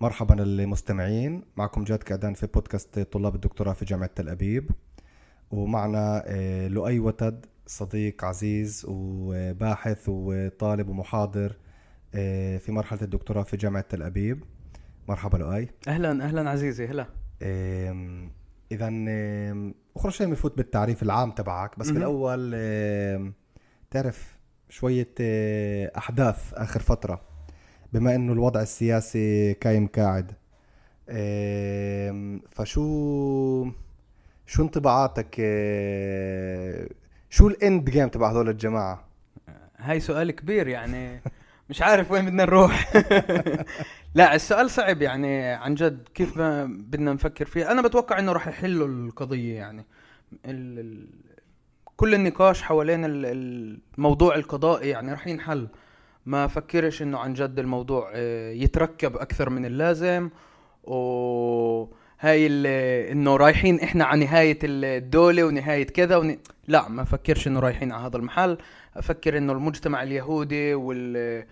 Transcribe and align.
مرحبا 0.00 0.42
المستمعين. 0.42 1.42
معكم 1.56 1.84
جاد 1.84 2.02
كعدان 2.02 2.34
في 2.34 2.46
بودكاست 2.46 2.98
طلاب 2.98 3.34
الدكتوراه 3.34 3.72
في 3.72 3.84
جامعة 3.84 4.10
تل 4.14 4.28
أبيب. 4.28 4.70
ومعنا 5.50 6.22
آه، 6.26 6.68
لؤي 6.68 6.98
وتد 6.98 7.46
صديق 7.66 8.24
عزيز 8.24 8.84
وباحث 8.88 10.04
وطالب 10.08 10.88
ومحاضر 10.88 11.56
آه، 12.14 12.58
في 12.58 12.72
مرحلة 12.72 13.02
الدكتوراه 13.02 13.42
في 13.42 13.56
جامعة 13.56 13.84
تل 13.88 14.02
أبيب. 14.02 14.44
مرحبا 15.08 15.36
لؤي. 15.36 15.68
أهلا 15.88 16.24
أهلا 16.24 16.50
عزيزي 16.50 16.86
هلا. 16.86 17.06
إذا 18.72 18.88
أخرى 19.96 20.12
شيء 20.12 20.26
بنفوت 20.26 20.56
بالتعريف 20.56 21.02
العام 21.02 21.30
تبعك. 21.30 21.78
بس. 21.78 21.90
بالأول 21.90 22.50
تعرف 23.90 24.38
شوية 24.68 25.14
آه، 25.20 25.92
أحداث 25.98 26.54
آخر 26.54 26.80
فترة. 26.80 27.37
بما 27.92 28.14
إنه 28.14 28.32
الوضع 28.32 28.62
السياسي 28.62 29.54
كايم 29.54 29.86
كاعد 29.86 30.32
آم، 31.10 32.40
فشو 32.48 33.70
شو 34.46 34.62
انطباعاتك 34.62 35.36
آه، 35.40 36.88
شو 37.30 37.48
الإند 37.48 37.90
جيم 37.90 38.08
تبع 38.08 38.30
هذول 38.30 38.48
الجماعة؟ 38.48 39.04
هاي 39.76 40.00
سؤال 40.00 40.30
كبير 40.30 40.68
يعني 40.68 41.22
مش 41.70 41.82
عارف 41.82 42.10
وين 42.12 42.26
بدنا 42.26 42.44
نروح. 42.44 42.92
لا 44.14 44.34
السؤال 44.34 44.70
صعب 44.70 45.02
يعني 45.02 45.42
عن 45.52 45.74
جد 45.74 46.08
كيف 46.14 46.38
بدنا 46.38 47.12
نفكر 47.12 47.44
فيه. 47.46 47.70
أنا 47.72 47.82
بتوقع 47.82 48.18
إنه 48.18 48.32
راح 48.32 48.48
يحلوا 48.48 48.88
القضية 48.88 49.54
يعني. 49.56 49.84
ال 50.44 50.78
ال 50.78 51.06
كل 51.96 52.14
النقاش 52.14 52.62
حوالين 52.62 53.04
ال- 53.04 53.78
الموضوع 53.98 54.34
القضائي 54.34 54.88
يعني 54.88 55.12
راح 55.12 55.26
ينحل. 55.26 55.68
ما 56.28 56.46
فكرش 56.46 57.02
إنه 57.02 57.18
عن 57.18 57.32
جد 57.32 57.58
الموضوع 57.58 58.10
آه، 58.14 58.50
يتركب 58.50 59.16
أكثر 59.16 59.50
من 59.50 59.64
اللازم. 59.64 60.30
وهاي 60.82 62.46
إنه 63.12 63.36
رايحين 63.36 63.80
إحنا 63.80 64.04
على 64.04 64.24
نهاية 64.24 64.58
الدولة 64.64 65.44
ونهاية 65.44 65.86
كذا 65.86 66.16
ون... 66.16 66.38
لا 66.68 66.88
ما 66.88 67.04
فكرش 67.04 67.48
إنه 67.48 67.60
رايحين 67.60 67.92
على 67.92 68.06
هذا 68.06 68.16
المحل. 68.16 68.58
أفكر 68.96 69.38
إنه 69.38 69.52
المجتمع 69.52 70.02
اليهودي 70.02 70.74
وال 70.74 71.44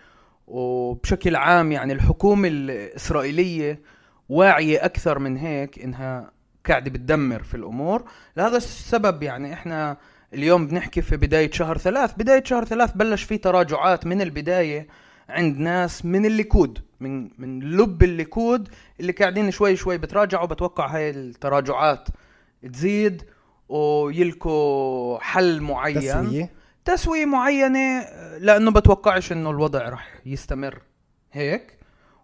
وبشكل 0.47 1.37
عام 1.37 1.73
يعني 1.73 1.93
الحكومة 1.93 2.49
الإسرائيلية 2.49 3.81
واعية 4.29 4.85
أكثر 4.85 5.19
من 5.19 5.37
هيك 5.37 5.79
إنها 5.79 6.31
قاعدة 6.67 6.91
بتدمر 6.91 7.43
في 7.43 7.55
الأمور. 7.55 8.05
لهذا 8.37 8.57
السبب 8.57 9.23
يعني 9.23 9.53
إحنا 9.53 9.97
اليوم 10.37 10.67
بنحكي 10.67 11.03
في 11.03 11.17
بداية 11.17 11.51
شهر 11.51 11.79
ثلاث. 11.79 12.15
بداية 12.15 12.45
شهر 12.45 12.65
ثلاث 12.65 12.93
بلش 12.93 13.23
في 13.23 13.39
تراجعات 13.39 14.07
من 14.07 14.23
البداية 14.23 14.87
عند 15.29 15.59
ناس 15.59 16.05
من 16.05 16.27
الليكود 16.27 16.79
من 17.01 17.31
من 17.39 17.61
لب 17.61 18.03
الليكود 18.03 18.69
اللي 19.01 19.13
قاعدين 19.13 19.51
شوي 19.51 19.77
شوي 19.77 19.99
بتراجعوا 19.99 20.47
بتوقع 20.47 20.87
هاي 20.87 21.11
التراجعات 21.11 22.09
تزيد 22.73 23.23
ويلاقوا 23.69 25.19
حل 25.19 25.61
معين. 25.61 26.01
تسوية؟ 26.01 26.51
تسوية 26.85 27.25
معينة 27.25 28.01
لأنه 28.39 28.71
بتوقعش 28.71 29.33
إنه 29.33 29.51
الوضع 29.51 29.89
رح 29.89 30.15
يستمر 30.27 30.83
هيك. 31.33 31.79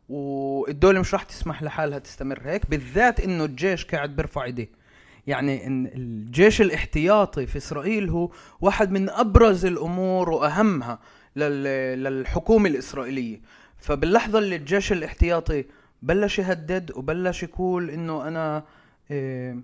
والدولة 0.09 1.01
مش 1.01 1.15
رح 1.15 1.23
تسمح 1.23 1.63
لحالها 1.63 1.99
تستمر 1.99 2.41
هيك 2.45 2.71
بالذات 2.71 3.21
إنه 3.21 3.45
الجيش 3.45 3.85
قاعد 3.85 4.17
بيرفع 4.17 4.45
إيديه. 4.45 4.82
يعني 5.27 5.67
إن 5.67 5.87
الجيش 5.87 6.61
الاحتياطي 6.61 7.47
في 7.47 7.59
إسرائيل 7.59 8.09
هو 8.11 8.31
واحد 8.61 8.91
من 8.91 9.11
أبرز 9.11 9.67
الأمور 9.67 10.31
وأهمها 10.31 10.99
لل- 11.37 12.03
للحكومة 12.05 12.69
الإسرائيلية. 12.69 13.41
فباللحظة 13.79 14.39
اللي 14.39 14.57
الجيش 14.57 14.93
الاحتياطي 14.93 15.65
بلش 16.03 16.39
يهدد 16.39 16.93
وبلش 16.97 17.43
يقول 17.43 17.91
إنه 17.91 18.29
أنا 18.29 18.65
إيه 19.11 19.57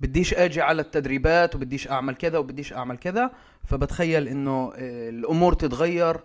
بديش 0.00 0.34
أجي 0.34 0.60
على 0.60 0.82
التدريبات 0.82 1.54
وبديش 1.56 1.88
أعمل 1.90 2.14
كذا 2.14 2.38
وبديش 2.38 2.72
أعمل 2.72 2.96
كذا. 2.96 3.30
فبتخيل 3.64 4.28
إنه 4.28 4.72
آه، 4.76 5.08
الأمور 5.08 5.52
تتغير 5.52 6.16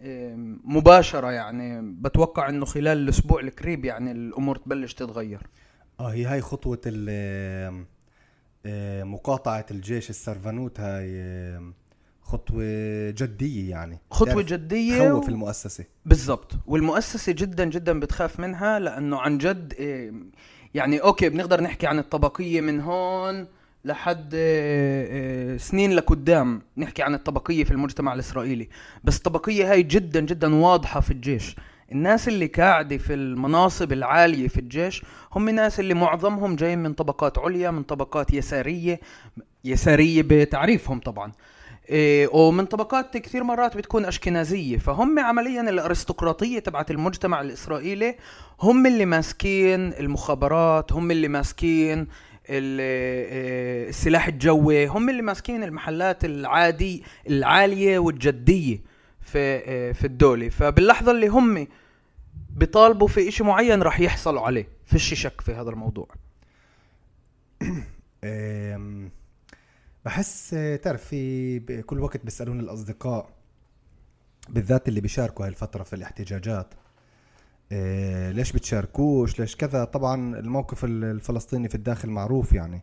آه، 0.00 0.34
مباشرة 0.64 1.30
يعني. 1.30 1.80
بتوقع 1.82 2.48
إنه 2.48 2.64
خلال 2.64 2.98
الأسبوع 2.98 3.40
القريب 3.40 3.84
يعني 3.84 4.12
الأمور 4.12 4.56
تبلش 4.56 4.94
تتغير. 4.94 5.40
آه 6.00 6.08
هي 6.12 6.24
هاي 6.24 6.40
آه، 7.08 7.84
مقاطعة 9.04 9.66
الجيش 9.70 10.10
ال 10.10 10.20
סרבנות 10.20 10.80
هاي 10.80 11.10
آه، 11.14 11.72
خطوة 12.22 12.64
جدية 13.10 13.70
يعني. 13.70 13.98
خطوة 14.10 14.42
جدية 14.42 15.08
تخوف 15.08 15.28
المؤسسة. 15.28 15.84
بالضبط. 16.06 16.52
والمؤسسة 16.66 17.32
جدا 17.32 17.64
جدا 17.64 18.00
بتخاف 18.00 18.40
منها 18.40 18.78
لأنه 18.78 19.18
عن 19.20 19.38
جد 19.38 19.74
إيه، 19.78 20.12
يعني 20.74 20.98
okay 20.98 21.28
بنقدر 21.28 21.60
نحكي 21.60 21.86
عن 21.86 21.98
الطبقية 21.98 22.60
من 22.60 22.80
هون 22.80 23.46
لحد 23.84 24.30
سنين 25.60 25.92
لقدام 25.92 26.62
نحكي 26.76 27.02
عن 27.02 27.14
الطبقية 27.14 27.64
في 27.64 27.70
المجتمع 27.70 28.14
الإسرائيلي. 28.14 28.68
بس 29.04 29.16
الطبقية 29.16 29.72
هاي 29.72 29.82
جدا 29.82 30.20
جدا 30.20 30.54
واضحة 30.54 31.00
في 31.00 31.10
الجيش. 31.10 31.56
الناس 31.92 32.28
اللي 32.28 32.46
قاعدة 32.46 32.96
في 32.96 33.14
المناصب 33.14 33.92
العالية 33.92 34.48
في 34.48 34.60
الجيش 34.60 35.02
هم 35.32 35.50
ناس 35.50 35.80
اللي 35.80 35.94
معظمهم 35.94 36.56
جايين 36.56 36.78
من 36.78 36.92
طبقات 36.92 37.38
عليا 37.38 37.70
من 37.70 37.82
طبقات 37.82 38.32
يسارية 38.34 39.00
يسارية 39.64 40.22
بتعريفهم 40.26 41.00
طبعا. 41.00 41.32
إيه 41.88 42.28
ومن 42.28 42.64
طبقات 42.66 43.16
كثير 43.16 43.44
مرات 43.44 43.76
بتكون 43.76 44.04
أشكنازية. 44.04 44.76
فهم 44.78 45.18
عمليا 45.18 45.60
الأرستقراطية 45.60 46.58
تبعت 46.58 46.90
المجتمع 46.90 47.40
الإسرائيلي 47.40 48.16
هم 48.60 48.86
اللي 48.86 49.04
ماسكين 49.04 49.92
المخابرات 49.92 50.92
هم 50.92 51.10
اللي 51.10 51.28
ماسكين 51.28 51.98
إيه، 52.48 53.88
السلاح 53.88 54.28
الجوي 54.28 54.86
هم 54.86 55.10
اللي 55.10 55.22
ماسكين 55.22 55.64
المحلات 55.64 56.24
العادي 56.24 57.02
العالية 57.28 57.98
والجدية. 57.98 58.78
في 59.20 59.38
إيه، 59.38 59.92
في 59.92 60.06
الدولة. 60.06 60.48
فباللحظة 60.48 61.12
اللي 61.12 61.28
هم 61.28 61.66
بيطالبوا 62.50 63.08
في 63.08 63.28
إشي 63.28 63.44
معين 63.44 63.82
راح 63.82 64.00
يحصلوا 64.00 64.40
عليه. 64.40 64.68
فيش 64.84 65.14
شك 65.14 65.40
في 65.40 65.54
هذا 65.54 65.70
الموضوع. 65.70 66.08
بحس 70.04 70.54
آه، 70.54 70.76
تعرف 70.76 71.04
في 71.04 71.82
كل 71.82 72.00
وقت 72.00 72.24
بيسألوني 72.24 72.60
الأصدقاء 72.60 73.30
بالذات 74.48 74.88
اللي 74.88 75.00
بيشاركوا 75.00 75.44
هاي 75.44 75.50
الفترة 75.50 75.82
في 75.82 75.96
الاحتجاجات 75.96 76.74
آه، 77.72 78.32
ليش 78.32 78.52
بتشاركوش؟ 78.52 79.40
ليش 79.40 79.56
كذا؟ 79.56 79.84
طبعا 79.84 80.38
الموقف 80.38 80.84
ال- 80.84 81.04
الفلسطيني 81.04 81.68
في 81.68 81.74
الداخل 81.74 82.08
معروف 82.08 82.52
يعني. 82.52 82.82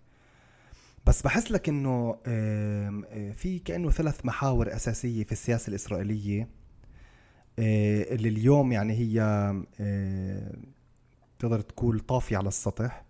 بس 1.07 1.21
بحس 1.21 1.51
لك 1.51 1.69
إنه 1.69 2.17
آه، 2.27 3.31
في 3.35 3.59
كأنه 3.59 3.89
ثلاث 3.91 4.25
محاور 4.25 4.75
أساسية 4.75 5.23
في 5.23 5.31
السياسة 5.31 5.69
الإسرائيلية 5.69 6.47
آه، 7.59 8.03
اللي 8.15 8.29
اليوم 8.29 8.71
يعني 8.71 8.93
هي 8.93 9.21
آه، 9.79 10.53
تقدر 11.39 11.59
تقول 11.61 11.99
طافية 11.99 12.37
على 12.37 12.47
السطح. 12.47 13.05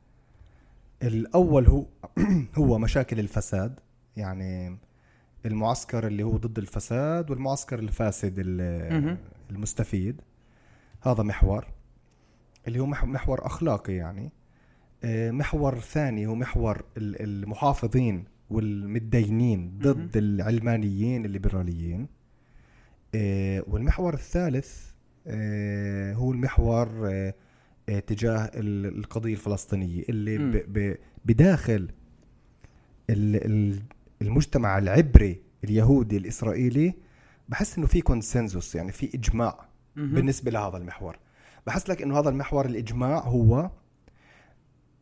الأول 1.03 1.67
هو 1.67 1.85
هو 2.57 2.77
مشاكل 2.77 3.19
الفساد 3.19 3.79
يعني 4.17 4.77
المعسكر 5.45 6.07
اللي 6.07 6.23
هو 6.23 6.37
ضد 6.37 6.57
الفساد 6.57 7.31
والمعسكر 7.31 7.79
الفاسد. 7.79 8.33
المستفيد. 9.51 10.21
هذا 11.01 11.23
محور. 11.23 11.67
اللي 12.67 12.79
هو 12.79 12.85
مح- 12.85 13.05
محور 13.05 13.45
أخلاقي 13.45 13.93
يعني. 13.93 14.31
محور 15.05 15.79
ثاني 15.79 16.27
هو 16.27 16.35
محور 16.35 16.83
ال- 16.97 17.21
المحافظين 17.21 18.23
والمتدينين 18.49 19.77
ضد 19.81 20.17
العلمانيين 20.17 21.25
الليبراليين 21.25 22.07
آه، 23.15 23.63
والمحور 23.67 24.13
الثالث 24.13 24.91
آه، 25.27 26.13
هو 26.13 26.31
المحور 26.31 27.09
آه، 27.11 27.33
آه، 27.89 27.99
تجاه 27.99 28.51
ال- 28.55 28.97
القضية 28.99 29.33
الفلسطينية 29.33 30.03
اللي 30.09 30.38
مم. 30.38 30.51
ب- 30.51 30.63
ب- 30.79 30.97
بداخل 31.25 31.89
ال- 33.09 33.45
ال- 33.45 33.81
المجتمع 34.21 34.77
العبري 34.77 35.41
اليهودي 35.63 36.17
الإسرائيلي 36.17 36.93
بحس 37.50 37.77
إنه 37.77 37.88
في 37.88 38.01
كونسنسوس 38.01 38.75
يعني 38.75 38.91
في 38.91 39.09
إجماع. 39.15 39.67
بالنسبة 39.95 40.51
لهذا 40.51 40.77
المحور 40.77 41.17
بحس 41.67 41.89
لك 41.89 42.01
إنه 42.01 42.19
هذا 42.19 42.29
المحور 42.29 42.65
الإجماع 42.65 43.19
هو 43.19 43.71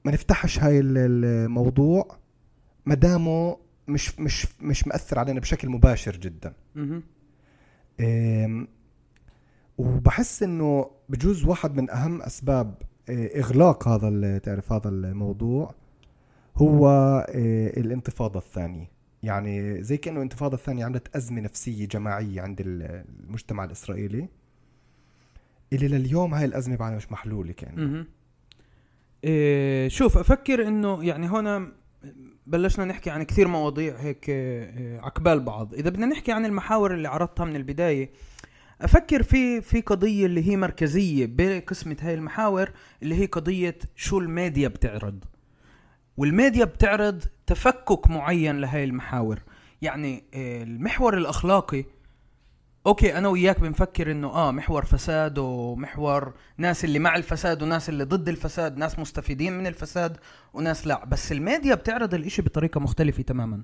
ما 0.06 0.12
نفتحش 0.12 0.60
هاي 0.60 0.80
ال- 0.80 0.98
الموضوع 0.98 2.18
مدامه 2.86 3.58
مش 3.88 4.20
مش 4.20 4.48
مش 4.62 4.88
مأثر 4.88 5.20
علينا 5.20 5.40
بشكل 5.40 5.70
مباشر 5.70 6.16
جدا. 6.18 6.54
وبحس 9.78 10.44
إنه 10.44 10.92
بجوز 11.10 11.46
واحد 11.46 11.76
من 11.76 11.90
أهم 11.90 12.22
أسباب 12.22 12.76
آه، 13.10 13.40
إغلاق 13.40 13.88
هذا 13.88 14.08
ال- 14.08 14.42
تعرف 14.42 14.72
هذا 14.74 14.90
الموضوع 14.90 15.76
هو 16.58 16.88
آه، 17.30 17.80
الانتفاضة 17.80 18.40
الثانية. 18.40 18.90
يعني 19.24 19.84
زي 19.84 19.98
كأنه 19.98 20.18
الانتفاضة 20.18 20.56
الثانية 20.58 20.86
عملت 20.86 21.16
أزمة 21.16 21.42
نفسية 21.42 21.88
جماعية 21.88 22.42
عند 22.42 22.62
ال- 22.62 23.06
المجتمع 23.24 23.64
الإسرائيلي 23.64 24.28
اللي 25.74 25.88
لليوم 25.88 26.34
هاي 26.34 26.46
الأزمة 26.46 26.76
بعدها 26.76 26.98
مش 26.98 27.12
محلولة 27.12 27.54
كان 27.54 27.76
مهم. 27.76 28.08
إيه 29.26 29.88
شوف 29.88 30.18
أفكر 30.18 30.68
إنه 30.68 31.04
يعني 31.04 31.28
هنا 31.28 31.72
بلشنا 32.48 32.86
نحكي 32.86 33.10
عن 33.10 33.24
كثير 33.24 33.48
مواضيع 33.48 33.96
هيك 33.96 34.30
إيه، 34.30 35.00
عقبال 35.00 35.40
بعض. 35.40 35.74
إذا 35.74 35.90
بدنا 35.90 36.06
نحكي 36.06 36.32
عن 36.32 36.46
المحاور 36.46 36.94
اللي 36.94 37.08
عرضتها 37.08 37.46
من 37.46 37.56
البداية 37.56 38.10
أفكر 38.82 39.24
في 39.24 39.62
في 39.62 39.82
قضية 39.82 40.26
اللي 40.26 40.50
هي 40.50 40.58
مركزية 40.58 41.28
بقسمة 41.30 41.98
هاي 42.02 42.14
المحاور 42.14 42.72
اللي 43.04 43.16
هي 43.16 43.26
قضية 43.26 43.78
شو 43.96 44.20
الميديا 44.20 44.68
بتعرض. 44.68 45.24
والميديا 46.18 46.66
بتعرض 46.66 47.24
تفكك 47.48 48.10
معين 48.10 48.58
لهاي 48.62 48.84
المحاور. 48.84 49.40
يعني 49.82 50.24
إيه، 50.34 50.64
المحور 50.64 51.18
الأخلاقي 51.18 51.86
Okay 52.86 53.18
أنا 53.18 53.28
وياك 53.28 53.60
بنفكر 53.60 54.12
إنه 54.12 54.28
آه 54.28 54.52
محور 54.52 54.86
فساد 54.86 55.38
ومحور 55.38 56.34
ناس 56.58 56.86
اللي 56.86 57.00
مع 57.00 57.16
الفساد 57.16 57.64
وناس 57.64 57.90
اللي 57.90 58.04
ضد 58.04 58.30
الفساد 58.30 58.78
ناس 58.78 59.00
مستفيدين 59.00 59.58
من 59.58 59.68
الفساد 59.68 60.18
وناس 60.54 60.88
لا. 60.88 61.06
بس 61.06 61.32
الميديا 61.32 61.76
بتعرض 61.76 62.14
الإشي 62.14 62.42
بطريقة 62.42 62.80
مختلفة 62.80 63.24
تماما. 63.24 63.62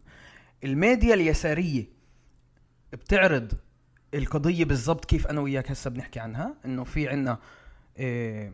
الميديا 0.64 1.14
اليسارية 1.14 1.90
بتعرض 2.94 3.52
القضية 4.14 4.66
بالضبط 4.66 5.06
كيف 5.06 5.28
أنا 5.28 5.42
وياك 5.42 5.72
هسه 5.72 5.90
بنحكي 5.90 6.20
عنها 6.20 6.56
إنه 6.66 6.84
في 6.84 7.10
عنا 7.10 7.38
إيه 8.00 8.54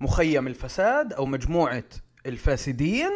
مخيم 0.00 0.46
الفساد 0.46 1.12
أو 1.12 1.26
مجموعة 1.26 1.84
الفاسدين 2.26 3.10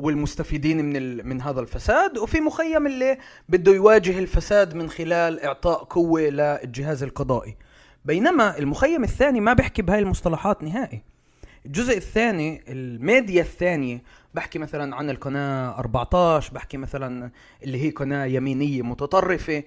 والمستفيدين 0.00 0.84
من. 0.84 1.26
من 1.28 1.40
هذا 1.42 1.60
الفساد 1.60 2.18
وفي 2.18 2.40
مخيم 2.40 2.86
اللي 2.86 3.18
بده 3.48 3.72
يواجه 3.72 4.18
الفساد 4.18 4.74
من 4.74 4.90
خلال 4.90 5.40
إعطاء 5.40 5.84
قوة 5.84 6.20
للجهاز 6.20 7.02
القضائي. 7.02 7.56
بينما 8.04 8.58
المخيم 8.58 9.04
الثاني 9.04 9.40
ما 9.40 9.52
بيحكي 9.52 9.82
بهاي 9.82 9.98
المصطلحات 9.98 10.62
نهائي. 10.62 11.02
الجزء 11.66 11.96
الثاني 11.96 12.62
الميديا 12.68 13.42
الثانية 13.42 14.02
بحكي 14.34 14.58
مثلا 14.58 14.96
عن 14.96 15.10
القناة 15.10 15.78
14 15.78 16.52
بحكي 16.54 16.76
مثلا 16.76 17.30
اللي 17.62 17.84
هي 17.84 17.90
قناة 17.90 18.24
يمينية 18.24 18.82
متطرفة 18.82 19.62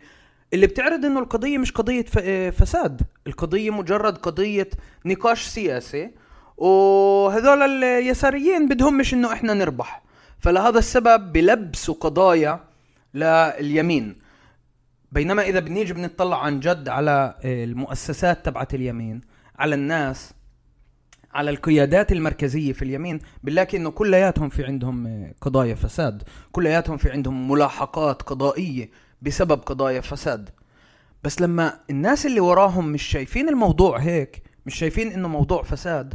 اللي 0.54 0.68
بتعرض 0.68 1.06
إنه 1.06 1.20
القضية 1.20 1.58
مش 1.58 1.72
قضية 1.72 2.02
ف- 2.06 2.20
فساد. 2.62 3.02
القضية 3.28 3.70
مجرد 3.70 4.18
قضية 4.18 4.70
نقاش 5.06 5.44
سياسي 5.46 6.12
وهذول 6.58 7.84
اليساريين 7.84 8.68
بدهم 8.68 8.98
مش 8.98 9.14
إنه 9.14 9.34
إحنا 9.34 9.54
نربح. 9.54 10.03
فلهذا 10.44 10.80
السبب 10.80 11.32
بلبسوا 11.34 11.96
قضايا 11.96 12.60
لليمين. 13.14 14.16
بينما 15.12 15.42
إذا 15.42 15.60
بنيجي 15.60 15.94
بنطلع 15.94 16.44
عن 16.44 16.60
جد 16.60 16.90
على 16.90 17.36
آه، 17.46 17.64
المؤسسات 17.64 18.46
تبعت 18.46 18.74
اليمين 18.74 19.22
على 19.60 19.76
الناس 19.76 20.34
على 21.34 21.50
القيادات 21.50 22.12
المركزية 22.12 22.74
في 22.74 22.82
اليمين 22.82 23.20
بنلاقي 23.44 23.78
إنه 23.78 23.92
كلياتهم 23.92 24.50
في 24.50 24.66
عندهم 24.66 25.08
آه، 25.08 25.34
قضايا 25.42 25.76
فساد 25.76 26.24
كلياتهم 26.52 26.98
في 26.98 27.12
عندهم 27.12 27.52
ملاحقات 27.52 28.22
قضائية 28.22 28.90
بسبب 29.22 29.62
قضايا 29.62 30.02
فساد. 30.02 30.50
بس 31.24 31.42
لما 31.42 31.80
الناس 31.90 32.26
اللي 32.26 32.40
وراهم 32.40 32.92
مش 32.92 33.04
شايفين 33.04 33.50
الموضوع 33.50 33.98
هيك 33.98 34.44
مش 34.66 34.76
شايفين 34.76 35.12
إنه 35.12 35.28
موضوع 35.28 35.64
فساد 35.64 36.14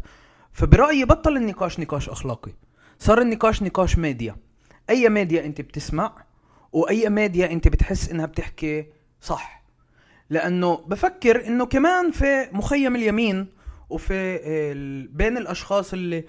فبرأيي 0.52 1.04
بطل 1.04 1.36
النقاش 1.36 1.80
نقاش 1.80 2.08
أخلاقي. 2.08 2.52
صار 2.98 3.20
النقاش 3.20 3.62
نقاش 3.62 3.98
ميديا. 3.98 4.36
أي 4.90 5.08
ميديا 5.08 5.44
أنت 5.44 5.60
بتسمع 5.60 6.12
وأي 6.72 7.08
ميديا 7.08 7.52
أنت 7.52 7.68
بتحس 7.68 8.10
إنها 8.10 8.26
بتحكي 8.26 8.86
صح. 9.20 9.62
لأنه 10.30 10.76
بفكر 10.76 11.46
إنه 11.46 11.66
كمان 11.66 12.10
في 12.10 12.48
مخيم 12.52 12.96
اليمين 12.96 13.46
وفي 13.90 14.14
ال- 14.46 15.08
بين 15.08 15.36
الأشخاص 15.36 15.92
اللي 15.92 16.24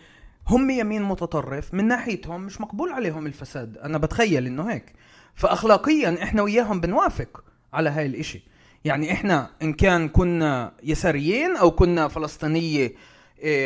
هم 0.47 0.69
يمين 0.69 1.03
متطرف 1.03 1.73
من 1.73 1.87
ناحيتهم 1.87 2.41
مش 2.41 2.61
مقبول 2.61 2.91
عليهم 2.91 3.25
الفساد. 3.25 3.77
أنا 3.77 3.97
بتخيل 3.97 4.45
إنه 4.45 4.71
هيك. 4.71 4.93
فاخلاقيا 5.35 6.23
إحنا 6.23 6.41
وياهم 6.41 6.79
بنوافق 6.81 7.43
على 7.73 7.89
هاي 7.89 8.05
الإشي. 8.05 8.41
يعني 8.85 9.11
إحنا 9.13 9.49
إن 9.61 9.73
كان 9.73 10.09
كنا 10.09 10.71
يساريين 10.83 11.55
أو 11.55 11.71
كنا 11.71 12.07
فلسطينية 12.07 12.91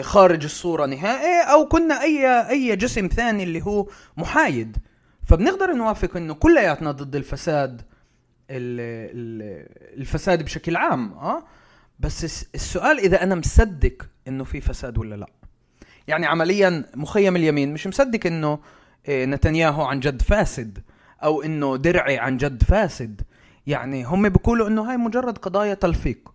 خارج 0.02 0.44
الصورة 0.44 0.86
نهائي 0.86 1.42
أو 1.52 1.66
كنا 1.68 2.02
أي 2.02 2.50
أي 2.50 2.76
جسم 2.76 3.08
ثاني 3.08 3.44
اللي 3.44 3.62
هو 3.62 3.88
محايد. 4.18 4.78
فبنقدر 5.28 5.74
نوافق 5.74 6.18
إنه 6.18 6.34
كلياتنا 6.34 6.92
ضد 6.92 7.16
الفساد 7.16 7.82
ال- 8.50 9.12
ال- 9.16 9.68
الفساد 10.02 10.44
بشكل 10.44 10.76
عام 10.76 11.14
آه؟ 11.14 11.44
بس 12.00 12.24
الس- 12.24 12.46
السؤال 12.56 13.00
إذا 13.00 13.24
أنا 13.24 13.36
مصدق 13.36 13.94
إنه 14.28 14.44
في 14.44 14.62
فساد 14.62 14.98
ولا 14.98 15.16
لا. 15.16 15.28
يعني 16.08 16.26
عمليا 16.26 16.86
مخيم 16.96 17.36
اليمين 17.36 17.74
مش 17.74 17.88
مصدق 17.88 18.28
إنه 18.28 18.60
إيه، 19.08 19.26
نتنياهو 19.26 19.84
عن 19.84 20.00
جد 20.00 20.22
فاسد 20.22 20.80
أو 21.24 21.42
إنه 21.42 21.78
درعي 21.78 22.18
عن 22.18 22.38
جد 22.38 22.64
فاسد. 22.64 23.22
يعني 23.68 24.04
هم 24.04 24.30
بيقولوا 24.30 24.68
إنه 24.68 24.82
هاي 24.92 24.98
مجرد 24.98 25.38
قضايا 25.38 25.74
تلفيق. 25.74 26.33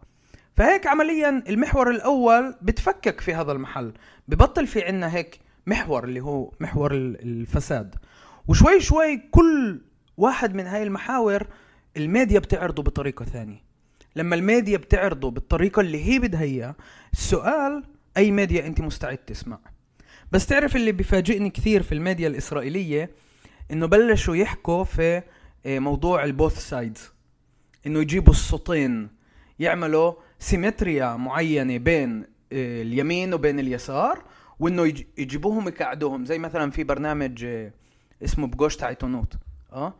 فهيك 0.59 0.87
عمليا 0.87 1.43
المحور 1.49 1.91
الأول 1.91 2.55
بتفكك 2.63 3.21
في 3.21 3.35
هذا 3.35 3.53
المحل 3.53 3.93
ببطل 4.29 4.67
في 4.67 4.83
عنا 4.85 5.15
هيك 5.15 5.41
محور 5.67 6.05
اللي 6.05 6.21
هو 6.21 6.53
محور 6.61 6.93
ال- 6.95 7.23
الفساد. 7.23 7.95
وشوي 8.49 8.81
شوي 8.81 9.17
كل 9.31 9.81
واحد 10.17 10.55
من 10.55 10.67
هاي 10.67 10.83
المحاور 10.83 11.47
الميديا 11.97 12.39
بتعرضه 12.39 12.83
بطريقة 12.83 13.25
ثانية. 13.25 13.61
لما 14.17 14.35
الميديا 14.37 14.77
بتعرضه 14.79 15.31
بالطريقة 15.31 15.81
اللي 15.81 16.05
هي 16.05 16.19
بدها 16.19 16.43
اياه 16.43 16.75
السؤال 17.13 17.85
أي 18.17 18.31
ميديا 18.31 18.67
أنت 18.67 18.81
مستعد 18.81 19.19
تسمع؟ 19.19 19.59
بس 20.33 20.47
تعرف 20.47 20.77
اللي 20.77 20.93
بيفاجئني 20.93 21.51
كثير 21.51 21.83
في 21.83 21.93
الميديا 21.93 22.29
الإسرائيلية 22.29 23.11
إنه 23.71 23.87
بلشوا 23.87 24.37
يحكوا 24.37 24.85
في 24.85 25.23
آه، 25.67 25.79
موضوع 25.79 26.25
ال 26.25 26.31
both 26.31 26.59
sides 26.69 27.13
إنه 27.87 28.01
يجيبوا 28.01 28.33
الصوتين 28.33 29.09
يعملوا 29.59 30.13
סימטריה 30.39 31.17
معينة 31.17 31.77
بين 31.79 32.21
آه، 32.53 32.83
اليمين 32.83 33.35
وبين 33.35 33.59
اليسار 33.59 34.23
وإنه 34.61 34.87
يج- 34.89 35.05
يجيبوهم 35.19 35.69
يقعدوهم 35.69 36.25
زي 36.25 36.39
مثلا 36.39 36.71
في 36.71 36.85
برنامج 36.85 37.45
آه، 37.45 37.73
اسمه 38.25 38.47
פגוש 38.47 38.77
את 38.77 38.88
העיתונות 38.88 39.35
آه؟ 39.73 39.95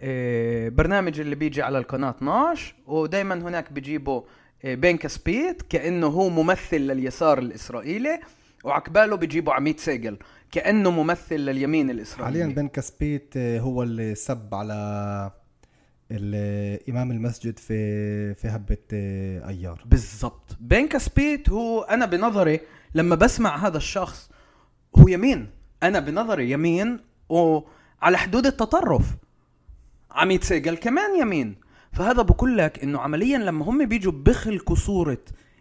آه، 0.00 0.68
برنامج 0.68 1.20
اللي 1.20 1.34
بيجي 1.34 1.62
على 1.62 1.78
القناة 1.78 2.10
12 2.10 2.74
ودايما 2.86 3.34
هناك 3.34 3.72
بيجيبوا 3.72 4.22
بين 4.64 4.96
كاسبيت 4.96 5.62
كأنه 5.62 6.06
هو 6.06 6.28
ممثل 6.28 6.76
لليسار 6.80 7.38
الإسرائيلي 7.38 8.20
وقباله 8.64 9.16
بيجيبوا 9.16 9.52
عميد 9.54 9.80
سيجل 9.80 10.18
كأنه 10.52 10.90
ممثل 10.90 11.36
لليمين 11.36 11.90
الإسرائيلي. 11.90 12.40
حاليا 12.42 12.54
بن 12.54 12.68
كسبيت 12.68 13.34
آه، 13.36 13.58
هو 13.60 13.82
اللي 13.82 14.14
سب 14.14 14.54
على 14.54 15.30
امام 16.88 17.10
المسجد 17.10 17.58
في 17.58 18.34
في 18.34 18.48
هبة 18.48 18.76
آه، 18.92 19.48
أيار. 19.48 19.82
بالضبط. 19.84 20.56
بين 20.60 20.88
كاسبيت 20.88 21.50
هو 21.50 21.82
أنا 21.82 22.06
بنظري 22.06 22.60
لما 22.94 23.14
بسمع 23.16 23.66
هذا 23.66 23.76
الشخص 23.76 24.30
هو 24.96 25.08
يمين. 25.08 25.50
أنا 25.82 26.00
بنظري 26.00 26.50
يمين 26.50 27.00
وعلى 27.28 28.18
حدود 28.18 28.46
التطرف. 28.46 29.04
عميد 30.10 30.44
سيجل 30.44 30.76
كمان 30.76 31.20
يمين. 31.20 31.56
فهذا 31.92 32.22
بقول 32.22 32.58
لك 32.58 32.82
إنه 32.82 33.00
عمليا 33.00 33.38
لما 33.38 33.64
هم 33.64 33.84
بيجوا 33.86 34.12
بخلقوا 34.12 34.76
صورة 34.76 35.18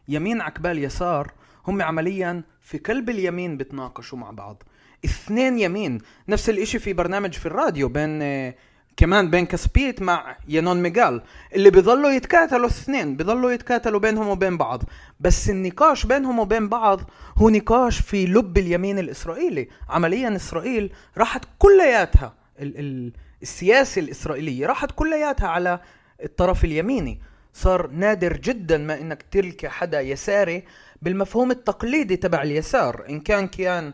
يمين 0.07 0.41
عقبال 0.41 0.83
يسار 0.83 1.33
هم 1.67 1.81
عمليا 1.81 2.43
في 2.61 2.77
قلب 2.77 3.09
اليمين 3.09 3.57
بتناقشوا 3.57 4.17
مع 4.17 4.31
بعض. 4.31 4.63
اثنين 5.05 5.59
يمين. 5.59 6.01
نفس 6.29 6.49
الإشي 6.49 6.79
في 6.79 6.93
برنامج 6.93 7.33
في 7.33 7.45
الراديو 7.45 7.89
بين 7.89 8.21
آه، 8.21 8.55
كمان 8.97 9.29
بين 9.29 9.45
كاسبيت 9.45 10.01
مع 10.01 10.37
يانون 10.47 10.81
ميغال 10.81 11.21
اللي 11.55 11.69
بيضلوا 11.69 12.09
يتكاتلوا 12.09 12.65
الاثنين 12.65 13.15
بيضلوا 13.15 13.51
يتكاتلوا 13.51 13.99
بينهم 13.99 14.27
وبين 14.27 14.57
بعض 14.57 14.83
بس 15.19 15.49
النقاش 15.49 16.05
بينهم 16.05 16.39
وبين 16.39 16.69
بعض 16.69 17.01
هو 17.37 17.49
نقاش 17.49 17.99
في 17.99 18.25
لب 18.25 18.57
اليمين 18.57 18.99
الاسرائيلي 18.99 19.67
عمليا 19.89 20.35
اسرائيل 20.35 20.93
راحت 21.17 21.41
كلياتها 21.59 22.33
ال 22.59 22.79
ال 22.79 23.13
السياسة 23.41 23.99
الإسرائيلية 23.99 24.65
راحت 24.65 24.91
كلياتها 24.91 25.47
على 25.47 25.79
الطرف 26.23 26.65
اليميني 26.65 27.21
صار 27.53 27.87
نادر 27.87 28.37
جدا 28.37 28.77
ما 28.77 29.01
انك 29.01 29.21
تلقى 29.31 29.69
حدا 29.69 30.01
يساري 30.01 30.63
بالمفهوم 31.01 31.51
التقليدي 31.51 32.15
تبع 32.15 32.41
اليسار 32.41 33.05
ان 33.09 33.19
كان 33.19 33.93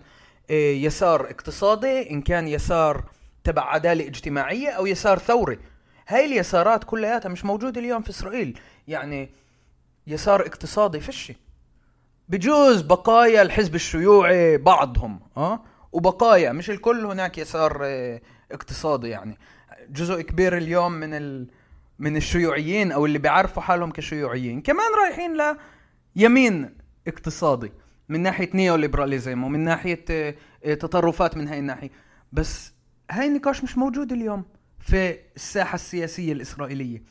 آه، 0.51 0.53
يسار 0.71 1.29
اقتصادي 1.29 2.11
ان 2.11 2.21
كان 2.21 2.47
يسار 2.47 3.03
تبع 3.47 3.73
عدالة 3.73 4.07
اجتماعية 4.07 4.69
أو 4.69 4.85
يسار 4.85 5.19
ثوري. 5.19 5.59
هاي 6.07 6.25
اليسارات 6.25 6.83
كلياتها 6.83 7.29
مش 7.29 7.45
موجودة 7.45 7.81
اليوم 7.81 8.01
في 8.01 8.09
إسرائيل. 8.09 8.59
يعني 8.87 9.29
يسار 10.07 10.41
اقتصادي 10.41 10.99
فشي. 10.99 11.35
بجوز 12.29 12.81
بقايا 12.81 13.41
الحزب 13.41 13.75
الشيوعي 13.75 14.57
بعضهم 14.57 15.19
آه 15.37 15.63
وبقايا 15.91 16.51
مش 16.51 16.69
الكل 16.69 17.05
هناك 17.05 17.37
يسار 17.37 17.79
آه، 17.83 18.21
اقتصادي 18.51 19.09
يعني. 19.09 19.37
جزء 19.89 20.21
كبير 20.21 20.57
اليوم 20.57 20.91
من 20.91 21.13
ال 21.13 21.47
من 21.99 22.17
الشيوعيين 22.17 22.91
أو 22.91 23.05
اللي 23.05 23.19
بيعرفوا 23.19 23.63
حالهم 23.63 23.91
كشيوعيين. 23.91 24.61
كمان 24.61 24.87
رايحين 25.03 25.37
ل 25.37 25.57
يمين 26.15 26.77
اقتصادي 27.07 27.71
من 28.09 28.19
ناحية 28.23 28.49
neoliberalism 28.53 29.43
ومن 29.43 29.59
ناحية 29.59 30.05
آه، 30.09 30.35
آه، 30.65 30.73
تطرفات 30.73 31.37
من 31.37 31.47
هاي 31.47 31.59
الناحية. 31.59 31.89
بس 32.31 32.76
هاي 33.11 33.27
النقاش 33.27 33.63
مش 33.63 33.77
موجود 33.77 34.11
اليوم 34.11 34.45
في 34.79 35.19
الساحة 35.35 35.75
السياسية 35.75 36.33
الإسرائيلية. 36.33 37.03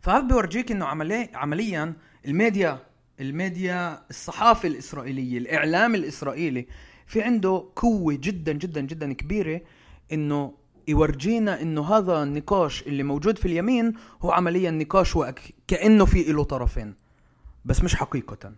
فهذا 0.00 0.26
بيورجيك 0.26 0.70
إنه 0.72 0.86
عملي 0.86 1.30
عمليا 1.34 1.94
الميديا 2.26 2.78
الميديا 3.20 4.02
الصحافة 4.10 4.68
الإسرائيلية 4.68 5.38
الإعلام 5.38 5.94
الإسرائيلي 5.94 6.66
في 7.06 7.22
عنده 7.22 7.68
قوة 7.76 8.18
جدا 8.20 8.52
جدا 8.52 8.80
جدا 8.80 9.12
كبيرة 9.12 9.60
إنه 10.12 10.54
يورجينا 10.88 11.62
إنه 11.62 11.94
هذا 11.96 12.22
النقاش 12.22 12.82
اللي 12.82 13.02
موجود 13.02 13.38
في 13.38 13.44
اليمين 13.44 13.94
هو 14.22 14.32
عمليا 14.32 14.70
نقاش 14.70 15.18
كأنه 15.66 16.04
في 16.04 16.32
له 16.32 16.44
طرفين 16.44 16.94
بس 17.64 17.82
مش 17.82 17.94
حقيقه. 17.94 18.52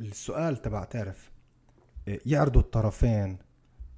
السؤال 0.00 0.62
تبع 0.62 0.84
تعرف 0.84 1.30
آه، 2.08 2.20
يعرضوا 2.26 2.60
الطرفين 2.60 3.36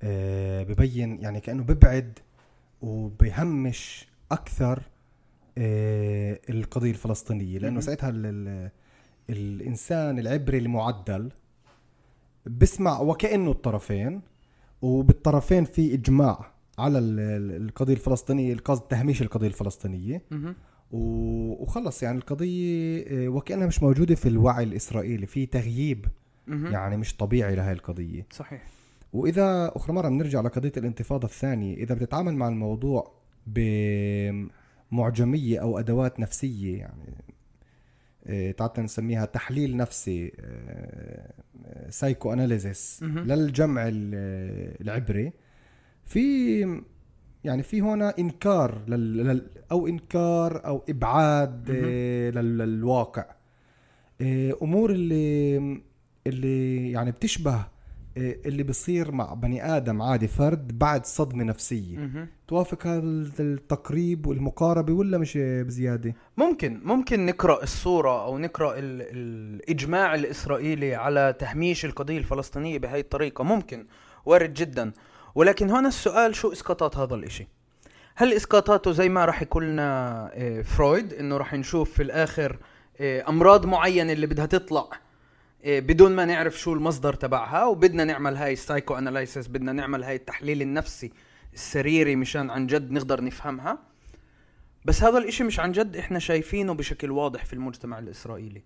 آه، 0.02 0.62
ببين 0.62 1.20
يعني 1.20 1.40
كأنه 1.40 1.62
ببعد 1.62 2.18
وبهمش 2.80 4.06
أكثر 4.32 4.82
آه، 5.58 6.40
القضية 6.50 6.90
الفلسطينية. 6.90 7.58
لأنه 7.58 7.80
ساعتها 7.80 8.12
الإنسان 9.30 10.18
العبري 10.18 10.58
المعدل 10.58 11.32
بسمع 12.46 13.00
وكأنه 13.00 13.50
الطرفين 13.50 14.20
وبالطرفين 14.82 15.64
في 15.64 15.94
إجماع 15.94 16.52
على 16.78 16.98
القضية 16.98 17.94
الفلسطينية 17.94 18.52
القصد 18.52 18.82
تهميش 18.82 19.22
القضية 19.22 19.46
الفلسطينية. 19.46 20.22
وخلص 20.90 22.02
يعني 22.02 22.18
القضية 22.18 23.04
آه، 23.08 23.28
وكأنها 23.28 23.66
مش 23.66 23.82
موجودة 23.82 24.14
في 24.14 24.28
الوعي 24.28 24.64
الإسرائيلي 24.64 25.26
في 25.26 25.46
تغييب 25.46 26.06
يعني 26.72 26.96
مش 26.96 27.16
طبيعي 27.16 27.54
لهي 27.54 27.72
القضية. 27.72 28.26
صحيح. 28.30 28.62
وإذا 29.12 29.72
أخرى 29.76 29.94
مرة 29.94 30.08
بنرجع 30.08 30.40
لقضية 30.40 30.72
الانتفاضة 30.76 31.26
الثانية 31.26 31.76
إذا 31.76 31.94
بتتعامل 31.94 32.34
مع 32.34 32.48
الموضوع 32.48 33.12
بمعجمية 34.90 35.58
أو 35.62 35.78
أدوات 35.78 36.20
نفسية 36.20 36.78
يعني 36.78 37.14
آه، 38.26 38.50
تعال 38.50 38.70
نسميها 38.84 39.24
تحليل 39.24 39.76
نفسي 39.76 40.32
psychoanalysis 41.90 43.02
للجمع 43.02 43.82
العبري. 43.88 45.32
في 46.04 46.64
يعني 47.44 47.62
في 47.62 47.82
هنا 47.82 48.14
إنكار 48.18 48.82
لل... 48.88 49.50
أو 49.70 49.86
إنكار 49.86 50.66
أو 50.66 50.84
إبعاد 50.88 51.70
آه، 51.70 52.30
للواقع. 52.30 53.24
آه، 54.20 54.56
أمور 54.62 54.90
اللي 54.90 55.58
اللي 56.26 56.90
يعني 56.90 57.10
بتشبه 57.10 57.54
آه، 58.18 58.36
اللي 58.46 58.62
بصير 58.62 59.12
مع 59.12 59.34
بني 59.34 59.76
آدم 59.76 60.02
عادي 60.02 60.28
فرد 60.28 60.78
بعد 60.78 61.06
صدمة 61.06 61.44
نفسية. 61.44 62.28
توافق 62.48 62.86
هذا 62.86 63.02
التقريب 63.40 64.26
والمقاربة 64.26 64.92
ولا 64.92 65.18
مش 65.18 65.38
بزيادة؟ 65.38 66.14
ممكن 66.36 66.80
ممكن 66.84 67.26
نقرأ 67.26 67.62
الصورة 67.62 68.24
أو 68.24 68.38
نقرأ 68.38 68.78
ال... 68.78 69.02
الإجماع 69.02 70.14
الإسرائيلي 70.14 70.94
على 70.94 71.34
تهميش 71.38 71.84
القضية 71.84 72.18
الفلسطينية 72.18 72.78
بهي 72.78 73.00
الطريقة. 73.00 73.44
ممكن 73.44 73.86
وارد 74.26 74.54
جدا. 74.54 74.92
ولكن 75.38 75.70
هنا 75.70 75.88
السؤال 75.88 76.34
شو 76.34 76.52
إسقاطات 76.52 76.96
هذا 76.96 77.14
الإشي؟ 77.14 77.48
هل 78.14 78.32
إسقاطاته 78.32 78.92
زي 78.92 79.08
ما 79.08 79.24
راح 79.24 79.42
يقول 79.42 79.64
لنا 79.64 80.30
آه، 80.34 80.62
فرويد 80.62 81.12
إنه 81.12 81.36
راح 81.36 81.54
نشوف 81.54 81.92
في 81.92 82.02
الآخر 82.02 82.58
آه، 83.00 83.28
أمراض 83.28 83.66
معينة 83.66 84.12
اللي 84.12 84.26
بدها 84.26 84.46
تطلع 84.46 84.88
آه، 85.64 85.80
بدون 85.80 86.16
ما 86.16 86.24
نعرف 86.24 86.58
شو 86.58 86.72
المصدر 86.72 87.14
تبعها 87.14 87.64
وبدنا 87.64 88.04
نعمل 88.04 88.36
هاي 88.36 88.56
psychoanalysis 88.56 89.48
بدنا 89.48 89.72
نعمل 89.72 90.04
هاي 90.04 90.16
التحليل 90.16 90.62
النفسي 90.62 91.12
السريري 91.54 92.16
مشان 92.16 92.50
عن 92.50 92.66
جد 92.66 92.90
نقدر 92.90 93.24
نفهمها. 93.24 93.78
بس 94.84 95.02
هذا 95.02 95.18
الإشي 95.18 95.44
مش 95.44 95.60
عن 95.60 95.72
جد 95.72 95.96
إحنا 95.96 96.18
شايفينه 96.18 96.74
بشكل 96.74 97.10
واضح 97.10 97.44
في 97.44 97.52
المجتمع 97.52 97.98
الإسرائيلي. 97.98 98.62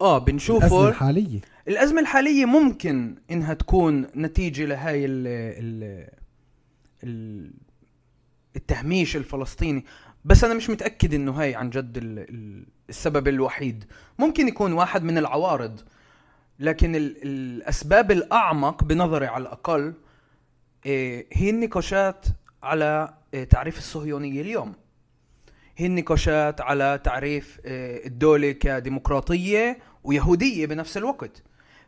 آه 0.00 0.18
بنشوفه. 0.18 0.66
الأزمة 0.66 0.88
الحالية. 0.88 1.40
الأزمة 1.68 2.00
الحالية 2.00 2.44
ممكن 2.44 3.14
إنها 3.30 3.54
تكون 3.54 4.06
نتيجة 4.16 4.64
لهاي 4.64 5.04
ال 5.04 5.26
ال 5.26 6.08
ال 7.04 7.50
التهميش 8.56 9.16
الفلسطيني 9.16 9.84
بس 10.24 10.44
أنا 10.44 10.54
مش 10.54 10.70
متأكد 10.70 11.14
إنه 11.14 11.32
هاي 11.32 11.54
عن 11.54 11.70
جد 11.70 11.96
ال 11.98 12.18
ال 12.18 12.66
السبب 12.88 13.28
الوحيد. 13.28 13.84
ممكن 14.18 14.48
يكون 14.48 14.72
واحد 14.72 15.02
من 15.04 15.18
العوارض 15.18 15.80
لكن 16.58 16.96
ال 16.96 17.16
الأسباب 17.22 18.10
الأعمق 18.10 18.84
بنظري 18.84 19.26
على 19.26 19.42
الأقل 19.42 19.94
إيه 20.86 21.26
هي 21.32 21.50
النقاشات 21.50 22.26
على 22.62 23.14
إيه 23.34 23.44
تعريف 23.44 23.78
الصهيونية 23.78 24.40
اليوم. 24.40 24.72
هي 25.76 25.86
النقاشات 25.86 26.60
على 26.60 27.00
تعريف 27.04 27.60
إيه 27.64 28.06
الدولة 28.06 28.50
كديمقراطية 28.50 29.78
ويهودية 30.04 30.66
بنفس 30.66 30.96
الوقت. 30.96 31.42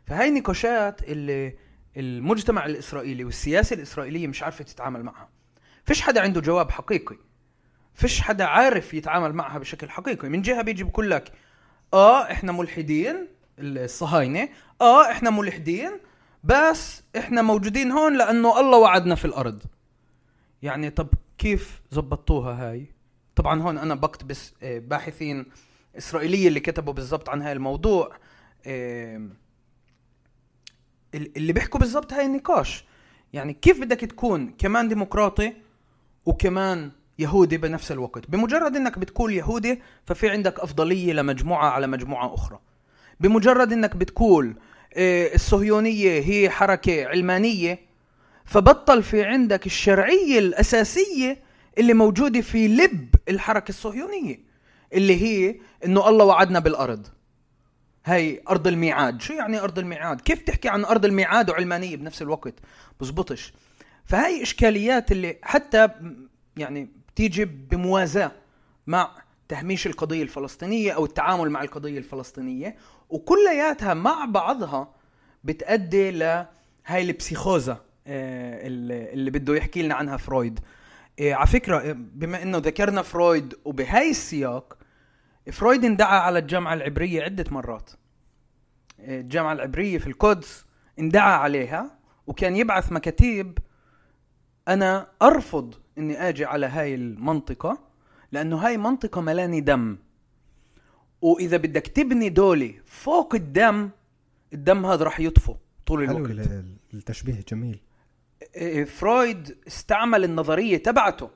فهاي 0.05 0.29
النقاشات 0.29 1.03
اللي 1.03 1.55
المجتمع 1.97 2.65
الإسرائيلي 2.65 3.23
والسياسة 3.23 3.73
الإسرائيلية 3.73 4.27
مش 4.27 4.43
عارفة 4.43 4.63
تتعامل 4.63 5.03
معها. 5.03 5.29
فيش 5.85 6.01
حدا 6.01 6.21
عنده 6.21 6.41
جواب 6.41 6.71
حقيقي. 6.71 7.17
فيش 7.93 8.21
حدا 8.21 8.45
عارف 8.45 8.93
يتعامل 8.93 9.33
معها 9.33 9.59
بشكل 9.59 9.89
حقيقي. 9.89 10.29
من 10.29 10.41
جهة 10.41 10.61
بيجي 10.61 10.83
بقول 10.83 11.11
لك 11.11 11.31
آه 11.93 12.31
إحنا 12.31 12.51
ملحدين 12.51 13.27
الصهاينة. 13.59 14.49
آه 14.81 15.11
إحنا 15.11 15.29
ملحدين 15.29 15.91
بس 16.43 17.03
إحنا 17.17 17.41
موجودين 17.41 17.91
هون 17.91 18.17
لأنه 18.17 18.59
الله 18.59 18.77
وعدنا 18.77 19.15
في 19.15 19.25
الأرض. 19.25 19.63
يعني 20.61 20.89
طب 20.89 21.09
كيف 21.37 21.81
زبطوها 21.91 22.71
هاي؟ 22.71 22.96
طبعا 23.37 23.61
هون 23.61 23.77
أنا 23.77 23.95
بقتبس 23.95 24.53
آه، 24.63 24.79
باحثين 24.79 25.45
إسرائيلية 25.97 26.47
اللي 26.47 26.59
كتبوا 26.59 26.93
بالضبط 26.93 27.29
عن 27.29 27.41
هاي 27.41 27.51
الموضوع 27.51 28.17
اللي 31.15 31.53
بيحكوا 31.53 31.79
بالضبط 31.79 32.13
هاي 32.13 32.25
النقاش. 32.25 32.85
يعني 33.33 33.53
كيف 33.53 33.81
بدك 33.81 33.99
تكون 33.99 34.53
كمان 34.57 34.87
ديمقراطي 34.87 35.53
وكمان 36.25 36.91
يهودي 37.19 37.57
بنفس 37.57 37.91
الوقت؟ 37.91 38.29
بمجرد 38.29 38.75
إنك 38.75 38.99
بتكون 38.99 39.33
يهودي 39.33 39.81
ففي 40.05 40.29
عندك 40.29 40.59
أفضلية 40.59 41.13
لمجموعة 41.13 41.69
على 41.69 41.87
مجموعة 41.87 42.33
أخرى. 42.33 42.59
بمجرد 43.19 43.71
إنك 43.73 43.95
بتقول 43.95 44.55
آه، 44.93 45.35
الصهيونية 45.35 46.19
هي 46.21 46.49
حركة 46.49 47.05
علمانية 47.05 47.79
فبطل 48.45 49.03
في 49.03 49.23
عندك 49.23 49.65
الشرعية 49.65 50.39
الأساسية 50.39 51.46
اللي 51.77 51.93
موجوده 51.93 52.41
في 52.41 52.67
لب 52.67 53.15
الحركة 53.29 53.69
الصهيونية 53.69 54.39
اللي 54.93 55.21
هي 55.21 55.55
إنه 55.85 56.09
الله 56.09 56.25
وعدنا 56.25 56.59
بالأرض. 56.59 57.07
هاي 58.05 58.41
أرض 58.49 58.67
الميعاد. 58.67 59.21
شو 59.21 59.33
يعني 59.33 59.59
أرض 59.59 59.79
الميعاد؟ 59.79 60.21
كيف 60.21 60.41
تحكي 60.41 60.69
عن 60.69 60.85
أرض 60.85 61.05
الميعاد 61.05 61.49
وعلمانية 61.49 61.95
بنفس 61.95 62.21
الوقت؟ 62.21 62.53
بزبطش. 63.01 63.53
فهاي 64.05 64.43
إشكاليات 64.43 65.11
اللي 65.11 65.37
حتى 65.43 65.89
يعني 66.57 66.89
بتيجي 67.13 67.45
بموازاة 67.45 68.31
مع 68.87 69.11
تهميش 69.47 69.87
القضية 69.87 70.23
الفلسطينية 70.23 70.91
أو 70.91 71.05
التعامل 71.05 71.49
مع 71.49 71.63
القضية 71.63 71.97
الفلسطينية 71.97 72.75
وكلياتها 73.09 73.93
مع 73.93 74.25
بعضها 74.25 74.93
بتأدي 75.43 76.11
لهاي 76.11 76.47
ال 76.89 76.99
פסיכוזה 76.99 77.81
آه، 78.07 78.67
اللي 78.67 79.31
بده 79.31 79.55
يحكي 79.55 79.81
لنا 79.81 79.95
عنها 79.95 80.17
فرويد. 80.17 80.59
إيه 81.19 81.35
على 81.35 81.47
فكرة 81.47 81.79
إيه، 81.79 81.93
بما 81.93 82.43
إنه 82.43 82.57
ذكرنا 82.57 83.01
فرويد 83.01 83.55
وبهاي 83.65 84.09
السياق 84.09 84.77
فرويد 85.51 85.85
اندعى 85.85 86.19
على 86.19 86.39
الجامعة 86.39 86.73
العبرية 86.73 87.23
عدة 87.23 87.45
مرات. 87.51 87.91
إيه 88.99 89.21
الجامعة 89.21 89.53
العبرية 89.53 89.97
في 89.97 90.07
القدس 90.07 90.65
اندعى 90.99 91.33
عليها 91.33 91.99
وكان 92.27 92.55
يبعث 92.55 92.91
مكاتيب 92.91 93.57
أنا 94.67 95.07
أرفض 95.21 95.75
إني 95.97 96.29
آجي 96.29 96.45
على 96.45 96.65
هاي 96.65 96.95
المنطقة 96.95 97.79
لأنه 98.31 98.57
هاي 98.57 98.77
منطقة 98.77 99.21
ملاني 99.21 99.61
دم. 99.61 99.97
وإذا 101.21 101.57
بدك 101.57 101.87
تبني 101.87 102.29
دولة 102.29 102.73
فوق 102.85 103.35
الدم 103.35 103.89
الدم 104.53 104.85
هذا 104.85 105.03
راح 105.03 105.19
يطفو 105.19 105.55
طول 105.85 106.03
الوقت. 106.03 106.47
حلو 106.47 106.63
التشبيه 106.93 107.43
جميل 107.51 107.79
فرويد 108.85 109.57
استعمل 109.67 110.23
النظرية 110.23 110.77
تبعته 110.77 111.29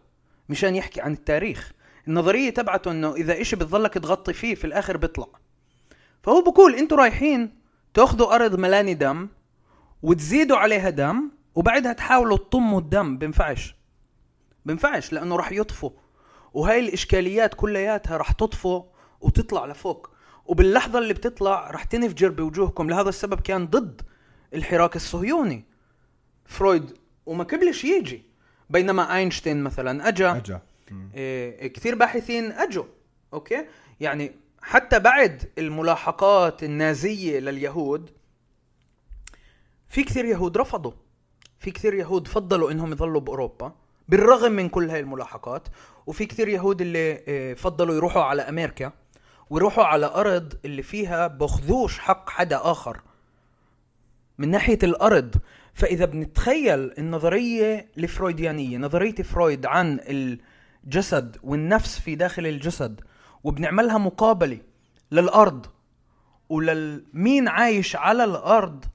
مشان 0.49 0.75
يحكي 0.75 1.01
عن 1.01 1.13
التاريخ. 1.13 1.71
النظرية 2.07 2.49
تبعته 2.49 2.91
إنه 2.91 3.15
إذا 3.15 3.41
إشي 3.41 3.55
بتظلك 3.55 3.93
تغطي 3.93 4.33
فيه 4.33 4.55
في 4.55 4.65
الآخر 4.65 4.97
بيطلع. 4.97 5.27
فهو 6.23 6.41
بقول 6.41 6.75
أنتوا 6.75 6.97
رايحين 6.97 7.55
تأخذوا 7.93 8.35
أرض 8.35 8.55
ملاني 8.55 8.93
دم 8.93 9.29
وتزيدوا 10.03 10.57
عليها 10.57 10.89
دم 10.89 11.31
وبعدها 11.55 11.93
تحاولوا 11.93 12.37
تطموا 12.37 12.79
الدم. 12.79 13.17
بينفعش. 13.17 13.75
بينفعش 14.65 15.13
لأنه 15.13 15.35
راح 15.35 15.51
يطفو. 15.51 15.91
وهاي 16.53 16.79
الإشكاليات 16.79 17.53
كلياتها 17.53 18.17
رح 18.17 18.31
تطفو 18.31 18.83
وتطلع 19.21 19.65
لفوق. 19.65 20.09
وباللحظة 20.45 20.99
اللي 20.99 21.13
بتطلع 21.13 21.71
رح 21.71 21.83
تنفجر 21.83 22.29
بوجوهكم 22.29 22.89
لهذا 22.89 23.09
السبب 23.09 23.39
كان 23.39 23.67
ضد 23.67 24.01
الحراك 24.53 24.95
الصهيوني. 24.95 25.70
فرويد 26.51 26.97
وما 27.25 27.43
قبلش 27.43 27.83
يجي. 27.83 28.25
بينما 28.69 29.15
اينشتين 29.15 29.63
مثلا 29.63 30.07
أجا 30.07 30.37
أجا. 30.37 30.61
إيه 31.15 31.67
كثير 31.73 31.95
باحثين 31.95 32.51
أجوا 32.51 32.85
okay؟ 33.33 33.65
يعني 33.99 34.31
حتى 34.61 34.99
بعد 34.99 35.49
الملاحقات 35.57 36.63
النازية 36.63 37.39
لليهود 37.39 38.09
في 39.89 40.03
كثير 40.03 40.25
يهود 40.25 40.57
رفضوا. 40.57 40.91
في 41.59 41.71
كثير 41.71 41.93
يهود 41.93 42.27
فضلوا 42.27 42.71
إنهم 42.71 42.91
يظلوا 42.91 43.21
بأوروبا 43.21 43.75
بالرغم 44.09 44.51
من 44.51 44.69
كل 44.69 44.89
هاي 44.89 44.99
الملاحقات 44.99 45.67
وفي 46.07 46.25
كثير 46.25 46.47
يهود 46.47 46.81
اللي 46.81 46.99
إيه، 46.99 47.53
فضلوا 47.53 47.95
يروحوا 47.95 48.23
على 48.23 48.41
أمريكا 48.41 48.91
ويروحوا 49.49 49.83
على 49.83 50.05
أرض 50.05 50.53
اللي 50.65 50.83
فيها 50.83 51.27
بخذوش 51.27 51.99
حق 51.99 52.29
حدا 52.29 52.59
آخر. 52.63 53.01
من 54.37 54.51
ناحية 54.51 54.79
الأرض 54.83 55.35
فإذا 55.81 56.05
بنتخيل 56.05 56.91
النظرية 56.97 57.87
الفرويديانية 57.97 58.77
نظرية 58.77 59.15
فرويد 59.15 59.65
عن 59.65 59.99
الجسد 60.85 61.37
والنفس 61.43 61.99
في 61.99 62.15
داخل 62.15 62.47
الجسد 62.47 63.01
وبنعملها 63.43 63.97
مقابلة 63.97 64.59
للأرض 65.11 65.65
وللمين 66.49 67.47
عايش 67.47 67.95
على 67.95 68.23
الأرض 68.23 68.85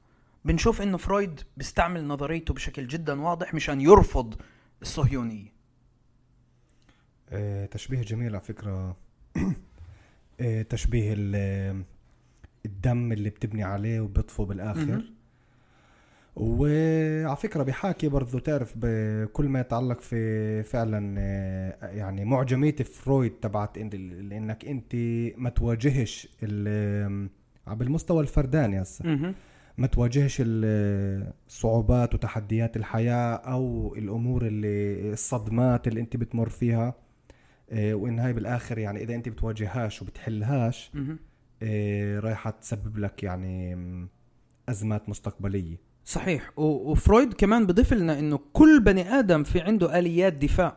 بنشوف 0.44 0.82
إنه 0.82 0.96
فرويد 0.96 1.40
بيستعمل 1.56 2.04
نظريته 2.06 2.54
بشكل 2.54 2.86
جدا 2.86 3.20
واضح 3.20 3.54
مشان 3.54 3.80
يرفض 3.80 4.34
الصهيونية. 4.82 5.52
آه، 7.30 7.66
تشبيه 7.66 8.02
جميل 8.02 8.36
على 8.36 8.44
فكرة. 8.44 8.96
آه، 10.40 10.62
تشبيه 10.62 11.14
ال- 11.16 11.84
الدم 12.66 13.12
اللي 13.12 13.30
بتبني 13.30 13.64
عليه 13.64 14.00
وبيطفو 14.00 14.44
بالآخر. 14.44 14.80
مهم. 14.86 15.15
وعلى 16.36 17.36
فكرة 17.36 17.62
بحاكي 17.62 18.08
برضو 18.08 18.38
تعرف 18.38 18.72
بكل 18.76 19.48
ما 19.48 19.60
يتعلق 19.60 20.00
في 20.00 20.62
فعلا 20.62 21.14
آه، 21.18 21.86
يعني 21.90 22.24
معجمية 22.24 22.74
فرويد 22.76 23.32
تبعت 23.32 23.78
إن- 23.78 23.94
لإنك 23.94 24.64
أنت 24.64 24.94
ما 25.38 25.50
تواجهش 25.50 26.28
على 26.42 27.76
بالمستوى 27.76 28.22
الفرداني 28.22 28.82
هسه. 28.82 29.04
ما 29.78 29.86
تواجهش 29.86 30.36
ال- 30.40 31.32
الصعوبات 31.48 32.14
وتحديات 32.14 32.76
الحياة 32.76 33.34
أو 33.34 33.94
الأمور 33.98 34.46
اللي 34.46 35.12
الصدمات 35.12 35.88
اللي 35.88 36.00
أنت 36.00 36.16
بتمر 36.16 36.48
فيها 36.48 36.94
آه، 37.70 37.94
وإن 37.94 38.18
هاي 38.18 38.32
بالآخر 38.32 38.78
يعني 38.78 39.02
إذا 39.02 39.14
أنت 39.14 39.28
بتواجههاش 39.28 40.02
وبتحلهاش. 40.02 40.90
آه، 41.62 42.18
رايحة 42.20 42.50
تسبب 42.50 42.98
لك 42.98 43.22
يعني 43.22 43.74
م، 43.76 44.08
أزمات 44.68 45.08
مستقبلية 45.08 45.76
صحيح. 46.08 46.50
وفرويد 46.56 47.32
كمان 47.32 47.66
بضيف 47.66 47.92
لنا 47.92 48.18
إنه 48.18 48.40
كل 48.52 48.80
بني 48.80 49.18
آدم 49.18 49.42
في 49.42 49.60
عنده 49.60 49.98
آليات 49.98 50.32
دفاع. 50.32 50.76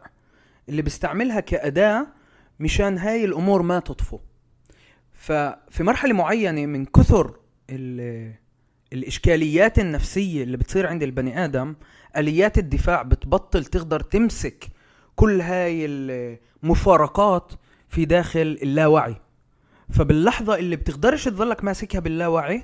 اللي 0.70 0.82
بيستعملها 0.82 1.40
كأداة 1.40 2.08
مشان 2.60 2.98
هاي 2.98 3.26
الأمور 3.26 3.62
ما 3.62 3.80
تطفو. 3.80 4.20
ففي 5.14 5.84
مرحلة 5.84 6.14
معينة 6.14 6.66
من 6.66 6.86
كثر 6.86 7.36
ال- 7.70 8.34
الإشكاليات 8.94 9.80
النفسية 9.80 10.44
اللي 10.44 10.58
بتصير 10.58 10.88
عند 10.88 11.04
البني 11.04 11.46
آدم 11.46 11.76
آليات 12.18 12.58
الدفاع 12.58 13.02
بتبطل 13.02 13.66
تقدر 13.66 14.00
تمسك 14.00 14.68
كل 15.16 15.42
هاي 15.42 15.86
المفارقات 16.64 17.52
في 17.90 18.06
داخل 18.06 18.60
اللاوعي. 18.64 19.16
فباللحظة 19.90 20.56
اللي 20.56 20.76
بتقدرش 20.76 21.26
تظلك 21.26 21.64
ماسكها 21.64 22.00
باللاوعي 22.00 22.64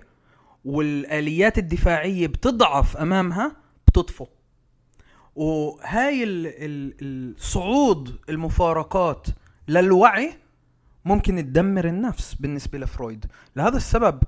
والآليات 0.65 1.57
الدفاعية 1.57 2.27
بتضعف 2.27 2.97
أمامها 2.97 3.55
بتطفو. 3.87 4.27
وهاي 5.35 6.23
ال- 6.23 6.47
ال- 6.47 7.35
الصعود 7.37 8.15
المفارقات 8.29 9.27
للوعي 9.67 10.33
ممكن 11.05 11.35
تدمر 11.37 11.85
النفس 11.87 12.33
بالنسبة 12.33 12.79
لفرويد. 12.79 13.25
لهذا 13.55 13.77
السبب 13.77 14.19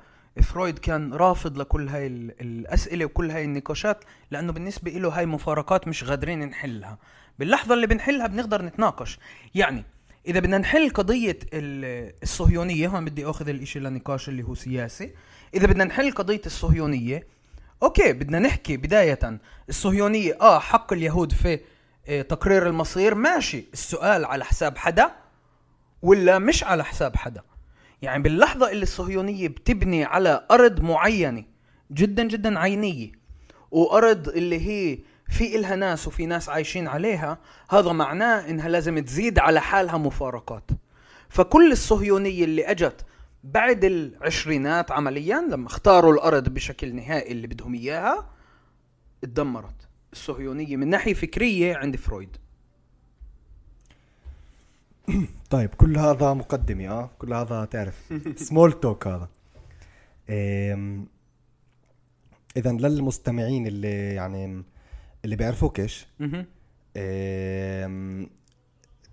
فرويد 0.43 0.79
كان 0.79 1.13
رافض 1.13 1.57
لكل 1.57 1.87
هاي 1.89 2.07
ال- 2.07 2.41
الأسئلة 2.41 3.05
وكل 3.05 3.31
هاي 3.31 3.45
النقاشات 3.45 4.03
لأنه 4.31 4.51
بالنسبة 4.53 4.91
له 4.91 5.09
هاي 5.09 5.25
مفارقات 5.25 5.87
مش 5.87 6.03
قادرين 6.03 6.39
نحلها. 6.39 6.97
باللحظة 7.39 7.73
اللي 7.73 7.87
بنحلها 7.87 8.27
بنقدر 8.27 8.61
نتناقش. 8.61 9.19
يعني 9.55 9.83
إذا 10.27 10.39
بدنا 10.39 10.57
نحل 10.57 10.89
قضية 10.89 11.39
ال- 11.53 12.13
الصهيونية 12.23 12.87
هون 12.87 13.05
بدي 13.05 13.25
أخذ 13.25 13.49
الإشي 13.49 13.79
لنقاش 13.79 14.29
اللي 14.29 14.43
هو 14.43 14.55
سياسي. 14.55 15.11
إذا 15.53 15.67
بدنا 15.67 15.83
نحل 15.83 16.11
قضية 16.11 16.41
الصهيونية 16.45 17.27
أوكي 17.83 18.13
بدنا 18.13 18.39
نحكي 18.39 18.77
بداية. 18.77 19.39
الصهيونية 19.69 20.37
آه 20.41 20.59
حق 20.59 20.93
اليهود 20.93 21.31
في 21.31 21.59
آه، 22.07 22.21
تقرير 22.21 22.67
المصير. 22.67 23.15
ماشي 23.15 23.65
السؤال 23.73 24.25
على 24.25 24.45
حساب 24.45 24.77
حدا 24.77 25.11
ولا 26.01 26.39
مش 26.39 26.63
على 26.63 26.85
حساب 26.85 27.15
حدا؟ 27.15 27.41
يعني 28.01 28.23
باللحظة 28.23 28.71
اللي 28.71 28.83
الصهيونية 28.83 29.47
بتبني 29.47 30.03
على 30.03 30.47
أرض 30.51 30.79
معينة 30.81 31.43
جدا 31.91 32.23
جدا 32.23 32.59
عينية 32.59 33.11
وأرض 33.71 34.27
اللي 34.29 34.67
هي 34.67 34.99
في 35.29 35.55
إلها 35.55 35.75
ناس 35.75 36.07
وفي 36.07 36.25
ناس 36.25 36.49
عايشين 36.49 36.87
عليها 36.87 37.37
هذا 37.69 37.91
معناه 37.91 38.49
إنها 38.49 38.69
لازم 38.69 38.99
تزيد 38.99 39.39
على 39.39 39.61
حالها 39.61 39.97
مفارقات. 39.97 40.71
فكل 41.29 41.71
الصهيونية 41.71 42.43
اللي 42.43 42.65
أجت 42.65 43.05
بعد 43.43 43.83
العشرينات 43.83 44.91
عمليا 44.91 45.41
لما 45.41 45.67
اختاروا 45.67 46.13
الأرض 46.13 46.49
بشكل 46.49 46.95
نهائي 46.95 47.31
اللي 47.31 47.47
بدهم 47.47 47.73
إياها 47.73 48.29
اتدمرت. 49.23 49.87
الصهيونية 50.13 50.75
من 50.75 50.87
ناحية 50.89 51.13
فكرية 51.13 51.75
عند 51.75 51.95
فرويد. 51.95 52.37
طيب 55.49 55.69
كل 55.69 55.97
هذا 55.97 56.33
مقدمة 56.33 56.89
آه؟ 56.89 57.09
كل 57.19 57.33
هذا 57.33 57.65
تعرف. 57.65 58.13
سمول 58.47 58.71
توك 58.79 59.07
هذا. 59.07 59.29
اذا 62.57 62.71
للمستمعين 62.71 63.67
اللي 63.67 64.13
يعني 64.15 64.63
اللي 65.25 65.35
بيعرفوكش 65.35 66.07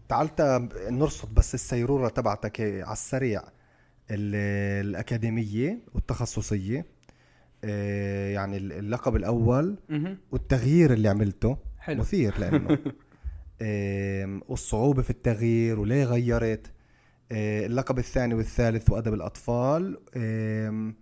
تعال 0.09 0.35
تا 0.37 0.69
نرصد 0.91 1.35
بس 1.35 1.55
السيرورة 1.55 2.09
تبعتك 2.09 2.61
على 2.61 2.93
السريع. 2.93 3.43
ال- 4.11 4.87
الأكاديمية 4.87 5.79
والتخصصية 5.95 6.87
أه، 7.65 8.29
يعني 8.31 8.57
اللقب 8.57 9.17
الأول 9.17 9.77
مهم. 9.89 10.19
والتغيير 10.33 10.93
اللي 10.93 11.09
عملته 11.09 11.57
حلو. 11.79 12.01
مثير 12.01 12.39
لأنه 12.39 12.79
أم، 13.63 14.43
والصعوبة 14.49 15.03
في 15.03 15.11
التغيير 15.11 15.81
وليه 15.81 16.05
غيرت 16.05 16.73
أه، 17.33 17.67
اللقب 17.67 17.99
الثاني 17.99 18.35
والثالث 18.35 18.91
وأدب 18.91 19.15
الأطفال 19.15 19.99
أم، 20.17 20.95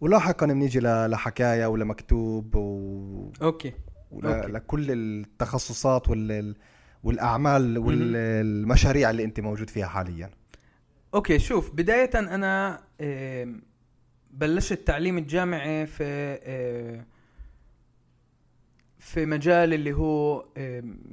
ولاحقا 0.00 0.46
بنيجي 0.46 0.80
ل- 0.80 1.10
لحكاية 1.10 1.66
ولمكتوب 1.66 2.54
و... 2.54 3.32
أوكي 3.42 3.72
ول- 4.10 4.26
okay. 4.26 4.52
لكل 4.52 4.86
التخصصات 4.90 6.08
وال 6.08 6.54
والأعمال 7.04 7.78
والمشاريع 7.78 9.10
اللي 9.10 9.24
أنت 9.24 9.40
موجود 9.40 9.70
فيها 9.70 9.86
حاليا 9.86 10.30
okay 11.14 11.38
شوف 11.38 11.70
بداية 11.74 12.10
أنا 12.14 12.82
بلشت 14.30 14.86
تعليم 14.86 15.18
الجامعي 15.18 15.86
في 15.86 17.02
في 18.98 19.26
مجال 19.26 19.74
اللي 19.74 19.92
هو 19.92 20.44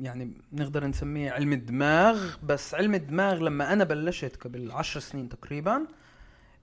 يعني 0.02 0.32
نقدر 0.54 0.88
نسميه 0.88 1.32
علم 1.32 1.54
الدماغ. 1.54 2.36
بس 2.44 2.76
علم 2.76 2.96
الدماغ 2.96 3.40
لما 3.40 3.74
أنا 3.74 3.84
بلشت 3.84 4.36
قبل 4.36 4.72
عشر 4.72 5.00
سنين 5.00 5.30
تقريبا 5.30 5.88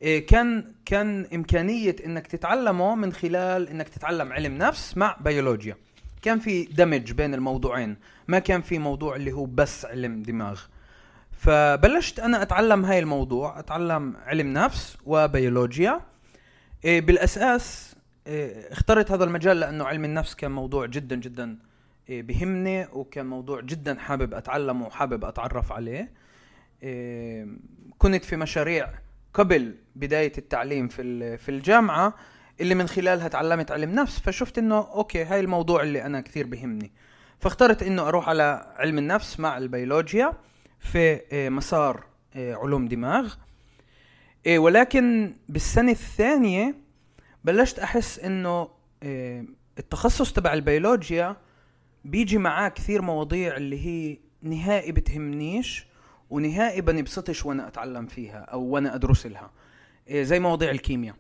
آه، 0.03 0.19
كان 0.19 0.73
كان 0.85 1.27
إمكانية 1.35 1.97
إنك 2.07 2.27
تتعلمه 2.27 2.95
من 2.95 3.13
خلال 3.13 3.69
إنك 3.69 3.89
تتعلم 3.89 4.33
علم 4.33 4.59
نفس 4.59 4.97
مع 4.97 5.17
بيولوجيا. 5.21 5.77
كان 6.23 6.39
في 6.39 6.65
دمج 6.65 7.13
بين 7.13 7.35
الموضوعين. 7.35 7.97
ما 8.29 8.39
كان 8.39 8.63
في 8.63 8.79
موضوع 8.79 9.17
اللي 9.17 9.33
هو 9.33 9.45
بس 9.45 9.85
علم 9.85 10.23
دماغ. 10.23 10.61
فبلشت 11.37 12.21
أنا 12.21 12.43
أتعلم 12.43 12.85
هاي 12.85 12.99
الموضوع 12.99 13.59
أتعلم 13.59 14.17
علم 14.17 14.53
نفس 14.53 14.97
وبيولوجيا. 15.05 16.01
إيه 16.85 17.01
بالأساس 17.01 17.97
إيه 18.27 18.73
اخترت 18.73 19.11
هذا 19.11 19.25
المجال 19.25 19.61
لأنه 19.61 19.85
علم 19.85 20.05
النفس 20.05 20.35
كان 20.35 20.51
موضوع 20.51 20.87
جدا 20.87 21.17
جدا 21.17 21.59
إيه 22.09 22.23
بهمني 22.23 22.87
وكان 22.93 23.27
موضوع 23.27 23.61
جدا 23.61 23.99
حابب 23.99 24.35
أتعلمه 24.35 24.87
وحابب 24.87 25.25
أتعرف 25.25 25.73
عليه. 25.73 26.13
كنت 27.99 28.25
في 28.25 28.37
مشاريع 28.37 28.89
قبل 29.35 29.75
بداية 29.97 30.33
التعليم 30.39 30.89
في 30.89 31.39
في 31.39 31.49
الجامعة 31.49 32.15
اللي 32.61 32.75
من 32.75 32.89
خلالها 32.89 33.29
تعلمت 33.29 33.71
علم 33.71 33.91
نفس 33.91 34.21
فشفت 34.21 34.59
إنه 34.59 34.79
أوكي 34.79 35.25
هاي 35.25 35.41
الموضوع 35.41 35.83
اللي 35.83 36.03
أنا 36.07 36.21
كثير 36.21 36.47
بهمني. 36.47 36.93
فاخترت 37.41 37.83
إنه 37.83 38.09
أروح 38.09 38.29
على 38.29 38.75
علم 38.77 38.99
النفس 38.99 39.41
مع 39.41 39.59
البيولوجيا. 39.59 40.33
في 40.87 41.21
آه، 41.33 41.49
مسار 41.49 42.05
آه، 42.35 42.55
علوم 42.55 42.89
دماغ. 42.89 43.35
آه، 44.47 44.59
ولكن 44.59 45.35
بالسنة 45.49 45.93
الثانية 45.93 46.75
بلشت 47.45 47.79
أحس 47.79 48.19
إنه 48.19 48.69
التخصص 49.79 50.33
تبع 50.33 50.53
البيولوجيا 50.53 51.37
بيجي 52.05 52.39
معاه 52.39 52.69
كثير 52.69 53.03
مواضيع 53.03 53.57
اللي 53.57 53.87
هي 53.87 54.19
نهائي 54.43 54.93
بتهمنيش 54.93 55.87
ونهائي 56.31 56.81
بنبسطش 56.81 57.47
وأنا 57.47 57.69
أتعلم 57.69 58.07
فيها 58.07 58.39
أو 58.39 58.63
وأنا 58.63 58.95
أدرس 58.95 59.27
لها 59.27 59.51
زي 60.11 60.41
مواضيع 60.41 60.71
الكيمياء. 60.71 61.17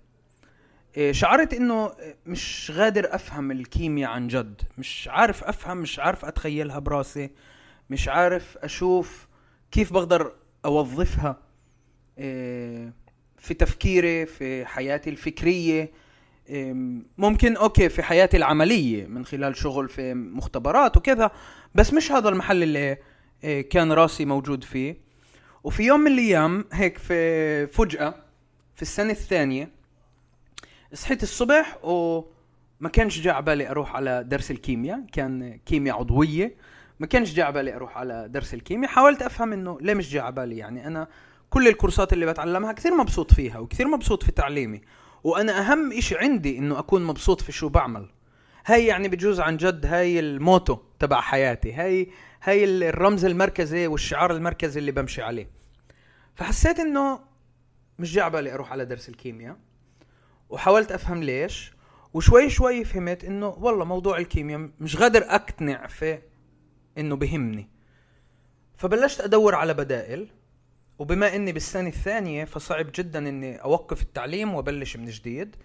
شعرت 1.10 1.54
إنه 1.54 1.92
مش 2.26 2.72
غادر 2.74 3.14
أفهم 3.14 3.50
الكيمياء 3.50 4.10
عن 4.10 4.28
جد 4.28 4.62
مش 4.78 5.08
عارف 5.12 5.44
أفهم 5.44 5.76
مش 5.76 5.98
عارف 5.98 6.24
أتخيلها 6.24 6.78
براسي 6.78 7.30
مش 7.90 8.08
عارف 8.08 8.58
أشوف 8.58 9.25
كيف 9.76 9.92
بقدر 9.92 10.32
أوظفها 10.64 11.36
إيه 12.18 12.92
في 13.38 13.54
تفكيري 13.54 14.26
في 14.26 14.66
حياتي 14.66 15.10
الفكرية؟ 15.10 15.90
ممكن 17.18 17.56
أوكي 17.56 17.88
في 17.88 18.02
حياتي 18.02 18.36
العملية 18.36 19.06
من 19.06 19.24
خلال 19.24 19.56
شغل 19.56 19.88
في 19.88 20.14
مختبرات 20.14 20.96
وكذا 20.96 21.30
بس 21.74 21.92
مش 21.92 22.12
هذا 22.12 22.28
المحل 22.28 22.62
اللي 22.62 22.96
إيه 23.44 23.68
كان 23.68 23.92
راسي 23.92 24.24
موجود 24.24 24.64
فيه. 24.64 24.96
وفي 25.64 25.82
يوم 25.82 26.00
من 26.00 26.12
الأيام 26.12 26.64
هيك 26.72 26.98
في 26.98 27.66
فجأة 27.66 28.14
في 28.74 28.82
السنة 28.82 29.10
الثانية 29.10 29.70
صحيت 30.94 31.22
الصبح 31.22 31.78
وما 31.82 32.88
كانش 32.92 33.20
جاء 33.20 33.34
على 33.34 33.44
بالي 33.44 33.70
أروح 33.70 33.96
على 33.96 34.24
درس 34.24 34.50
الكيمياء 34.50 35.04
كان 35.12 35.58
كيمياء 35.66 35.96
عضوية. 35.98 36.54
ما 37.00 37.06
كانش 37.06 37.34
جاء 37.34 37.46
على 37.46 37.54
بالي 37.54 37.76
أروح 37.76 37.98
على 37.98 38.28
درس 38.28 38.54
الكيمياء. 38.54 38.90
حاولت 38.90 39.22
أفهم 39.22 39.52
إنه 39.52 39.78
ليه 39.80 39.94
مش 39.94 40.12
جاء 40.12 40.24
على 40.24 40.34
بالي. 40.34 40.56
يعني 40.56 40.86
أنا 40.86 41.08
كل 41.50 41.68
الكورسات 41.68 42.12
اللي 42.12 42.26
بتعلمها 42.26 42.72
كثير 42.72 42.94
مبسوط 42.94 43.34
فيها 43.34 43.58
وكثير 43.58 43.88
مبسوط 43.88 44.22
في 44.22 44.32
تعليمي. 44.32 44.80
وأنا 45.24 45.60
أهم 45.60 45.92
إشي 45.92 46.18
عندي 46.18 46.58
إنه 46.58 46.78
أكون 46.78 47.04
مبسوط 47.04 47.40
في 47.40 47.52
شو 47.52 47.68
بعمل. 47.68 48.08
هاي 48.66 48.86
يعني 48.86 49.08
بجوز 49.08 49.40
عن 49.40 49.56
جد 49.56 49.86
هاي 49.86 50.20
الموتو 50.20 50.78
تبع 50.98 51.20
حياتي. 51.20 51.72
هاي 51.72 52.10
هاي 52.42 52.64
الرمز 52.64 53.24
المركزي 53.24 53.86
والشعار 53.86 54.32
المركزي 54.32 54.80
اللي 54.80 54.92
بمشي 54.92 55.22
عليه. 55.22 55.50
فحسيت 56.34 56.80
إنه 56.80 57.20
مش 57.98 58.14
جاي 58.14 58.30
بالي 58.30 58.54
أروح 58.54 58.72
على 58.72 58.84
درس 58.84 59.08
الكيمياء. 59.08 59.56
وحاولت 60.50 60.92
أفهم 60.92 61.22
ليش. 61.22 61.72
وشوي 62.14 62.50
شوي 62.50 62.84
فهمت 62.84 63.24
إنه 63.24 63.48
والله 63.48 63.84
موضوع 63.84 64.18
الكيمياء 64.18 64.70
مش 64.80 64.96
قادر 64.96 65.22
اقتنع 65.22 65.86
في 65.86 66.18
إنه 66.98 67.16
بهمني. 67.16 67.68
فبلشت 68.76 69.20
أدور 69.20 69.54
على 69.54 69.74
بدائل 69.74 70.28
وبما 70.98 71.34
إني 71.34 71.52
بالسنة 71.52 71.88
الثانية 71.88 72.44
فصعب 72.44 72.86
جدا 72.94 73.28
إني 73.28 73.56
أوقف 73.56 74.02
التعليم 74.02 74.54
وأبلش 74.54 74.96
من 74.96 75.04
جديد 75.04 75.56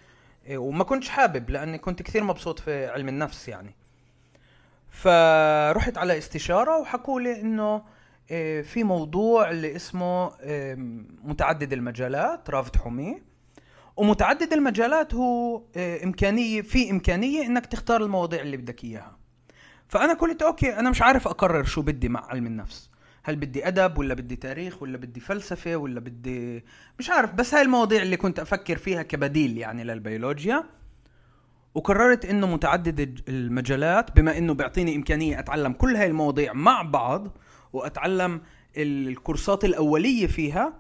إيه، 0.46 0.58
وما 0.58 0.84
كنتش 0.84 1.10
حابب 1.10 1.50
لأني 1.50 1.78
كنت 1.78 2.02
كثير 2.02 2.24
مبسوط 2.24 2.60
في 2.60 2.88
علم 2.88 3.08
النفس 3.08 3.48
يعني. 3.48 3.76
فرحت 4.90 5.98
على 5.98 6.18
استشارة 6.18 6.80
وحكوا 6.80 7.22
لي 7.22 7.42
إنه 7.42 7.84
إيه، 8.32 8.62
في 8.62 8.84
موضوع 8.84 9.52
اللي 9.52 9.76
اسمه 9.76 10.40
إيه، 10.40 10.76
متعدد 11.24 11.74
المجالات 11.74 12.50
رافد 12.50 12.76
حمي. 12.76 13.22
ومتعدد 13.98 14.54
المجالات 14.54 15.14
هو 15.14 15.62
إمكانية 15.78 16.62
في 16.62 16.92
إمكانية 16.92 17.46
إنك 17.46 17.66
تختار 17.66 18.04
المواضيع 18.04 18.42
اللي 18.42 18.58
بدك 18.58 18.84
إياها. 18.84 19.21
فأنا 19.92 20.14
قلت 20.14 20.42
أوكي 20.42 20.80
أنا 20.80 20.90
مش 20.90 21.02
عارف 21.02 21.28
أقرر 21.28 21.64
شو 21.64 21.82
بدي 21.82 22.10
مع 22.10 22.26
علم 22.26 22.46
النفس. 22.46 22.90
هل 23.24 23.36
بدي 23.36 23.68
أدب 23.68 23.98
ولا 23.98 24.14
بدي 24.14 24.36
تاريخ 24.36 24.82
ولا 24.82 24.98
بدي 24.98 25.20
فلسفة 25.20 25.76
ولا 25.76 26.00
بدي 26.00 26.66
مش 27.00 27.10
عارف. 27.10 27.34
بس 27.34 27.54
هاي 27.54 27.62
المواضيع 27.62 28.02
اللي 28.02 28.18
كنت 28.18 28.40
أفكر 28.40 28.78
فيها 28.78 29.02
كبديل 29.02 29.58
يعني 29.58 29.84
للبيولوجيا 29.84 30.64
وقررت 31.76 32.26
إنه 32.26 32.48
متعدد 32.48 33.20
المجالات 33.30 34.16
بما 34.16 34.38
إنه 34.38 34.54
بيعطيني 34.54 34.96
إمكانية 34.96 35.40
أتعلم 35.40 35.74
كل 35.74 35.96
هاي 35.96 36.08
المواضيع 36.08 36.54
مع 36.54 36.82
بعض 36.82 37.38
وأتعلم 37.74 38.42
الكورسات 38.78 39.66
الأولية 39.66 40.28
فيها 40.28 40.74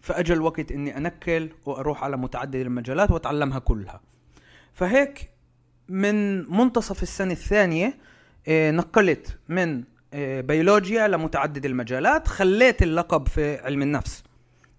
فاجى 0.00 0.32
الوقت 0.32 0.72
إني 0.72 0.96
أنكل 0.96 1.48
وأروح 1.66 2.04
على 2.04 2.16
متعدد 2.16 2.54
المجالات 2.54 3.10
وأتعلمها 3.10 3.58
كلها. 3.58 4.00
فهيك 4.74 5.30
من 5.88 6.38
منتصف 6.56 7.02
السنة 7.02 7.32
الثانية 7.32 8.11
نقلت 8.48 9.38
من 9.48 9.84
آه، 10.14 10.40
بيولوجيا 10.40 11.08
لمتعدد 11.08 11.66
المجالات 11.66 12.28
خليت 12.28 12.82
اللقب 12.82 13.28
في 13.28 13.56
علم 13.56 13.82
النفس. 13.82 14.22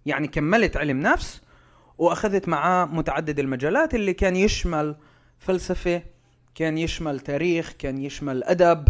يعني 0.06 0.28
كملت 0.28 0.78
علم 0.78 0.99
نفس 0.99 1.41
وأخذت 1.97 2.47
معاه 2.47 2.86
متعدد 2.86 3.39
المجالات 3.39 3.95
اللي 3.95 4.13
كان 4.13 4.36
يشمل 4.36 4.95
فلسفة 5.39 6.04
كان 6.56 6.78
يشمل 6.78 7.19
تاريخ 7.19 7.73
كان 7.80 7.97
يشمل 7.97 8.43
أدب 8.43 8.88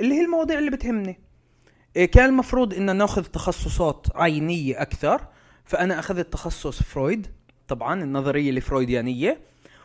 اللي 0.00 0.14
هي 0.14 0.20
المواضيع 0.24 0.58
اللي 0.58 0.70
بتهمني. 0.70 1.18
آه، 1.96 2.04
كان 2.04 2.28
المفروض 2.28 2.74
إن 2.74 2.96
ناخذ 2.96 3.24
تخصصات 3.24 4.06
عينية 4.14 4.82
أكثر 4.82 5.26
فأنا 5.64 5.98
أخذت 5.98 6.32
تخصص 6.32 6.82
فرويد 6.82 7.26
طبعا 7.68 8.02
النظرية 8.02 8.50
الفرويديانية 8.50 9.40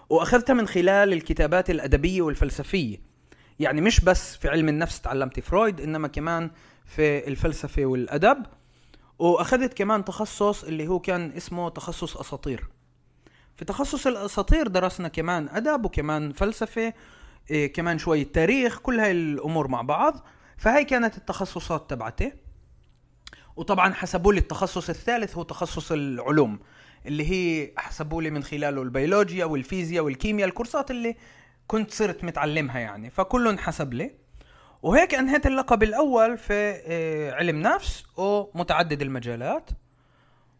وأخذتها 0.09 0.53
من 0.53 0.67
خلال 0.67 1.13
الكتابات 1.13 1.69
الأدبية 1.69 2.21
والفلسفية. 2.21 3.12
يعني 3.59 3.81
مش 3.81 3.99
بس 4.01 4.35
في 4.35 4.49
علم 4.49 4.69
النفس 4.69 5.01
تعلمت 5.01 5.39
فرويد 5.39 5.81
إنما 5.81 6.07
كمان 6.07 6.51
في 6.85 7.27
الفلسفة 7.27 7.85
والأدب. 7.85 8.45
وأخذت 9.19 9.73
كمان 9.73 10.05
تخصص 10.05 10.63
اللي 10.63 10.87
هو 10.87 10.99
كان 10.99 11.31
اسمه 11.31 11.69
تخصص 11.69 12.17
أساطير. 12.17 12.67
في 13.55 13.65
تخصص 13.65 14.07
الأساطير 14.07 14.67
درسنا 14.67 15.07
كمان 15.07 15.49
أدب 15.49 15.85
وكمان 15.85 16.31
فلسفة 16.31 16.93
إيه 17.51 17.73
كمان 17.73 17.97
شوية 17.97 18.23
تاريخ 18.23 18.79
كل 18.79 18.99
هاي 18.99 19.11
الأمور 19.11 19.67
مع 19.67 19.81
بعض. 19.81 20.25
فهي 20.57 20.83
كانت 20.85 21.17
التخصصات 21.17 21.89
تبعتي. 21.89 22.31
وطبعا 23.55 23.93
حسبوا 23.93 24.33
لي 24.33 24.39
التخصص 24.39 24.89
الثالث 24.89 25.35
هو 25.35 25.43
تخصص 25.43 25.91
العلوم 25.91 26.59
اللي 27.05 27.31
هي 27.31 27.71
حسبوا 27.77 28.21
لي 28.21 28.29
من 28.29 28.43
خلاله 28.43 28.81
البيولوجيا 28.81 29.45
والفيزياء 29.45 30.03
والكيمياء 30.03 30.49
الكورسات 30.49 30.91
اللي 30.91 31.15
كنت 31.73 31.91
صرت 31.91 32.23
متعلمها 32.23 32.79
يعني 32.79 33.09
فكله 33.09 33.49
انحسب 33.49 33.93
لي. 33.93 34.11
وهيك 34.81 35.13
انهيت 35.13 35.45
اللقب 35.45 35.83
الأول 35.83 36.37
في 36.37 36.81
آه، 36.85 37.31
علم 37.31 37.61
نفس 37.61 38.05
ومتعدد 38.17 39.01
المجالات 39.01 39.69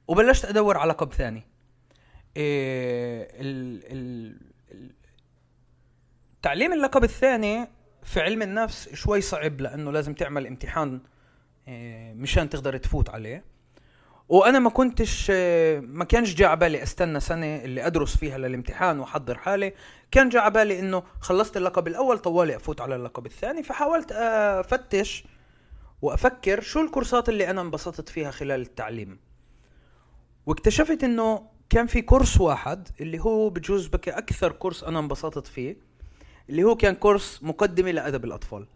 وبلشت 0.08 0.45
أدور 0.45 0.78
على 0.78 0.89
لقب 0.89 1.13
ثاني. 1.13 1.43
آه، 2.38 3.28
تعليم 6.41 6.73
اللقب 6.73 7.04
الثاني 7.04 7.67
في 8.04 8.21
علم 8.21 8.41
النفس 8.41 8.93
شوي 8.93 9.21
صعب 9.21 9.62
لأنه 9.62 9.91
لازم 9.91 10.13
تعمل 10.13 10.47
امتحان 10.47 11.02
آه، 11.67 12.13
مشان 12.13 12.49
تقدر 12.49 12.78
تفوت 12.78 13.10
عليه. 13.10 13.43
وأنا 14.34 14.60
ما 14.60 14.69
كنتش 14.69 15.32
ما 15.82 16.06
كانش 16.06 16.34
جاء 16.34 16.56
بالي 16.56 16.84
أستنى 16.84 17.19
سنة 17.19 17.56
اللي 17.56 17.88
أدرس 17.88 18.17
فيها 18.17 18.38
للامتحان 18.38 19.00
وأحضر 19.00 19.38
حالي. 19.38 19.74
كان 20.12 20.30
جاء 20.30 20.50
بالي 20.50 20.80
إنه 20.80 21.04
خلصت 21.19 21.58
اللقب 21.58 21.88
الأول 21.88 22.19
طوالي 22.19 22.56
أفوت 22.56 22.82
على 22.82 22.96
اللقب 22.96 23.26
الثاني 23.26 23.63
فحاولت 23.63 24.12
أفتش 24.12 25.24
وأفكر 26.02 26.62
شو 26.62 26.82
الكورسات 26.82 27.30
اللي 27.30 27.50
أنا 27.50 27.62
انبسطت 27.62 28.10
فيها 28.10 28.32
خلال 28.32 28.62
التعليم. 28.62 29.19
واكتشفت 30.46 31.04
إنه 31.04 31.50
كان 31.69 31.88
في 31.88 32.02
كورس 32.02 32.41
واحد 32.41 32.88
اللي 33.02 33.19
هو 33.19 33.50
بجوز 33.50 33.88
بكي 33.88 34.12
أكثر 34.12 34.52
كورس 34.52 34.84
أنا 34.84 35.00
انبسطت 35.00 35.48
فيه 35.48 35.78
اللي 36.50 36.63
هو 36.63 36.76
كان 36.76 36.96
كورس 36.96 37.39
مقدمة 37.43 37.91
لأدب 37.91 38.26
الأطفال. 38.26 38.67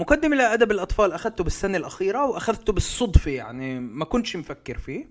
مقدمة 0.00 0.36
لأدب 0.36 0.70
الأطفال 0.70 1.12
أخذته 1.12 1.44
بالسنة 1.44 1.78
الأخيرة 1.78 2.26
وأخذته 2.26 2.72
بالصدفة 2.72 3.30
يعني 3.30 3.80
ما 3.80 4.04
كنتش 4.04 4.36
مفكر 4.36 4.78
فيه. 4.78 5.08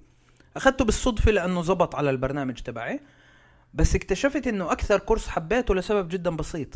أخذته 0.56 0.86
بالصدفة 0.86 1.32
لأنه 1.32 1.62
زبط 1.62 1.95
على 1.95 2.10
البرنامج 2.10 2.54
تبعي. 2.54 2.99
بس 3.73 3.95
اكتشفت 3.95 4.47
أنه 4.47 4.71
أكثر 4.71 4.99
كورس 4.99 5.28
حبيته 5.28 5.75
لسبب 5.75 6.10
جدا 6.10 6.30
بسيط. 6.36 6.67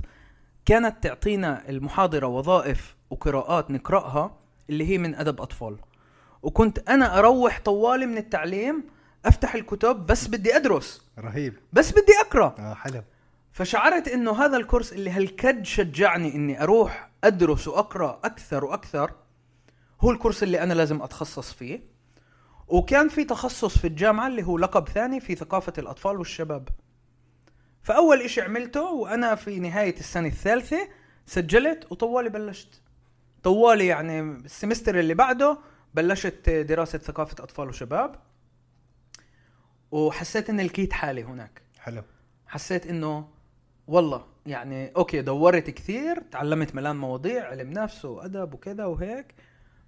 كانت 0.65 1.03
تعطينا 1.03 1.69
المحاضرة 1.69 2.27
وظائف 2.27 2.95
وقراءات 3.09 3.71
نقرأها 3.71 4.37
اللي 4.69 4.89
هي 4.89 4.97
من 4.97 5.15
أدب 5.15 5.41
أطفال. 5.41 5.77
وكنت 6.43 6.89
أنا 6.89 7.19
أروح 7.19 7.61
طوالي 7.65 8.05
من 8.05 8.17
التعليم 8.17 8.83
أفتح 9.25 9.55
الكتب 9.55 10.05
بس 10.05 10.27
بدي 10.27 10.55
أدرس. 10.55 11.01
رهيب. 11.19 11.53
بس 11.73 11.91
بدي 11.91 12.13
أقرأ. 12.27 12.55
آه 12.59 12.73
حلو. 12.73 13.03
فشعرت 13.51 14.07
إنه 14.07 14.45
هذا 14.45 14.57
الكورس 14.57 14.93
اللي 14.93 15.09
هالكد 15.09 15.65
شجعني 15.65 16.35
إني 16.35 16.63
أروح 16.63 17.12
أدرس 17.23 17.67
وأقرأ 17.67 18.19
أكثر 18.23 18.65
وأكثر 18.65 19.11
هو 20.01 20.11
الكورس 20.11 20.43
اللي 20.43 20.63
أنا 20.63 20.73
لازم 20.73 21.01
أتخصص 21.01 21.53
فيه. 21.53 21.93
وكان 22.67 23.09
في 23.09 23.23
تخصص 23.23 23.77
في 23.77 23.87
الجامعة 23.87 24.27
اللي 24.27 24.43
هو 24.43 24.57
لقب 24.57 24.89
ثاني 24.89 25.19
في 25.19 25.35
ثقافة 25.35 25.73
الأطفال 25.77 26.17
والشباب. 26.17 26.69
فأول 27.83 28.21
إشي 28.21 28.41
عملته 28.41 28.91
وأنا 28.91 29.35
في 29.35 29.59
نهاية 29.59 29.97
السنة 29.99 30.27
الثالثة 30.27 30.89
سجلت 31.25 31.91
وطوالي 31.91 32.29
بلشت. 32.29 32.81
طوالي 33.43 33.87
يعني 33.87 34.19
ال 34.21 34.30
semester 34.30 34.99
اللي 34.99 35.13
بعده 35.13 35.57
بلشت 35.93 36.49
دراسة 36.49 36.99
ثقافة 36.99 37.43
أطفال 37.43 37.69
وشباب. 37.69 38.15
وحسيت 39.91 40.49
إنه 40.49 40.59
لقيت 40.59 40.93
حالي 40.93 41.23
هناك. 41.23 41.61
حلو. 41.79 42.03
حسيت 42.47 42.87
إنه 42.87 43.27
والله 43.87 44.32
يعني 44.45 44.91
okay 44.97 45.21
دورت 45.21 45.69
كثير 45.69 46.23
تعلمت 46.31 46.75
ملان 46.75 46.95
مواضيع 46.95 47.47
علم 47.47 47.69
نفس 47.69 48.05
وأدب 48.05 48.53
وكذا 48.53 48.85
وهيك 48.85 49.25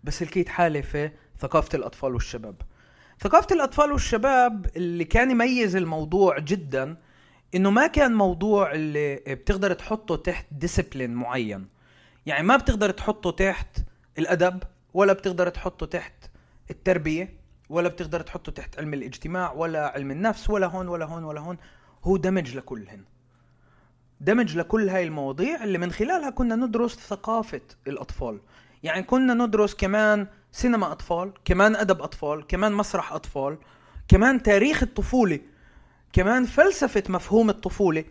بس 0.03 0.23
لقيت 0.23 0.49
حالي 0.49 0.83
في 0.83 1.11
ثقافة 1.39 1.77
الأطفال 1.77 2.13
والشباب. 2.13 2.55
ثقافة 3.19 3.55
الأطفال 3.55 3.91
والشباب 3.91 4.65
اللي 4.75 5.03
كان 5.03 5.31
يميز 5.31 5.75
الموضوع 5.75 6.39
جدا 6.39 6.97
إنه 7.55 7.69
ما 7.69 7.87
كان 7.87 8.13
موضوع 8.13 8.71
اللي 8.71 9.15
بتقدر 9.15 9.73
تحطه 9.73 10.15
تحت 10.15 10.45
ديسيبلين 10.51 11.13
معين. 11.13 11.67
يعني 12.25 12.47
ما 12.47 12.57
بتقدر 12.57 12.91
تحطه 12.91 13.31
تحت 13.31 13.77
الأدب 14.17 14.63
ولا 14.93 15.13
بتقدر 15.13 15.49
تحطه 15.49 15.85
تحت 15.85 16.13
التربية 16.69 17.33
ولا 17.69 17.89
بتقدر 17.89 18.21
تحطه 18.21 18.51
تحت 18.51 18.79
علم 18.79 18.93
الاجتماع 18.93 19.51
ولا 19.51 19.87
علم 19.87 20.11
النفس 20.11 20.49
ولا 20.49 20.67
هون 20.67 20.87
ولا 20.87 21.05
هون 21.05 21.23
ولا 21.23 21.41
هون. 21.41 21.57
هو 22.03 22.17
دمج 22.17 22.57
لكلهن. 22.57 23.03
دمج 24.21 24.57
لكل 24.57 24.89
هاي 24.89 25.03
المواضيع 25.03 25.63
اللي 25.63 25.77
من 25.77 25.91
خلالها 25.91 26.29
كنا 26.29 26.55
ندرس 26.55 26.95
ثقافة 26.95 27.61
الأطفال. 27.87 28.39
يعني 28.83 29.03
كنا 29.03 29.33
ندرس 29.33 29.75
كمان 29.75 30.27
سينما 30.51 30.91
أطفال 30.91 31.33
كمان 31.45 31.75
أدب 31.75 32.01
أطفال 32.01 32.47
كمان 32.47 32.73
مسرح 32.73 33.13
أطفال 33.13 33.57
كمان 34.07 34.43
تاريخ 34.43 34.83
الطفولة 34.83 35.39
كمان 36.13 36.45
فلسفة 36.45 37.03
مفهوم 37.09 37.49
الطفولة. 37.49 38.03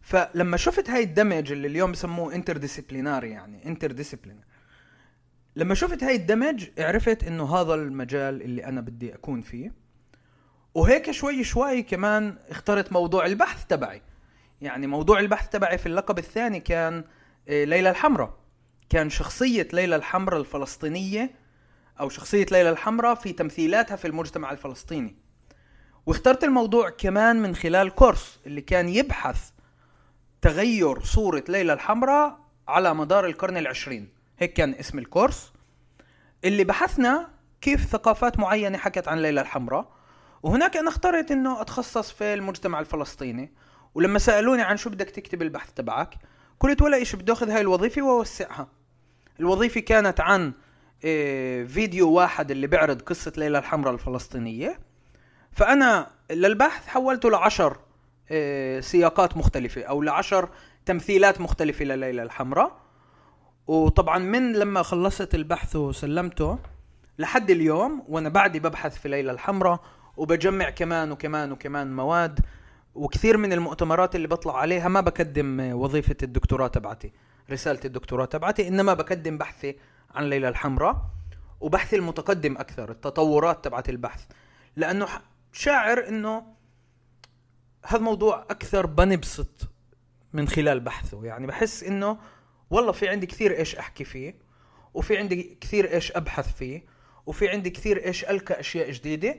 فلما 0.00 0.56
شفت 0.56 0.90
هاي 0.90 1.02
الدمج 1.02 1.52
اللي 1.52 1.68
اليوم 1.68 1.92
بسموه 1.92 2.34
interdisciplinary 2.34 3.30
يعني 3.30 3.66
interdisciplinary 3.66 4.46
لما 5.56 5.74
شفت 5.74 6.04
هاي 6.04 6.16
الدمج 6.16 6.66
عرفت 6.78 7.24
إنه 7.24 7.56
هذا 7.56 7.74
المجال 7.74 8.42
اللي 8.42 8.64
أنا 8.64 8.80
بدي 8.80 9.14
أكون 9.14 9.40
فيه. 9.40 9.72
وهيك 10.74 11.10
شوي 11.10 11.44
شوي 11.44 11.82
كمان 11.82 12.36
اخترت 12.48 12.92
موضوع 12.92 13.26
البحث 13.26 13.66
تبعي. 13.66 14.02
يعني 14.64 14.86
موضوع 14.86 15.20
البحث 15.20 15.48
تبعي 15.48 15.78
في 15.78 15.86
اللقب 15.86 16.18
الثاني 16.18 16.60
كان 16.60 17.04
آه، 17.48 17.64
ليلى 17.64 17.90
الحمراء. 17.90 18.34
كان 18.90 19.10
شخصية 19.10 19.68
ليلى 19.72 19.96
الحمراء 19.96 20.40
الفلسطينية 20.40 21.30
أو 22.00 22.08
شخصية 22.08 22.46
ليلى 22.50 22.70
الحمراء 22.70 23.14
في 23.14 23.32
تمثيلاتها 23.32 23.96
في 23.96 24.06
المجتمع 24.06 24.52
الفلسطيني. 24.52 25.16
واخترت 26.06 26.44
الموضوع 26.44 26.90
كمان 26.90 27.42
من 27.42 27.54
خلال 27.54 27.90
كورس 27.90 28.40
اللي 28.46 28.60
كان 28.60 28.88
يبحث 28.88 29.50
تغير 30.42 31.00
صورة 31.00 31.44
ليلى 31.48 31.72
الحمراء 31.72 32.38
على 32.68 32.94
مدار 32.94 33.26
القرن 33.26 33.56
العشرين. 33.56 34.08
هيك 34.38 34.52
كان 34.52 34.74
اسم 34.74 34.98
الكورس. 34.98 35.52
اللي 36.44 36.64
بحثنا 36.64 37.30
كيف 37.60 37.86
ثقافات 37.86 38.38
معينة 38.38 38.78
حكت 38.78 39.08
عن 39.08 39.18
ليلى 39.18 39.40
الحمراء. 39.40 39.92
وهناك 40.42 40.76
أنا 40.76 40.88
اخترت 40.88 41.30
أنه 41.30 41.60
أتخصص 41.60 42.12
في 42.12 42.34
المجتمع 42.34 42.80
الفلسطيني. 42.80 43.52
ولما 43.94 44.18
سألوني 44.18 44.62
عن 44.62 44.76
شو 44.76 44.90
بدك 44.90 45.10
تكتب 45.10 45.42
البحث 45.42 45.72
تبعك 45.72 46.14
قلت 46.60 46.82
ولا 46.82 46.96
إيش 46.96 47.16
بدي 47.16 47.32
أخذ 47.32 47.50
هاي 47.50 47.60
الوظيفة 47.60 48.02
وأوسعها. 48.02 48.68
الوظيفة 49.40 49.80
كانت 49.80 50.20
عن 50.20 50.52
آه، 51.04 51.64
فيديو 51.64 52.10
واحد 52.10 52.50
اللي 52.50 52.66
بيعرض 52.66 53.02
قصة 53.02 53.32
ليلى 53.36 53.58
الحمراء 53.58 53.94
الفلسطينية. 53.94 54.78
فأنا 55.52 56.10
للبحث 56.30 56.86
حولته 56.86 57.30
لعشر 57.30 57.76
آه، 58.30 58.80
سياقات 58.80 59.36
مختلفة 59.36 59.82
أو 59.82 60.02
لعشر 60.02 60.48
تمثيلات 60.86 61.40
مختلفة 61.40 61.84
لليلى 61.84 62.22
الحمراء. 62.22 62.84
وطبعا 63.66 64.18
من 64.18 64.52
لما 64.52 64.82
خلصت 64.82 65.34
البحث 65.34 65.76
وسلمته 65.76 66.58
لحد 67.18 67.50
اليوم 67.50 68.04
وأنا 68.08 68.28
بعدي 68.28 68.58
ببحث 68.60 68.98
في 68.98 69.08
ليلى 69.08 69.32
الحمراء 69.32 69.80
وبجمع 70.16 70.70
كمان 70.70 71.12
وكمان 71.12 71.52
وكمان 71.52 71.96
مواد 71.96 72.40
وكثير 72.94 73.36
من 73.36 73.52
المؤتمرات 73.52 74.16
اللي 74.16 74.28
بطلع 74.28 74.58
عليها 74.58 74.88
ما 74.88 75.00
بقدم 75.00 75.60
وظيفة 75.72 76.16
الدكتوراه 76.22 76.66
تبعتي 76.66 77.12
رسالة 77.50 77.80
الدكتوراه 77.84 78.24
تبعتي 78.24 78.68
إنما 78.68 78.94
بقدم 78.94 79.38
بحثي 79.38 79.76
عن 80.14 80.24
ليلى 80.24 80.48
الحمراء 80.48 80.96
وبحثي 81.60 81.96
المتقدم 81.96 82.56
أكثر 82.56 82.90
التطورات 82.90 83.64
تبعت 83.64 83.88
البحث. 83.88 84.24
لأنه 84.76 85.06
شاعر 85.52 86.08
إنه 86.08 86.46
هذا 87.86 87.96
الموضوع 87.96 88.46
أكثر 88.50 88.86
بنبسط 88.86 89.70
من 90.32 90.48
خلال 90.48 90.80
بحثه. 90.80 91.24
يعني 91.24 91.46
بحس 91.46 91.84
إنه 91.84 92.18
والله 92.70 92.92
في 92.92 93.08
عندي 93.08 93.26
كثير 93.26 93.58
إيش 93.58 93.76
أحكي 93.76 94.04
فيه 94.04 94.34
وفي 94.94 95.18
عندي 95.18 95.58
كثير 95.60 95.92
إيش 95.92 96.12
أبحث 96.12 96.56
فيه 96.56 96.84
وفي 97.26 97.48
عندي 97.48 97.70
كثير 97.70 98.04
إيش 98.04 98.24
ألقى 98.24 98.60
أشياء 98.60 98.90
جديدة 98.90 99.36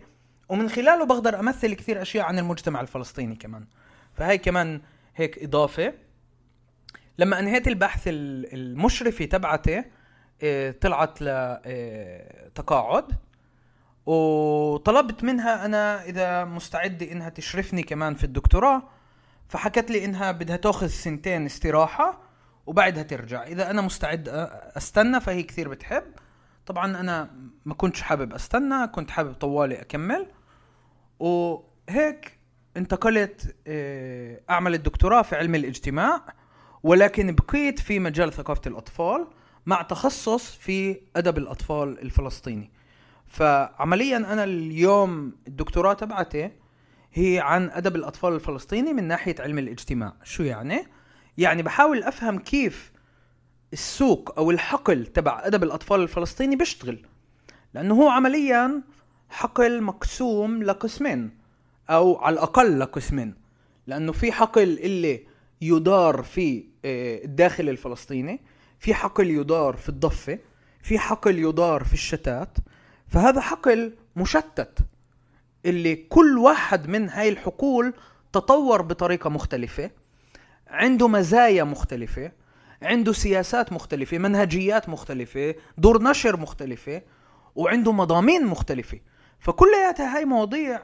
ومن 0.50 0.70
خلاله 0.70 1.06
بقدر 1.06 1.40
أمثل 1.40 1.74
كثير 1.74 2.02
أشياء 2.02 2.26
عن 2.26 2.40
المجتمع 2.40 2.82
الفلسطيني 2.82 3.36
كمان. 3.36 3.68
فهي 4.14 4.38
كمان 4.38 4.82
هيك 5.16 5.44
إضافة. 5.44 5.94
لما 7.18 7.40
أنهيت 7.40 7.68
البحث 7.68 8.04
المشرفه 8.08 9.26
تبعتي 9.26 9.84
آه، 10.44 10.72
طلعت 10.72 11.22
لتقاعد 11.22 13.12
آه، 13.12 13.18
وطلبت 14.06 15.24
منها 15.24 15.66
أنا 15.66 16.04
إذا 16.04 16.46
مستعده 16.46 17.12
إنها 17.12 17.30
تشرفني 17.30 17.84
كمان 17.84 18.16
في 18.16 18.24
الدكتوراه. 18.24 18.84
فحكت 19.48 19.92
لي 19.92 20.06
إنها 20.06 20.32
بدها 20.32 20.56
تأخذ 20.56 20.88
سنتين 20.88 21.46
استراحة 21.46 22.22
وبعدها 22.66 23.04
ترجع. 23.04 23.44
إذا 23.44 23.70
أنا 23.72 23.82
مستعد 23.82 24.30
أستنى 24.78 25.20
فهي 25.20 25.44
كثير 25.44 25.70
بتحب. 25.70 26.04
طبعا 26.66 27.00
أنا 27.00 27.30
ما 27.66 27.74
كنتش 27.74 28.02
حابب 28.02 28.34
أستنى 28.34 28.88
كنت 28.88 29.12
حابب 29.12 29.34
طوالي 29.34 29.82
أكمل. 29.82 30.28
وهيك 31.20 32.40
انتقلت 32.78 33.56
آه، 33.68 34.42
أعمل 34.50 34.74
الدكتوراه 34.74 35.22
في 35.22 35.36
علم 35.36 35.56
الاجتماع 35.56 36.22
ولكن 36.84 37.36
بقيت 37.36 37.80
في 37.80 38.00
مجال 38.00 38.34
ثقافة 38.34 38.62
الأطفال 38.68 39.28
مع 39.66 39.82
تخصص 39.82 40.56
في 40.56 41.02
أدب 41.16 41.38
الأطفال 41.38 42.00
الفلسطيني. 42.00 42.72
فعمليا 43.26 44.18
أنا 44.18 44.44
اليوم 44.44 45.36
الدكتوراه 45.48 45.94
تبعتي 45.94 46.52
هي 47.14 47.40
عن 47.40 47.70
أدب 47.70 47.96
الأطفال 47.96 48.34
الفلسطيني 48.34 48.94
من 48.94 49.04
ناحية 49.04 49.36
علم 49.40 49.60
الاجتماع. 49.60 50.14
شو 50.24 50.44
يعني؟ 50.44 50.88
يعني 51.38 51.64
بحاول 51.64 52.04
أفهم 52.04 52.40
كيف 52.40 52.92
السوق 53.74 54.34
أو 54.38 54.52
الحقل 54.52 55.06
تبع 55.06 55.42
أدب 55.44 55.64
الأطفال 55.64 56.02
الفلسطيني 56.02 56.56
بيشتغل. 56.56 57.06
لأنه 57.74 57.94
هو 57.94 58.10
عمليا 58.10 58.82
حقل 59.30 59.84
مقسوم 59.84 60.64
لقسمين 60.64 61.38
أو 61.90 62.18
على 62.18 62.34
الأقل 62.34 62.80
لقسمين 62.80 63.36
لأنه 63.88 64.12
في 64.12 64.32
حقل 64.32 64.80
اللي 64.80 65.24
يدار 65.62 66.24
في 66.24 66.66
آه، 66.86 67.24
الداخل 67.24 67.70
الفلسطيني 67.70 68.42
في 68.80 68.94
حقل 68.94 69.30
يدار 69.30 69.76
في 69.76 69.90
الضفة 69.90 70.40
في 70.82 71.00
حقل 71.00 71.40
يدار 71.40 71.84
في 71.84 71.94
الشتات 71.94 72.58
فهذا 73.08 73.42
حقل 73.42 73.94
مشتت 74.16 74.80
اللي 75.66 75.96
كل 75.96 76.38
واحد 76.38 76.88
من 76.90 77.10
هاي 77.10 77.30
الحقول 77.30 77.94
تطور 78.34 78.82
بطريقة 78.82 79.30
مختلفة 79.30 79.92
عنده 80.68 81.08
مزايا 81.08 81.64
مختلفة 81.64 82.32
عنده 82.82 83.14
سياسات 83.14 83.74
مختلفة 83.74 84.18
منهجيات 84.18 84.90
مختلفة 84.90 85.56
دور 85.78 86.04
نشر 86.04 86.38
مختلفة 86.38 87.02
وعنده 87.56 87.92
مضامين 87.92 88.46
مختلفة. 88.46 89.00
فكلياتها 89.40 90.18
هاي 90.18 90.26
مواضيع 90.26 90.82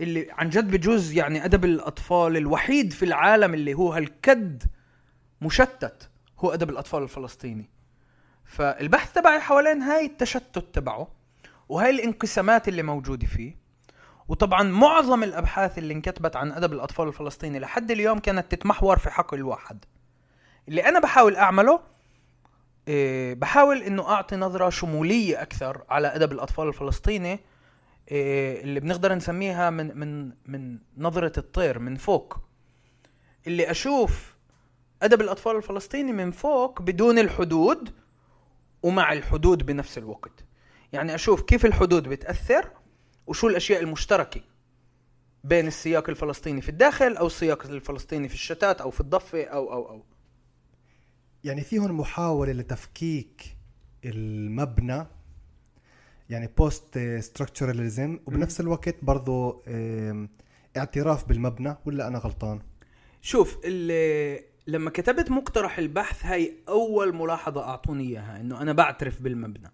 اللي 0.00 0.26
عن 0.30 0.48
جد 0.48 0.70
بجوز 0.70 1.12
يعني 1.12 1.44
أدب 1.44 1.64
الأطفال 1.64 2.36
الوحيد 2.36 2.92
في 2.92 3.04
العالم 3.04 3.54
اللي 3.54 3.74
هو 3.74 3.92
هالكد 3.92 4.62
مشتت 5.40 6.10
هو 6.38 6.54
أدب 6.54 6.70
الأطفال 6.70 7.02
الفلسطيني. 7.02 7.70
فالبحث 8.44 9.12
تبعي 9.12 9.40
حوالين 9.40 9.82
هاي 9.82 10.06
التشتت 10.06 10.74
تبعه 10.74 11.08
وهاي 11.68 11.90
الانقسامات 11.90 12.68
اللي 12.68 12.82
موجودة 12.82 13.26
فيه. 13.26 13.56
وطبعا 14.28 14.62
معظم 14.62 15.22
الأبحاث 15.22 15.78
اللي 15.78 15.94
انكتبت 15.94 16.36
عن 16.36 16.52
أدب 16.52 16.72
الأطفال 16.72 17.08
الفلسطيني 17.08 17.58
لحد 17.58 17.90
اليوم 17.90 18.18
كانت 18.18 18.54
تتمحور 18.54 18.98
في 18.98 19.10
حقل 19.10 19.42
واحد. 19.42 19.84
اللي 20.68 20.88
أنا 20.88 21.00
بحاول 21.00 21.36
أعمله 21.36 21.80
بحاول 23.32 23.82
إنه 23.82 24.08
أعطي 24.08 24.36
نظرة 24.36 24.70
شمولية 24.70 25.42
أكثر 25.42 25.84
على 25.88 26.08
أدب 26.08 26.32
الأطفال 26.32 26.68
الفلسطيني 26.68 27.40
إيه 28.10 28.62
اللي 28.64 28.80
بنقدر 28.80 29.14
نسميها 29.14 29.70
من 29.70 29.98
من 29.98 30.32
من 30.46 30.78
نظرة 30.98 31.32
الطير 31.38 31.78
من 31.78 31.96
فوق. 31.96 32.38
اللي 33.46 33.70
أشوف 33.70 34.34
أدب 35.02 35.20
الأطفال 35.20 35.56
الفلسطيني 35.56 36.12
من 36.12 36.30
فوق 36.30 36.82
بدون 36.82 37.18
الحدود 37.18 37.94
ومع 38.82 39.12
الحدود 39.12 39.66
بنفس 39.66 39.98
الوقت. 39.98 40.44
يعني 40.92 41.14
أشوف 41.14 41.42
كيف 41.42 41.66
الحدود 41.66 42.08
بتأثر 42.08 42.70
وشو 43.26 43.48
الأشياء 43.48 43.82
المشتركة 43.82 44.40
بين 45.44 45.66
السياق 45.66 46.08
الفلسطيني 46.10 46.60
في 46.60 46.68
الداخل 46.68 47.16
أو 47.16 47.26
السياق 47.26 47.66
الفلسطيني 47.66 48.28
في 48.28 48.34
الشتات 48.34 48.80
أو 48.80 48.90
في 48.90 49.00
الضفة 49.00 49.44
أو 49.44 49.72
أو 49.72 49.88
أو. 49.88 50.04
يعني 51.44 51.60
في 51.60 51.78
هون 51.78 51.92
محاولة 51.92 52.52
لتفكيك 52.52 53.56
المبنى 54.04 55.06
يعني 56.30 56.50
post-structuralism 56.58 58.18
وبنفس 58.26 58.60
الوقت 58.60 58.94
برضه 59.02 59.62
اعتراف 60.76 61.28
بالمبنى 61.28 61.76
ولا 61.86 62.08
أنا 62.08 62.18
غلطان؟ 62.18 62.60
شوف 63.20 63.58
اللي 63.64 64.44
لما 64.66 64.90
كتبت 64.90 65.30
مقترح 65.30 65.78
البحث 65.78 66.24
هاي 66.24 66.54
أول 66.68 67.14
ملاحظة 67.14 67.62
أعطوني 67.62 68.04
إياها 68.04 68.40
إنه 68.40 68.62
أنا 68.62 68.72
بعترف 68.72 69.22
بالمبنى. 69.22 69.70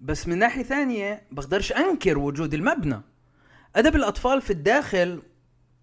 بس 0.00 0.28
من 0.28 0.38
ناحية 0.38 0.62
ثانية 0.62 1.22
بقدرش 1.32 1.72
أنكر 1.72 2.18
وجود 2.18 2.54
المبنى. 2.54 3.00
أدب 3.76 3.96
الأطفال 3.96 4.42
في 4.42 4.50
الداخل 4.50 5.22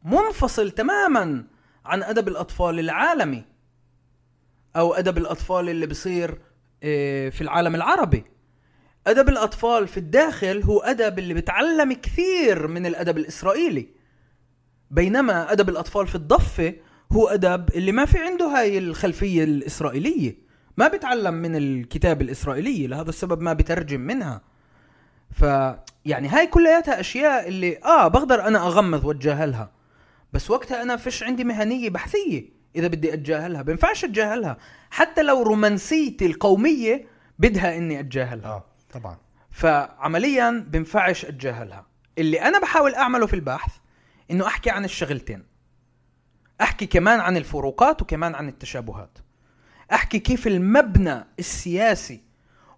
منفصل 0.03 0.71
تماما 0.71 1.47
عن 1.85 2.03
أدب 2.03 2.27
الأطفال 2.27 2.79
العالمي. 2.79 3.52
أو 4.75 4.93
أدب 4.93 5.17
الأطفال 5.17 5.69
اللي 5.69 5.87
بصير 5.87 6.41
آه، 6.83 7.29
في 7.29 7.41
العالم 7.41 7.75
العربي. 7.75 8.23
أدب 9.07 9.29
الأطفال 9.29 9.87
في 9.87 9.97
الداخل 9.97 10.63
هو 10.63 10.79
أدب 10.79 11.19
اللي 11.19 11.33
بتعلم 11.33 11.93
كثير 11.93 12.67
من 12.67 12.85
الأدب 12.85 13.17
الإسرائيلي. 13.17 13.87
بينما 14.91 15.51
أدب 15.51 15.69
الأطفال 15.69 16.07
في 16.07 16.15
الضفة 16.15 16.73
هو 17.11 17.27
أدب 17.27 17.69
اللي 17.75 17.91
ما 17.91 18.05
في 18.05 18.17
عنده 18.17 18.45
هاي 18.45 18.77
الخلفية 18.77 19.43
الإسرائيلية. 19.43 20.37
ما 20.77 20.87
بيتعلم 20.87 21.33
من 21.33 21.55
الكتاب 21.55 22.21
الإسرائيلي 22.21 22.87
لهذا 22.87 23.09
السبب 23.09 23.41
ما 23.41 23.53
بترجم 23.53 24.01
منها. 24.01 24.41
ف 25.31 25.41
يعني 26.05 26.27
هاي 26.27 26.47
كلياتها 26.47 26.99
أشياء 26.99 27.47
اللي 27.47 27.77
آه 27.77 28.07
بقدر 28.07 28.47
أنا 28.47 28.67
أغمض 28.67 29.05
واتجاهلها 29.05 29.71
بس 30.33 30.51
وقتها 30.51 30.81
أنا 30.81 30.95
فيش 30.97 31.23
عندي 31.23 31.43
مهنية 31.43 31.89
بحثية. 31.89 32.62
إذا 32.75 32.87
بدي 32.87 33.13
أتجاهلها. 33.13 33.61
بينفعش 33.61 34.03
أتجاهلها. 34.03 34.57
حتى 34.91 35.23
لو 35.23 35.43
رومانسيتي 35.43 36.25
القومية 36.25 37.07
بدها 37.39 37.77
إني 37.77 37.99
أتجاهلها. 37.99 38.47
آه 38.47 38.63
طبعا. 38.93 39.17
فعمليا 39.51 40.65
بنفعش 40.67 41.25
أتجاهلها. 41.25 41.85
اللي 42.17 42.41
أنا 42.41 42.59
بحاول 42.59 42.95
أعمله 42.95 43.25
في 43.25 43.33
البحث 43.33 43.71
إنه 44.31 44.47
أحكي 44.47 44.69
عن 44.69 44.85
الشغلتين. 44.85 45.45
أحكي 46.61 46.85
كمان 46.85 47.19
عن 47.19 47.37
الفروقات 47.37 48.01
وكمان 48.01 48.35
عن 48.35 48.47
التشابهات. 48.49 49.17
أحكي 49.93 50.19
كيف 50.19 50.47
المبنى 50.47 51.25
السياسي 51.39 52.23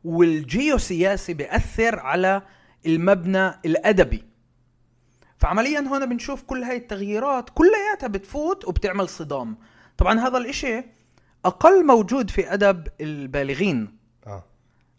والجيوسياسي 0.03 1.33
بيأثر 1.33 1.99
على 1.99 2.41
المبنى 2.85 3.47
الأدبي. 3.65 4.23
فعمليا 5.37 5.79
هون 5.79 6.05
بنشوف 6.05 6.43
كل 6.43 6.63
هاي 6.63 6.77
التغييرات 6.77 7.49
كلياتها 7.49 8.07
بتفوت 8.07 8.65
وبتعمل 8.65 9.09
صدام. 9.09 9.57
طبعا 9.97 10.19
هذا 10.19 10.37
الإشي 10.37 10.83
أقل 11.45 11.85
موجود 11.85 12.29
في 12.29 12.53
أدب 12.53 12.87
البالغين. 13.01 13.97
آه. 14.27 14.43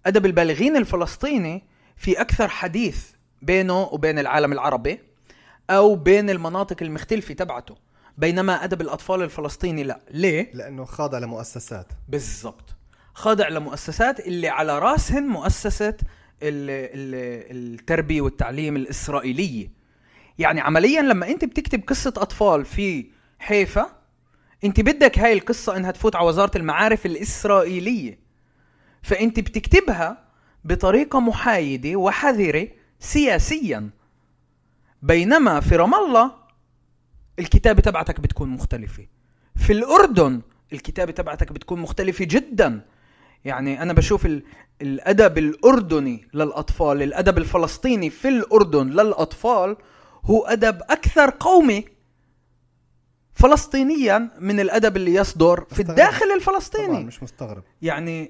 أدب 0.07 0.27
البالغين 0.27 0.77
الفلسطيني 0.77 1.65
في 1.97 2.21
أكثر 2.21 2.49
حديث 2.49 3.05
بينه 3.43 3.83
وبين 3.83 4.19
العالم 4.19 4.53
العربي 4.53 4.99
أو 5.71 5.95
بين 5.97 6.31
المناطق 6.31 6.83
المختلفة 6.83 7.35
تبعته 7.35 7.75
بينما 8.19 8.65
أدب 8.65 8.81
الأطفال 8.81 9.23
الفلسطيني 9.23 9.83
لا. 9.83 10.01
ليه؟ 10.11 10.51
لأنه 10.55 10.85
خاضع 10.85 11.19
لمؤسسات. 11.19 11.87
بالضبط. 12.09 12.75
خاضع 13.15 13.49
لمؤسسات 13.49 14.21
اللي 14.21 14.49
على 14.49 14.79
راسهن 14.79 15.23
مؤسسة 15.27 15.89
ال- 15.89 15.97
ال- 16.43 17.75
التربية 17.75 18.21
والتعليم 18.21 18.77
الإسرائيلية. 18.77 19.71
يعني 20.39 20.61
عمليا 20.61 21.03
لما 21.03 21.29
أنت 21.29 21.45
بتكتب 21.45 21.83
قصة 21.87 22.13
أطفال 22.17 22.65
في 22.65 23.07
حيفا 23.39 23.91
انت 24.65 24.81
بدك 24.81 25.19
هاي 25.19 25.33
القصة 25.33 25.77
انها 25.77 25.91
تفوت 25.91 26.17
على 26.17 26.27
وزارة 26.27 26.59
المعارف 26.59 27.07
الإسرائيلية. 27.07 28.19
فانت 29.03 29.41
بتكتبها 29.41 30.27
بطريقة 30.65 31.21
محايدة 31.21 31.97
وحذرة 31.97 32.69
سياسيا. 33.01 33.91
بينما 35.03 35.61
في 35.61 35.77
رام 35.77 35.95
الله 35.95 36.33
الكتابة 37.39 37.81
تبعتك 37.81 38.21
بتكون 38.21 38.49
مختلفة. 38.49 39.07
في 39.57 39.73
الأردن 39.73 40.43
الكتابة 40.73 41.13
تبعتك 41.13 41.53
بتكون 41.53 41.81
مختلفة 41.81 42.25
جدا. 42.25 42.81
يعني 43.45 43.83
أنا 43.83 43.93
بشوف 43.93 44.27
ال... 44.27 44.43
الأدب 44.83 45.39
الأردني 45.39 46.29
للأطفال 46.35 47.03
الأدب 47.03 47.39
الفلسطيني 47.39 48.11
في 48.11 48.29
الأردن 48.29 48.87
للأطفال 48.87 49.77
هو 50.25 50.47
أدب 50.47 50.83
أكثر 50.91 51.31
قومي 51.41 51.85
فلسطينيا 53.37 54.31
من 54.41 54.61
الأدب 54.61 54.97
اللي 54.97 55.15
يصدر 55.15 55.61
في 55.61 55.73
مستغرب. 55.73 55.91
الداخل 55.91 56.27
طبعا 56.27 56.37
الفلسطيني 56.37 57.05
مش 57.05 57.23
مستغرب. 57.23 57.63
يعني 57.83 58.25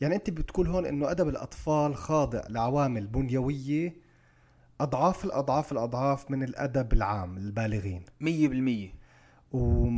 يعني 0.00 0.14
أنت 0.14 0.30
بتقول 0.30 0.68
هون 0.68 0.86
إنه 0.86 1.10
أدب 1.10 1.28
الأطفال 1.28 1.96
خاضع 1.96 2.42
لعوامل 2.48 3.06
بنيوية 3.06 3.96
أضعاف 4.80 5.24
الأضعاف 5.24 5.72
الأضعاف 5.72 6.30
من 6.30 6.42
الأدب 6.42 6.92
العام 6.92 7.36
البالغين. 7.36 8.04
مية 8.20 8.48
بالمية. 8.48 8.94
و... 9.52 9.88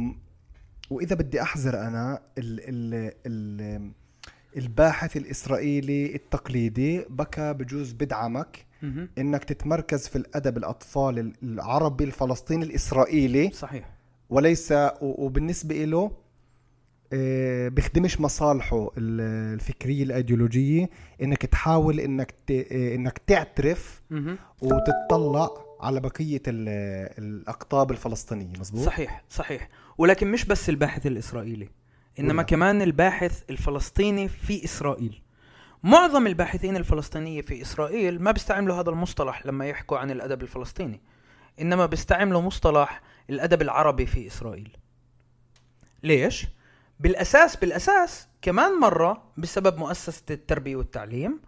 وإذا 0.91 1.17
بدي 1.17 1.43
أحذر 1.43 1.81
أنا 1.81 2.23
ال... 2.39 2.61
ال... 2.61 3.13
ال... 3.27 3.91
الباحث 4.57 5.17
الإسرائيلي 5.17 6.15
التقليدي 6.15 7.05
بكى 7.09 7.53
بجوز 7.53 7.93
بدعمك. 7.93 8.67
إنك 9.19 9.45
تتمركز 9.45 10.09
في 10.09 10.17
الأدب 10.17 10.57
الأطفال 10.57 11.33
العربي 11.43 12.05
الفلسطيني 12.05 12.65
الإسرائيلي 12.65 13.51
صحيح. 13.51 13.94
وليس 14.35 14.73
و- 14.73 14.94
وبالنسبة 15.01 15.85
له 15.85 16.11
آه، 17.12 17.68
بيخدمش 17.68 18.20
مصالحه 18.20 18.90
ال- 18.99 19.55
الفكرية 19.55 20.03
الأيديولوجية 20.03 20.90
إنك 21.23 21.47
تحاول 21.47 22.01
إنك 22.01 22.35
إنك 22.70 23.18
تعترف. 23.27 24.03
وتتطلع 24.62 25.49
على 25.81 26.01
بقية 26.01 26.42
ال- 26.49 27.14
الأقطاب 27.25 27.90
الفلسطينية 27.90 28.53
مزبوط؟ 28.61 28.87
صحيح 28.87 29.25
صحيح 29.31 29.68
ولكن 29.99 30.31
مش 30.33 30.44
بس 30.44 30.68
الباحث 30.68 31.07
الإسرائيلي 31.07 31.68
إنما 32.18 32.33
ولا. 32.33 32.42
كمان 32.42 32.83
الباحث 32.83 33.42
الفلسطيني 33.51 34.29
في 34.29 34.64
إسرائيل 34.64 35.23
معظم 35.83 36.27
الباحثين 36.27 36.77
الفلسطينية 36.77 37.42
في 37.42 37.62
إسرائيل 37.62 38.23
ما 38.23 38.31
بيستعملوا 38.31 38.77
هذا 38.81 38.90
المصطلح 38.90 39.47
لما 39.47 39.66
يحكوا 39.68 39.99
عن 39.99 40.11
الأدب 40.11 40.42
الفلسطيني 40.42 41.01
إنما 41.61 41.87
بيستعملوا 41.87 42.40
مصطلح 42.40 43.03
الأدب 43.31 43.63
العربي 43.63 44.07
في 44.07 44.27
إسرائيل. 44.27 44.77
ليش؟ 46.03 46.47
بالأساس 47.01 47.57
بالأساس 47.57 48.29
كمان 48.43 48.81
مرة 48.81 49.23
بسبب 49.37 49.79
مؤسسة 49.79 50.23
التربية 50.31 50.77
والتعليم 50.77 51.41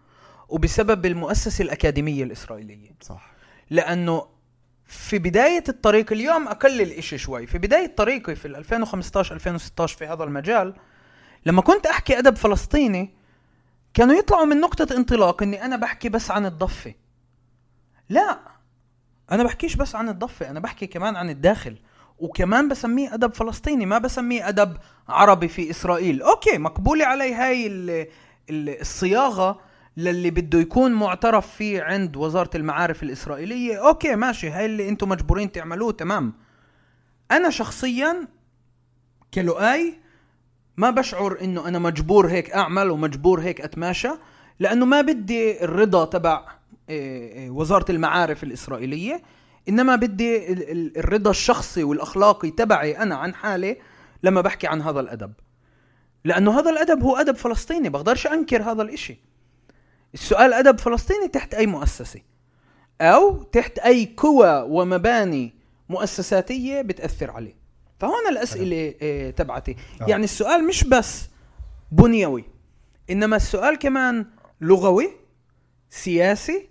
وبسبب 0.49 1.07
المؤسسة 1.07 1.63
الأكاديمية 1.63 2.25
الإسرائيلية. 2.25 2.91
صح. 3.01 3.33
لأنه 3.71 4.27
في 4.87 5.19
بداية 5.19 5.65
الطريق 5.69 6.13
اليوم 6.13 6.49
أقلل 6.49 6.93
إشي 6.93 7.19
شوي. 7.19 7.47
في 7.47 7.59
بداية 7.59 7.95
طريقي 7.97 8.35
في 8.35 8.49
ال 8.49 8.57
2015 8.57 9.35
2016 9.35 9.97
في 9.97 10.07
هذا 10.07 10.25
المجال 10.25 10.75
لما 11.47 11.63
كنت 11.63 11.87
أحكي 11.87 12.19
أدب 12.19 12.37
فلسطيني 12.37 13.15
كانوا 13.95 14.15
يطلعوا 14.15 14.45
من 14.45 14.61
نقطة 14.61 14.97
انطلاق 14.97 15.43
إني 15.43 15.65
أنا 15.65 15.77
بحكي 15.77 16.09
بس 16.09 16.31
عن 16.31 16.47
الضفة. 16.47 16.95
لا. 18.09 18.39
أنا 19.33 19.45
بحكيش 19.45 19.77
بس 19.77 19.95
عن 19.95 20.09
الضفة 20.09 20.51
أنا 20.51 20.61
بحكي 20.61 20.87
كمان 20.87 21.17
عن 21.17 21.31
الداخل 21.31 21.77
وكمان 22.19 22.69
بسميه 22.69 23.15
أدب 23.15 23.35
فلسطيني 23.35 23.87
ما 23.87 23.99
بسميه 23.99 24.49
أدب 24.49 24.77
عربي 25.09 25.49
في 25.49 25.71
إسرائيل. 25.71 26.23
okay 26.23 26.59
مقبولة 26.59 27.05
علي 27.05 27.35
هاي 27.35 27.67
ال 27.67 27.91
ال 28.51 28.81
الصياغة 28.81 29.61
للي 29.97 30.31
بده 30.31 30.59
يكون 30.59 30.93
معترف 30.93 31.55
فيه 31.55 31.83
عند 31.83 32.17
وزارة 32.17 32.51
المعارف 32.57 33.03
الإسرائيلية. 33.03 33.89
okay 33.89 34.17
ماشي 34.17 34.51
هاي 34.51 34.67
اللي 34.67 34.89
أنتم 34.89 35.09
مجبورين 35.09 35.53
تعملوه 35.53 35.93
تمام. 35.93 36.33
أنا 37.31 37.51
شخصيا 37.51 38.29
كلؤي 39.35 39.99
ما 40.77 40.91
بشعر 40.91 41.39
إنه 41.41 41.69
أنا 41.69 41.79
مجبور 41.79 42.27
هيك 42.27 42.51
أعمل 42.51 42.91
ومجبور 42.91 43.41
هيك 43.41 43.61
أتماشى 43.61 44.11
لأنه 44.59 44.87
ما 44.87 45.01
بدي 45.01 45.65
الرضا 45.65 46.05
تبع 46.05 46.56
إيه، 46.89 47.33
إيه، 47.33 47.51
وزارة 47.51 47.91
المعارف 47.93 48.43
الإسرائيلية. 48.45 49.23
إنما 49.69 49.97
بدي 49.97 50.53
ال- 50.53 50.71
ال- 50.71 50.99
الرضا 50.99 51.31
الشخصي 51.31 51.85
والأخلاقي 51.85 52.51
تبعي 52.51 52.99
أنا 52.99 53.15
عن 53.15 53.35
حالي 53.35 53.77
لما 54.23 54.41
بحكي 54.41 54.67
عن 54.67 54.83
هذا 54.83 55.01
الأدب. 55.01 55.33
لأنه 56.25 56.59
هذا 56.61 56.71
الأدب 56.71 57.03
هو 57.03 57.17
أدب 57.17 57.37
فلسطيني 57.37 57.89
بقدرش 57.89 58.27
أنكر 58.27 58.63
هذا 58.63 58.83
الإشي. 58.83 59.19
السؤال 60.15 60.53
أدب 60.53 60.79
فلسطيني 60.79 61.29
تحت 61.29 61.55
أي 61.55 61.67
مؤسسة؟ 61.67 62.21
أو 63.01 63.43
تحت 63.43 63.79
أي 63.79 64.15
قوى 64.17 64.65
ومباني 64.69 65.55
مؤسساتية 65.89 66.83
بتأثر 66.83 67.31
عليه. 67.31 67.55
فهون 68.01 68.29
الأسئلة 68.31 68.77
إيه، 68.77 69.31
تبعتي. 69.31 69.77
آه. 70.03 70.07
يعني 70.07 70.25
السؤال 70.25 70.67
مش 70.67 70.85
بس 70.85 71.29
بنيوي 71.93 72.45
إنما 73.11 73.37
السؤال 73.37 73.79
كمان 73.79 74.27
لغوي 74.61 75.11
سياسي 75.91 76.69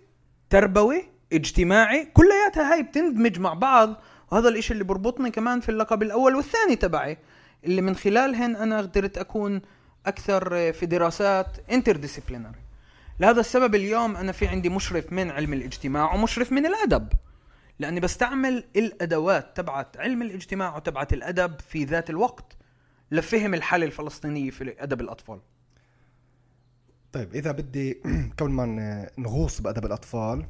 تربوي 0.55 1.03
اجتماعي 1.33 2.05
كلياتها 2.13 2.73
هاي 2.73 2.83
بتندمج 2.83 3.39
مع 3.39 3.53
بعض. 3.53 4.01
وهذا 4.31 4.49
الإشي 4.49 4.73
اللي 4.73 4.83
بربطني 4.83 5.31
كمان 5.31 5.59
في 5.59 5.69
اللقب 5.69 6.03
الأول 6.03 6.35
والثاني 6.35 6.75
تبعي 6.75 7.17
اللي 7.65 7.81
من 7.81 7.95
خلالهن 7.95 8.55
أنا 8.55 8.81
قدرت 8.81 9.17
أكون 9.17 9.61
أكثر 10.05 10.73
في 10.73 10.85
دراسات 10.85 11.47
انترديسيبلينري 11.71 12.59
لهذا 13.19 13.39
السبب 13.39 13.75
اليوم 13.75 14.17
أنا 14.17 14.31
في 14.31 14.47
عندي 14.47 14.69
مشرف 14.69 15.13
من 15.13 15.31
علم 15.31 15.53
الاجتماع 15.53 16.13
ومشرف 16.13 16.51
من 16.51 16.65
الأدب. 16.65 17.07
لأني 17.79 17.99
بستعمل 17.99 18.63
الأدوات 18.75 19.57
تبعت 19.57 19.97
علم 19.97 20.21
الاجتماع 20.21 20.75
وتبعت 20.75 21.13
الأدب 21.13 21.59
في 21.69 21.83
ذات 21.83 22.09
الوقت 22.09 22.57
لفهم 23.11 23.53
الحالة 23.53 23.85
الفلسطينية 23.85 24.51
في 24.51 24.75
أدب 24.79 25.01
الأطفال. 25.01 25.39
طيب 27.15 27.35
إذا 27.35 27.51
بدي 27.51 28.01
قبل 28.37 28.49
ما 28.49 28.65
نغوص 29.17 29.61
بأدب 29.61 29.85
الأطفال 29.85 30.45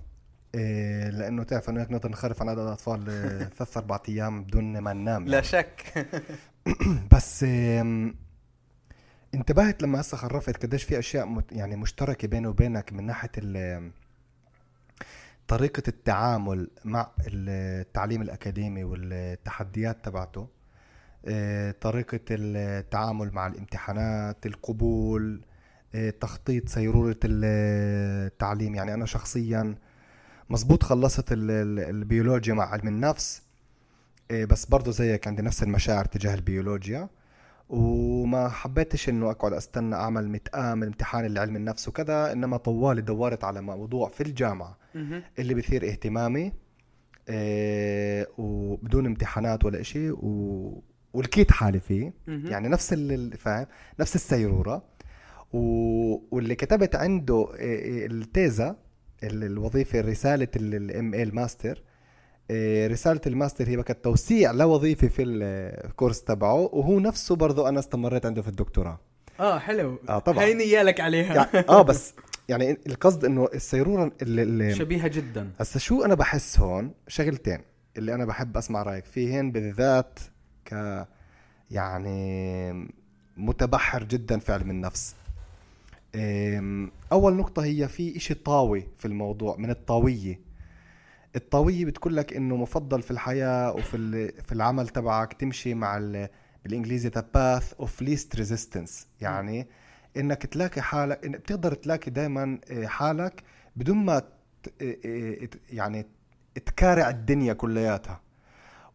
إيه 0.55 1.09
لأنه 1.09 1.43
تعرف 1.43 1.69
انه 1.69 1.81
هيك 1.81 1.91
نقدر 1.91 2.09
نخرف 2.09 2.41
عن 2.41 2.49
أدب 2.49 2.59
الأطفال 2.59 3.09
إيه، 3.09 3.43
ثلاث 3.57 3.77
أربع 3.77 3.99
أيام 4.09 4.43
بدون 4.43 4.77
ما 4.77 4.93
ننام 4.93 5.27
لا 5.27 5.41
شك. 5.41 6.07
بس 7.13 7.43
انتبهت 9.33 9.83
لما 9.83 10.01
هسه 10.01 10.17
خرفت 10.17 10.63
قديش 10.63 10.83
في 10.83 10.99
أشياء 10.99 11.43
يعني 11.51 11.75
مشتركة 11.75 12.27
بيني 12.27 12.47
وبينك 12.47 12.93
من 12.93 13.05
ناحية 13.05 13.31
طريقة 15.47 15.83
التعامل 15.87 16.69
مع 16.85 17.11
التعليم 17.27 18.21
الأكاديمي 18.21 18.83
والتحديات 18.83 20.05
تبعته 20.05 20.47
إيه، 21.27 21.71
طريقة 21.71 22.19
التعامل 22.31 23.31
مع 23.33 23.47
الامتحانات 23.47 24.45
القبول 24.45 25.41
تخطيط 26.21 26.69
سيرورة 26.69 27.17
التعليم. 27.23 28.75
يعني 28.75 28.93
أنا 28.93 29.05
شخصيا 29.05 29.75
مزبوط 30.49 30.83
خلصت 30.83 31.25
البيولوجيا 31.31 32.53
مع 32.53 32.63
علم 32.69 32.87
النفس 32.87 33.41
إيه، 34.31 34.45
بس 34.45 34.65
برضو 34.65 34.91
زيك 34.91 35.27
عندي 35.27 35.41
نفس 35.41 35.63
المشاعر 35.63 36.05
تجاه 36.05 36.33
البيولوجيا 36.35 37.09
وما 37.69 38.49
حبيتش 38.49 39.09
إنه 39.09 39.31
أقعد 39.31 39.53
أستنى 39.53 39.95
أعمل 39.95 40.29
متآمل 40.29 40.87
امتحان 40.87 41.25
لعلم 41.25 41.55
النفس 41.55 41.87
وكذا 41.87 42.31
إنما 42.31 42.57
طوالي 42.57 43.01
دورت 43.01 43.43
على 43.43 43.61
موضوع 43.61 44.09
في 44.09 44.21
الجامعة 44.23 44.77
اللي 45.39 45.53
بيثير 45.53 45.87
اهتمامي 45.87 46.53
إيه 47.29 48.27
وبدون 48.37 49.05
امتحانات 49.05 49.65
ولا 49.65 49.81
إشي 49.81 50.11
و... 50.11 50.83
ولقيت 51.13 51.51
حالي 51.51 51.79
فيه. 51.79 52.13
يعني 52.49 52.67
نفس 52.67 52.93
فاهم؟ 53.37 53.67
نفس 53.99 54.15
السيرورة. 54.15 54.83
و... 55.55 56.21
واللي 56.31 56.55
كتبت 56.55 56.95
عنده 56.95 57.47
ال 57.59 57.88
תזה 57.88 58.75
الوظيفة 59.23 60.01
رسالة 60.01 60.47
ال 60.55 61.13
MA 61.13 61.23
الماستر 61.23 61.83
إيه، 62.49 62.87
رسالة 62.87 63.21
الماستر 63.27 63.67
هي 63.67 63.83
كانت 63.83 64.03
توسيع 64.03 64.51
لوظيفة 64.51 65.07
في 65.07 65.23
الكورس 65.23 66.23
تبعه 66.23 66.53
وهو 66.53 66.99
نفسه 66.99 67.35
برضه 67.35 67.69
أنا 67.69 67.79
استمريت 67.79 68.25
عنده 68.25 68.41
في 68.41 68.47
الدكتوراه. 68.47 68.99
آه 69.39 69.59
حلو. 69.59 69.99
آه 70.09 70.19
طبعا. 70.19 70.43
هيني 70.43 70.63
جايلك 70.63 70.99
عليها. 70.99 71.35
يعني 71.35 71.69
آه 71.69 71.81
بس 71.89 72.13
يعني 72.49 72.77
القصد 72.87 73.25
إنه 73.25 73.49
السيروره 73.53 74.11
اللي, 74.21 74.43
اللي 74.43 74.75
شبيهة 74.75 75.07
جدا. 75.07 75.49
هسا 75.59 75.79
شو 75.79 76.05
أنا 76.05 76.15
بحس 76.15 76.59
هون؟ 76.59 76.91
شغلتين 77.07 77.59
اللي 77.97 78.15
أنا 78.15 78.25
بحب 78.25 78.57
أسمع 78.57 78.83
رأيك 78.83 79.05
فيهن 79.05 79.51
بالذات 79.51 80.19
ك 80.65 81.05
يعني 81.71 82.89
متبحر 83.37 84.03
جدا 84.03 84.39
في 84.39 84.53
علم 84.53 84.69
النفس. 84.69 85.15
أول 87.11 87.33
نقطة 87.33 87.63
هي 87.63 87.87
في 87.87 88.17
إشي 88.17 88.33
طاوي 88.33 88.87
في 88.97 89.05
الموضوع 89.05 89.55
من 89.57 89.69
الطاوية. 89.69 90.39
الطاوية 91.35 91.85
بتقول 91.85 92.15
لك 92.15 92.33
إنه 92.33 92.55
مفضل 92.55 93.01
في 93.01 93.11
الحياة 93.11 93.71
وفي 93.71 94.27
في 94.27 94.51
العمل 94.51 94.87
تبعك 94.87 95.33
تمشي 95.33 95.73
مع 95.73 95.97
بالإنجليزي 96.65 97.09
the 97.09 97.25
path 97.33 97.73
of 97.73 98.01
least 98.01 98.35
resistance 98.35 99.07
يعني 99.21 99.67
إنك 100.17 100.45
تلاقي 100.45 100.81
حالك 100.81 101.27
بتقدر 101.27 101.73
تلاقي 101.73 102.11
دائما 102.11 102.59
آه، 102.71 102.85
حالك 102.85 103.43
بدون 103.75 103.97
ما 103.97 104.17
آه، 104.81 104.97
آه، 105.05 105.49
يعني 105.69 106.05
تكارع 106.65 107.09
الدنيا 107.09 107.53
كلياتها 107.53 108.21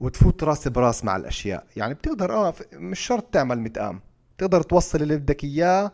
وتفوت 0.00 0.44
راس 0.44 0.68
براس 0.68 1.04
مع 1.04 1.16
الأشياء. 1.16 1.66
يعني 1.76 1.94
بتقدر 1.94 2.32
آه 2.32 2.54
مش 2.72 3.00
شرط 3.00 3.24
تعمل 3.34 3.60
متقام 3.60 4.00
تقدر 4.38 4.62
توصل 4.62 5.02
اللي 5.02 5.16
بدك 5.16 5.44
إياه 5.44 5.92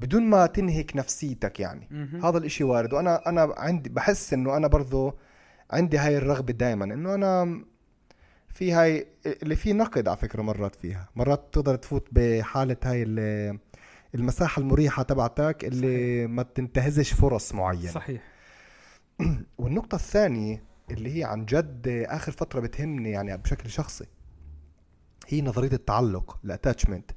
بدون 0.00 0.22
ما 0.22 0.46
تنهك 0.46 0.96
نفسيتك 0.96 1.60
يعني. 1.60 1.88
هذا 2.24 2.38
الإشي 2.38 2.64
وارد. 2.64 2.92
وأنا 2.92 3.28
أنا 3.28 3.54
عندي 3.56 3.90
بحس 3.90 4.32
إنه 4.32 4.56
أنا 4.56 4.66
برضو 4.66 5.14
عندي 5.70 5.98
هاي 5.98 6.16
الرغبة 6.16 6.52
دائما 6.52 6.84
إنه 6.84 7.14
أنا 7.14 7.64
في 8.48 8.72
هاي 8.72 9.06
اللي 9.26 9.56
في 9.56 9.72
نقد 9.72 10.08
على 10.08 10.16
فكرة 10.16 10.42
مرات 10.42 10.74
فيها. 10.74 11.08
مرات 11.16 11.48
تقدر 11.52 11.76
تفوت 11.76 12.08
بحالة 12.12 12.76
هاي 12.84 13.02
المساحة 14.14 14.60
المريحة 14.60 15.02
تبعتك 15.02 15.64
اللي 15.64 16.22
صحيح. 16.22 16.30
ما 16.30 16.42
تنتهزش 16.42 17.12
فرص 17.12 17.54
معينة. 17.54 17.90
صحيح. 17.90 18.22
والنقطة 19.58 19.94
الثانية 19.94 20.62
اللي 20.90 21.18
هي 21.18 21.24
عن 21.24 21.44
جد 21.44 22.04
آخر 22.08 22.32
فترة 22.32 22.60
بتهمني 22.60 23.10
يعني 23.10 23.36
بشكل 23.36 23.70
شخصي 23.70 24.04
هي 25.28 25.42
نظرية 25.42 25.72
التعلق 25.72 26.38
الاتاتشمنت 26.44 27.10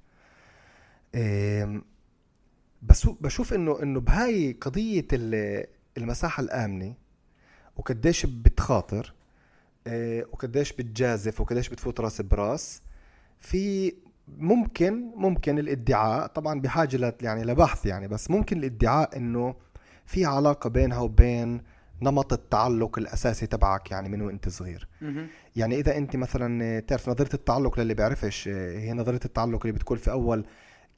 بس 2.89 3.07
بشوف 3.21 3.53
إنه 3.53 3.83
إنه 3.83 3.99
بهاي 3.99 4.57
قضية 4.61 5.07
المساحة 5.97 6.43
الآمنة 6.43 6.93
وقديش 7.77 8.25
بتخاطر 8.25 9.13
آه، 9.87 10.25
وقديش 10.31 10.73
بتجازف 10.73 11.41
وقديش 11.41 11.69
بتفوت 11.69 11.99
رأس 11.99 12.21
براس 12.21 12.81
في 13.39 13.93
ممكن 14.37 15.11
ممكن 15.15 15.59
الادعاء 15.59 16.27
طبعا 16.27 16.61
بحاجه 16.61 17.15
يعني 17.21 17.43
لبحث 17.43 17.85
يعني 17.85 18.07
بس 18.07 18.31
ممكن 18.31 18.57
الادعاء 18.57 19.17
إنه 19.17 19.55
في 20.05 20.25
علاقة 20.25 20.69
بينها 20.69 20.99
وبين 20.99 21.61
نمط 22.01 22.33
التعلق 22.33 22.97
الأساسي 22.97 23.47
تبعك 23.47 23.91
يعني 23.91 24.09
من 24.09 24.21
وإنت 24.21 24.49
صغير. 24.49 24.87
يعني 25.55 25.79
إذا 25.79 25.97
إنت 25.97 26.15
مثلا 26.15 26.79
تعرف 26.79 27.09
نظرية 27.09 27.29
التعلق 27.33 27.79
للي 27.79 27.93
بيعرفش 27.93 28.47
آه، 28.47 28.79
هي 28.79 28.93
نظرية 28.93 29.19
التعلق 29.25 29.59
اللي 29.61 29.71
بتكون 29.71 29.97
في 29.97 30.11
أول 30.11 30.45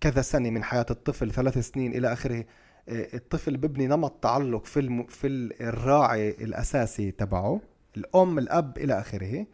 كذا 0.02 0.22
سنة 0.22 0.50
من 0.50 0.64
حياة 0.64 0.86
الطفل 0.91 1.32
ثلاث 1.32 1.58
سنين 1.58 1.93
إلى 1.93 2.14
آخره 2.14 2.46
آه، 2.89 3.08
الطفل 3.14 3.58
ببني 3.58 3.88
نمط 3.88 4.12
تعلق 4.22 4.66
في 4.66 4.80
الم... 4.80 5.06
في 5.06 5.28
الراعي 5.62 6.30
الأساسي 6.30 7.12
تبعه 7.12 7.62
الأم 7.98 8.39
الأب 8.39 8.78
إلى 8.78 9.00
آخره. 9.00 9.46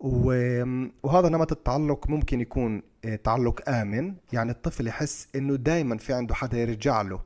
وهذا 0.00 1.28
نمط 1.28 1.52
التعلق 1.52 2.10
ممكن 2.10 2.40
يكون 2.40 2.82
آه، 3.04 3.16
تعلق 3.16 3.68
آمن. 3.68 4.14
يعني 4.32 4.50
الطفل 4.50 4.86
يحس 4.86 5.28
إنه 5.36 5.56
دائما 5.56 5.96
في 5.96 6.12
عنده 6.12 6.34
حدا 6.34 6.58
يرجع 6.58 7.02
له. 7.02 7.20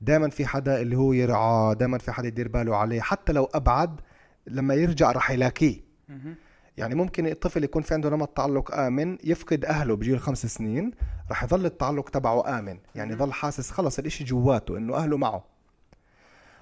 دائما 0.00 0.28
في 0.28 0.46
حدا 0.46 0.80
اللي 0.80 0.96
هو 0.96 1.12
يرعاه 1.12 1.72
دائما 1.74 1.98
في 1.98 2.12
حدا 2.12 2.28
يدير 2.28 2.48
باله 2.48 2.76
عليه. 2.76 3.00
حتى 3.00 3.32
لو 3.32 3.44
أبعد 3.44 4.00
لما 4.46 4.74
يرجع 4.74 5.12
راح 5.12 5.30
يلاقيه. 5.30 5.80
يعني 6.78 6.94
ممكن 6.94 7.26
الطفل 7.26 7.64
يكون 7.64 7.82
في 7.82 7.94
عنده 7.94 8.10
نمط 8.10 8.28
تعلق 8.28 8.74
آمن 8.74 9.18
يفقد 9.24 9.64
أهله 9.64 9.96
بجيل 9.96 10.20
خمس 10.20 10.46
سنين 10.46 10.90
راح 11.28 11.44
يظل 11.44 11.66
التعلق 11.66 12.08
تبعه 12.10 12.58
آمن. 12.58 12.78
يعني 12.94 13.12
يظل 13.12 13.32
حاسس 13.32 13.70
خلص 13.70 13.98
الإشي 13.98 14.24
جواته 14.24 14.76
إنه 14.76 14.96
أهله 14.96 15.16
معه. 15.16 15.44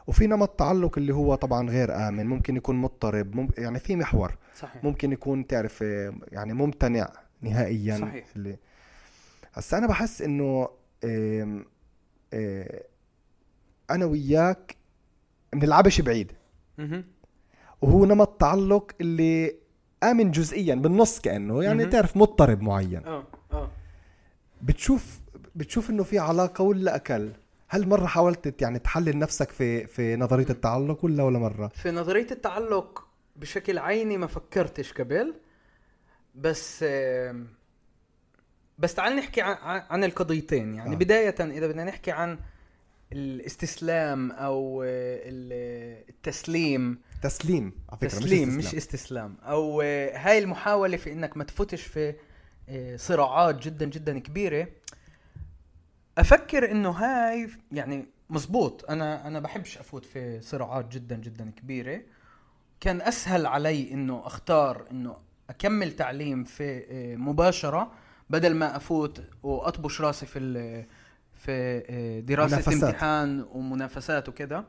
وفي 0.06 0.26
نمط 0.26 0.48
تعلق 0.48 0.98
اللي 0.98 1.14
هو 1.14 1.34
طبعا 1.34 1.70
غير 1.70 2.08
آمن 2.08 2.26
ممكن 2.26 2.56
يكون 2.56 2.76
مضطرب 2.76 3.36
مم... 3.36 3.48
يعني 3.58 3.78
في 3.78 3.96
محور. 3.96 4.36
صحيح. 4.58 4.84
ممكن 4.84 5.12
يكون 5.12 5.46
تعرف 5.46 5.80
يعني 6.32 6.52
ممتنع 6.52 7.08
نهائيا 7.42 7.98
صحيح. 7.98 8.26
اللي 8.36 8.58
هسا 9.54 9.78
أنا 9.78 9.86
بحس 9.86 10.22
إنه 10.22 10.68
إيه 11.04 11.64
إيه 12.32 12.82
أنا 13.90 14.04
وياك 14.04 14.76
بنلعبش 15.52 16.00
بعيد. 16.00 16.32
وهو 17.82 18.04
نمط 18.04 18.40
تعلق 18.40 18.92
اللي 19.00 19.65
آمن 20.10 20.30
جزئيا 20.30 20.74
بالنص 20.74 21.20
كأنه 21.20 21.62
يعني 21.62 21.86
تعرف 21.86 22.16
مضطرب 22.16 22.62
معين. 22.62 23.02
آه 23.06 23.24
آه. 23.52 23.70
بتشوف 24.62 25.20
بتشوف 25.54 25.90
إنه 25.90 26.02
في 26.02 26.18
علاقة 26.18 26.62
ولا 26.62 26.96
أكل؟ 26.96 27.30
هل 27.68 27.88
مرة 27.88 28.06
حاولت 28.06 28.62
يعني 28.62 28.78
تحلل 28.78 29.18
نفسك 29.18 29.50
في 29.50 29.86
في 29.86 30.16
نظرية 30.16 30.50
التعلق 30.50 31.04
ولا 31.04 31.22
ولا 31.22 31.38
مرة؟ 31.38 31.68
في 31.68 31.90
نظرية 31.90 32.26
التعلق 32.30 33.06
بشكل 33.36 33.78
عيني 33.78 34.16
ما 34.16 34.26
فكرتش 34.26 34.92
قبل 34.92 35.34
بس 36.34 36.84
بس 38.78 38.94
تعال 38.94 39.16
نحكي 39.16 39.40
عن, 39.40 39.82
عن 39.90 40.04
القضيتين. 40.04 40.74
يعني 40.74 40.94
آه. 40.94 40.98
بداية 40.98 41.34
إذا 41.40 41.66
بدنا 41.66 41.84
نحكي 41.84 42.10
عن 42.10 42.38
الاستسلام 43.12 44.32
أو 44.32 44.82
التسليم. 46.08 46.98
تسليم 47.22 47.72
على 47.88 47.98
فكرة 47.98 48.08
تسليم 48.08 48.48
مش 48.48 48.64
استسلام. 48.64 48.72
مش 48.72 48.74
استسلام. 48.74 49.36
أو 49.42 49.80
هاي 50.14 50.38
المحاولة 50.38 50.96
في 50.96 51.12
إنك 51.12 51.36
ما 51.36 51.44
تفوتش 51.44 51.82
في 51.82 52.14
آه، 52.68 52.96
صراعات 52.96 53.62
جدا 53.62 53.86
جدا 53.86 54.18
كبيرة. 54.18 54.68
أفكر 56.18 56.70
إنه 56.70 56.90
هاي 56.90 57.50
يعني 57.72 58.06
مزبوط. 58.30 58.90
أنا 58.90 59.26
أنا 59.26 59.40
بحبش 59.40 59.78
أفوت 59.78 60.04
في 60.04 60.40
صراعات 60.40 60.88
جدا 60.88 61.16
جدا 61.16 61.50
كبيرة. 61.56 62.00
كان 62.80 63.02
أسهل 63.02 63.46
علي 63.46 63.92
إنه 63.92 64.26
أختار 64.26 64.86
إنه 64.90 65.16
أكمل 65.50 65.92
تعليم 65.92 66.44
في 66.44 66.84
آه، 66.90 67.16
مباشرة 67.16 67.92
بدل 68.30 68.54
ما 68.54 68.76
أفوت 68.76 69.22
وأطبش 69.42 70.00
راسي 70.00 70.26
في 70.26 70.84
في 71.46 71.82
آه، 71.88 72.20
دراسة 72.20 72.56
منافسات. 72.56 72.84
امتحان 72.84 73.46
ومنافسات 73.52 74.28
وكده. 74.28 74.64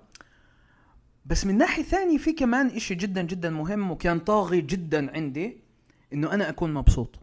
بس 1.26 1.46
من 1.46 1.58
ناحية 1.58 1.84
ثانية 1.84 2.18
في 2.18 2.34
كمان 2.34 2.68
إشي 2.68 2.96
جدا 2.96 3.22
جدا 3.22 3.50
مهم 3.50 3.92
وكان 3.92 4.20
طاغي 4.20 4.62
جدا 4.62 5.16
عندي 5.16 5.58
إنه 6.14 6.34
أنا 6.34 6.50
أكون 6.50 6.74
مبسوط. 6.74 7.20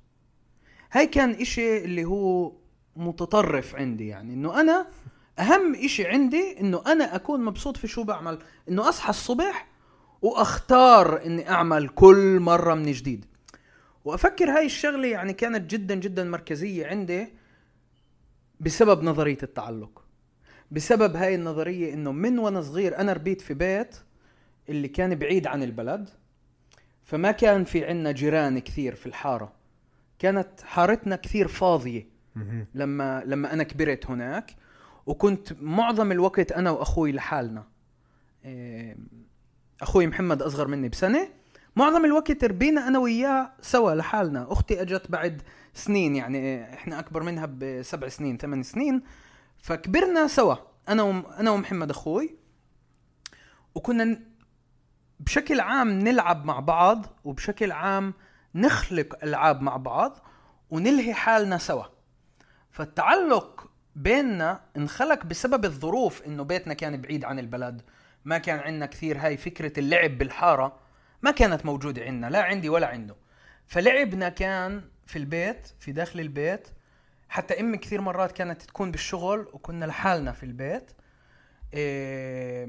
هاي 0.92 1.07
كان 1.07 1.30
إشي 1.30 1.84
اللي 1.84 2.05
هو 2.05 2.52
متطرف 2.96 3.74
عندي 3.76 4.09
يعني 4.09 4.34
إنه 4.34 4.61
أنا 4.61 4.86
أهم 5.38 5.74
إشي 5.74 6.07
عندي 6.07 6.61
إنه 6.61 6.82
أنا 6.86 7.14
أكون 7.14 7.44
مبسوط 7.44 7.76
في 7.76 7.86
شو 7.86 8.05
بعمل. 8.05 8.38
إنه 8.68 8.88
أصحى 8.88 9.11
الصبح 9.11 9.66
وأختار 10.22 11.26
إني 11.26 11.50
أعمل 11.50 11.88
كل 11.88 12.38
مرة 12.40 12.74
من 12.74 12.92
جديد. 12.92 13.24
وأفكر 14.05 14.50
هاي 14.50 14.66
الشغلة 14.66 15.09
يعني 15.09 15.32
كانت 15.32 15.70
جدا 15.70 15.94
جدا 15.94 16.24
مركزية 16.24 16.86
عندي. 16.86 17.43
بسبب 18.64 19.02
نظرية 19.02 19.38
التعلق. 19.42 20.04
بسبب 20.70 21.16
هاي 21.16 21.34
النظرية 21.34 21.94
إنه 21.94 22.12
من 22.12 22.38
وأنا 22.38 22.60
صغير 22.60 22.98
أنا 22.98 23.12
ربيت 23.12 23.40
في 23.40 23.54
بيت 23.54 23.96
اللي 24.68 24.88
كان 24.88 25.14
بعيد 25.14 25.46
عن 25.46 25.62
البلد 25.62 26.08
فما 27.02 27.30
كان 27.30 27.64
في 27.64 27.84
عنا 27.84 28.12
جيران 28.12 28.58
كثير 28.58 28.94
في 28.94 29.06
الحارة. 29.06 29.52
كانت 30.18 30.60
حارتنا 30.62 31.16
كثير 31.16 31.48
فاضية. 31.48 32.14
لما 32.74 33.22
لما 33.26 33.52
أنا 33.52 33.62
كبرت 33.62 34.06
هناك 34.06 34.56
وكنت 35.06 35.52
معظم 35.60 36.12
الوقت 36.12 36.52
أنا 36.52 36.70
وأخوي 36.70 37.12
لحالنا. 37.12 37.64
إيه، 38.44 38.96
أخوي 39.82 40.06
محمد 40.06 40.42
أصغر 40.42 40.68
مني 40.68 40.88
بسنة. 40.88 41.28
معظم 41.76 42.04
الوقت 42.04 42.44
ربينا 42.44 42.88
أنا 42.88 42.98
وياه 42.98 43.52
سوا 43.60 43.94
لحالنا. 43.94 44.52
أختي 44.52 44.82
أجت 44.82 45.10
بعد 45.10 45.42
سنين 45.75 46.16
يعني 46.16 46.75
إحنا 46.75 46.99
أكبر 46.99 47.22
منها 47.22 47.47
بسبع 47.47 48.09
سنين 48.09 48.39
ثمان 48.39 48.62
سنين 48.62 49.03
فكبرنا 49.59 50.27
سوا 50.27 50.55
أنا 50.89 51.03
وم 51.03 51.27
أنا 51.27 51.51
ومحمد 51.51 51.91
أخوي 51.91 52.35
وكنا 53.75 54.20
بشكل 55.20 55.61
عام 55.61 55.89
نلعب 55.89 56.45
مع 56.45 56.61
بعض 56.61 57.07
وبشكل 57.25 57.72
عام 57.72 58.14
نخلق 58.55 59.25
ألعاب 59.25 59.62
مع 59.62 59.77
بعض 59.77 60.18
ونلهي 60.70 61.14
حالنا 61.14 61.59
سوا. 61.59 61.85
فالتعلق 62.70 63.70
بيننا 63.97 64.61
انخلق 64.77 65.25
بسبب 65.27 65.64
الظروف 65.64 66.22
إنه 66.22 66.43
بيتنا 66.43 66.75
كان 66.75 67.01
بعيد 67.01 67.25
عن 67.25 67.39
البلد 67.39 67.83
ما 68.25 68.39
كان 68.39 68.59
عندنا 68.59 68.87
كثير 68.87 69.18
هاي 69.18 69.37
فكرة 69.37 69.81
اللعب 69.81 70.18
بالحارة 70.18 70.79
ما 71.22 71.31
كانت 71.31 71.66
موجودة 71.66 72.03
عندنا 72.03 72.31
لا 72.31 72.43
عندي 72.43 72.68
ولا 72.68 72.87
عنده. 72.87 73.16
فلعبنا 73.66 74.29
كان 74.29 74.83
في 75.07 75.16
البيت 75.18 75.68
في 75.80 75.92
داخل 75.92 76.20
البيت. 76.20 76.68
حتى 77.28 77.61
أمي 77.61 77.78
كثير 77.78 78.00
مرات 78.00 78.32
كانت 78.32 78.62
تكون 78.62 78.90
بالشغل 78.90 79.48
وكنا 79.52 79.84
لحالنا 79.84 80.32
في 80.32 80.42
البيت. 80.42 80.90
إيه، 81.74 82.68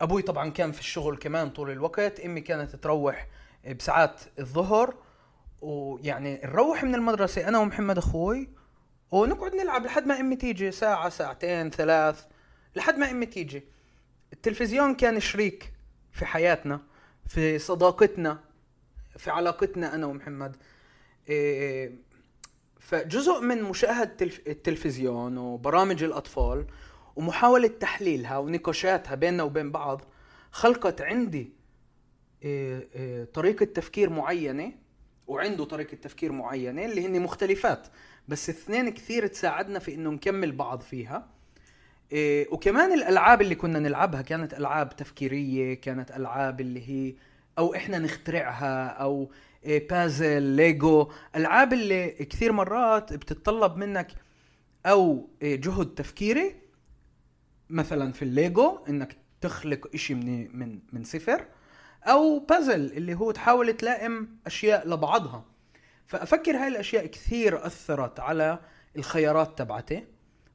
أبوي 0.00 0.22
طبعا 0.22 0.48
كان 0.50 0.72
في 0.72 0.80
الشغل 0.80 1.16
كمان 1.16 1.50
طول 1.50 1.70
الوقت. 1.70 2.20
أمي 2.20 2.40
كانت 2.40 2.76
تروح 2.76 3.28
بساعات 3.78 4.20
الظهر. 4.38 4.96
ويعني 5.60 6.40
نروح 6.44 6.84
من 6.84 6.94
المدرسة 6.94 7.48
أنا 7.48 7.58
ومحمد 7.58 7.98
أخوي 7.98 8.48
ونقعد 9.10 9.54
نلعب 9.54 9.84
لحد 9.84 10.06
ما 10.06 10.20
أمي 10.20 10.36
تيجي. 10.36 10.70
ساعة 10.70 11.08
ساعتين 11.08 11.70
ثلاث 11.70 12.24
لحد 12.76 12.98
ما 12.98 13.10
أمي 13.10 13.26
تيجي. 13.26 13.64
التلفزيون 14.32 14.94
كان 14.94 15.20
شريك 15.20 15.72
في 16.12 16.26
حياتنا 16.26 16.80
في 17.26 17.58
صداقتنا 17.58 18.44
في 19.16 19.30
علاقتنا 19.30 19.94
أنا 19.94 20.06
ومحمد. 20.06 20.56
فجزء 22.80 23.40
من 23.40 23.62
مشاهدة 23.62 24.10
التلف- 24.10 24.40
التلفزيون 24.48 25.38
وبرامج 25.38 26.02
الأطفال 26.02 26.66
ومحاولة 27.16 27.68
تحليلها 27.68 28.38
ونقاشاتها 28.38 29.14
بيننا 29.14 29.42
وبين 29.42 29.70
بعض 29.72 30.02
خلقت 30.50 31.00
عندي 31.00 31.52
إيه، 32.42 32.88
إيه، 32.94 33.24
طريقة 33.24 33.64
تفكير 33.64 34.10
معينة 34.10 34.72
وعنده 35.26 35.64
طريقة 35.64 35.94
تفكير 35.96 36.32
معينة 36.32 36.84
اللي 36.84 37.06
هن 37.06 37.20
مختلفات 37.22 37.86
بس 38.28 38.48
اثنين 38.50 38.88
كثير 38.88 39.26
تساعدنا 39.26 39.78
في 39.78 39.94
إنه 39.94 40.10
نكمل 40.10 40.52
بعض 40.52 40.80
فيها. 40.80 41.26
إيه، 42.12 42.48
وكمان 42.52 42.92
الألعاب 42.92 43.42
اللي 43.42 43.54
كنا 43.54 43.78
نلعبها 43.78 44.22
كانت 44.22 44.54
ألعاب 44.54 44.96
تفكيرية 44.96 45.74
كانت 45.74 46.10
ألعاب 46.10 46.60
اللي 46.60 46.88
هي 46.88 47.14
أو 47.58 47.74
إحنا 47.74 47.98
نخترعها 47.98 48.86
أو 48.86 49.22
إيه، 49.22 49.28
puzzle 49.66 50.42
Lego 50.42 51.10
ألعاب 51.36 51.72
اللي 51.72 52.10
كثير 52.10 52.52
مرات 52.52 53.12
بتتطلب 53.12 53.76
منك 53.76 54.12
أو 54.86 55.28
إيه، 55.42 55.60
جهد 55.60 55.86
تفكيري. 55.86 56.54
مثلا 57.70 58.12
في 58.12 58.22
الليجو 58.22 58.78
إنك 58.88 59.16
تخلق 59.40 59.88
إشي 59.94 60.14
من 60.14 60.58
من 60.58 60.78
من 60.92 61.04
صفر. 61.04 61.46
أو 62.04 62.38
بازل 62.38 62.92
اللي 62.92 63.14
هو 63.14 63.30
تحاول 63.30 63.72
تلائم 63.72 64.28
أشياء 64.46 64.88
لبعضها. 64.88 65.44
فأفكر 66.06 66.56
هاي 66.56 66.68
الأشياء 66.68 67.06
كثير 67.06 67.66
أثرت 67.66 68.20
على 68.20 68.58
الخيارات 68.96 69.58
تبعتي. 69.58 70.04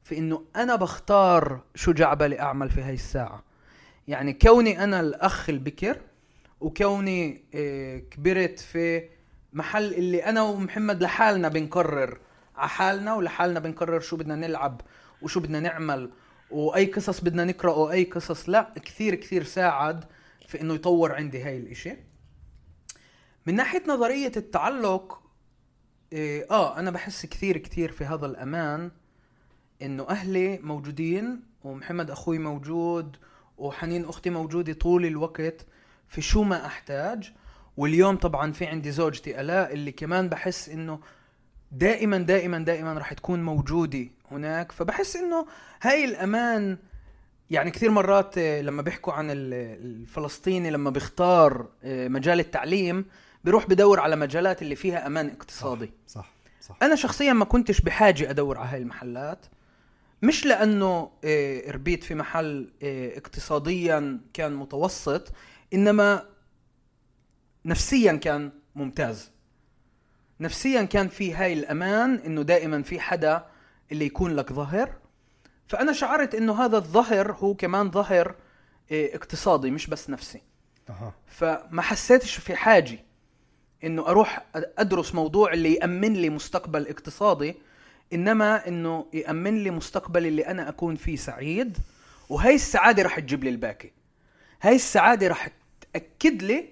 في 0.04 0.18
إنه 0.18 0.44
أنا 0.56 0.76
بختار 0.76 1.60
شو 1.74 1.92
جاي 1.92 2.08
عبالي 2.08 2.40
اعمل 2.40 2.70
في 2.70 2.80
هاي 2.80 2.94
الساعة. 2.94 3.44
يعني 4.08 4.32
كوني 4.32 4.84
أنا 4.84 5.00
الأخ 5.00 5.48
البكر 5.48 6.00
وكوني 6.60 7.44
آه، 7.54 7.98
كبرت 7.98 8.60
في 8.60 9.08
محل 9.52 9.94
اللي 9.94 10.24
أنا 10.24 10.42
ومحمد 10.42 11.02
لحالنا 11.02 11.48
بنقرر 11.48 12.18
على 12.56 12.68
حالنا 12.68 13.14
ولحالنا 13.14 13.60
بنقرر 13.60 14.00
شو 14.00 14.16
بدنا 14.16 14.36
نلعب 14.36 14.80
وشو 15.22 15.40
بدنا 15.40 15.60
نعمل 15.60 16.10
وأي 16.50 16.86
قصص 16.86 17.20
بدنا 17.20 17.44
نقرأ 17.44 17.74
وأي 17.74 18.04
قصص 18.04 18.48
لا 18.48 18.72
كثير 18.84 19.14
كثير 19.14 19.44
ساعد 19.44 20.04
في 20.46 20.60
إنه 20.60 20.74
يطور 20.74 21.14
عندي 21.14 21.42
هاي 21.42 21.56
الإشي. 21.56 21.96
من 23.46 23.54
ناحية 23.54 23.82
نظرية 23.88 24.32
التعلق 24.36 25.22
آه 26.12 26.78
أنا 26.78 26.90
بحس 26.90 27.26
كثير 27.26 27.58
كثير 27.58 27.92
في 27.92 28.04
هذا 28.04 28.26
الأمان 28.26 28.90
إنه 29.82 30.08
أهلي 30.08 30.58
موجودين 30.58 31.42
ومحمد 31.64 32.10
أخوي 32.10 32.38
موجود 32.38 33.16
وحنين 33.58 34.04
أختي 34.04 34.30
موجودة 34.30 34.72
طول 34.72 35.06
الوقت. 35.06 35.66
في 36.10 36.20
شو 36.22 36.42
ما 36.42 36.66
أحتاج. 36.66 37.32
واليوم 37.76 38.16
طبعا 38.16 38.52
في 38.52 38.66
عندي 38.66 38.90
زوجتي 38.90 39.40
الاء 39.40 39.72
اللي 39.72 39.92
كمان 39.92 40.28
بحس 40.28 40.68
إنه 40.68 41.00
دائما 41.72 42.18
دائما 42.18 42.58
دائما 42.58 42.92
راح 42.92 43.12
تكون 43.12 43.42
موجودة 43.42 44.06
هناك. 44.30 44.72
فبحس 44.72 45.16
إنه 45.16 45.46
هاي 45.82 46.04
الأمان 46.04 46.78
يعني 47.50 47.70
كثير 47.70 47.90
مرات 47.90 48.38
آه، 48.38 48.60
لما 48.60 48.82
بيحكوا 48.82 49.12
عن 49.12 49.30
ال- 49.30 49.54
الفلسطيني 49.84 50.70
لما 50.70 50.90
بيختار 50.90 51.66
آه، 51.84 52.08
مجال 52.08 52.40
التعليم 52.40 53.04
بيروح 53.44 53.66
بدور 53.66 54.00
على 54.00 54.16
مجالات 54.16 54.62
اللي 54.62 54.76
فيها 54.76 55.06
أمان 55.06 55.28
اقتصادي. 55.28 55.90
صح 56.06 56.30
صح 56.60 56.76
أنا 56.82 56.94
شخصيا 56.94 57.32
ما 57.32 57.44
كنتش 57.44 57.80
بحاجة 57.80 58.30
أدور 58.30 58.58
على 58.58 58.68
هاي 58.68 58.78
المحلات. 58.78 59.46
مش 60.22 60.46
لأنه 60.46 61.10
آه، 61.24 61.70
ربيت 61.70 62.04
في 62.04 62.14
محل 62.14 62.70
اقتصاديا 63.16 64.20
كان 64.34 64.54
متوسط. 64.54 65.32
إنما 65.74 66.26
نفسيا 67.64 68.12
كان 68.12 68.52
ممتاز. 68.74 69.30
نفسيا 70.40 70.82
كان 70.82 71.08
في 71.08 71.34
هاي 71.34 71.52
الأمان 71.52 72.14
إنه 72.14 72.42
دائما 72.42 72.82
في 72.82 73.00
حدا 73.00 73.46
اللي 73.92 74.06
يكون 74.06 74.36
لك 74.36 74.52
ظهر 74.52 74.94
فأنا 75.68 75.92
شعرت 75.92 76.34
إنه 76.34 76.64
هذا 76.64 76.76
الظهر 76.76 77.32
هو 77.32 77.54
كمان 77.54 77.90
ظهر 77.90 78.34
آه، 78.92 79.16
اقتصادي 79.16 79.70
مش 79.70 79.86
بس 79.86 80.10
نفسي. 80.10 80.42
أها. 80.90 81.14
فما 81.26 81.82
حسيتش 81.82 82.36
في 82.36 82.56
حاجة 82.56 82.98
إنه 83.84 84.08
أروح 84.08 84.46
أدرس 84.54 85.14
موضوع 85.14 85.52
اللي 85.52 85.74
يأمن 85.74 86.12
لي 86.12 86.30
مستقبل 86.30 86.88
اقتصادي 86.88 87.54
إنما 88.12 88.68
إنه 88.68 89.06
يأمن 89.12 89.64
لي 89.64 89.70
مستقبل 89.70 90.26
اللي 90.26 90.46
أنا 90.46 90.68
أكون 90.68 90.96
فيه 90.96 91.16
سعيد. 91.16 91.78
وهي 92.28 92.54
السعادة 92.54 93.02
رح 93.02 93.18
تجيب 93.20 93.44
لي 93.44 93.50
الباقي. 93.50 93.90
هاي 94.62 94.74
السعادة 94.74 95.28
رح 95.28 95.48
تاكد 95.92 96.42
لي 96.42 96.68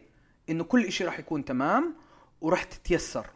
إنه 0.50 0.64
كل 0.64 0.84
إشي 0.84 1.04
رح 1.04 1.18
يكون 1.18 1.44
تمام 1.44 1.94
ورح 2.40 2.62
تتيسر. 2.64 3.26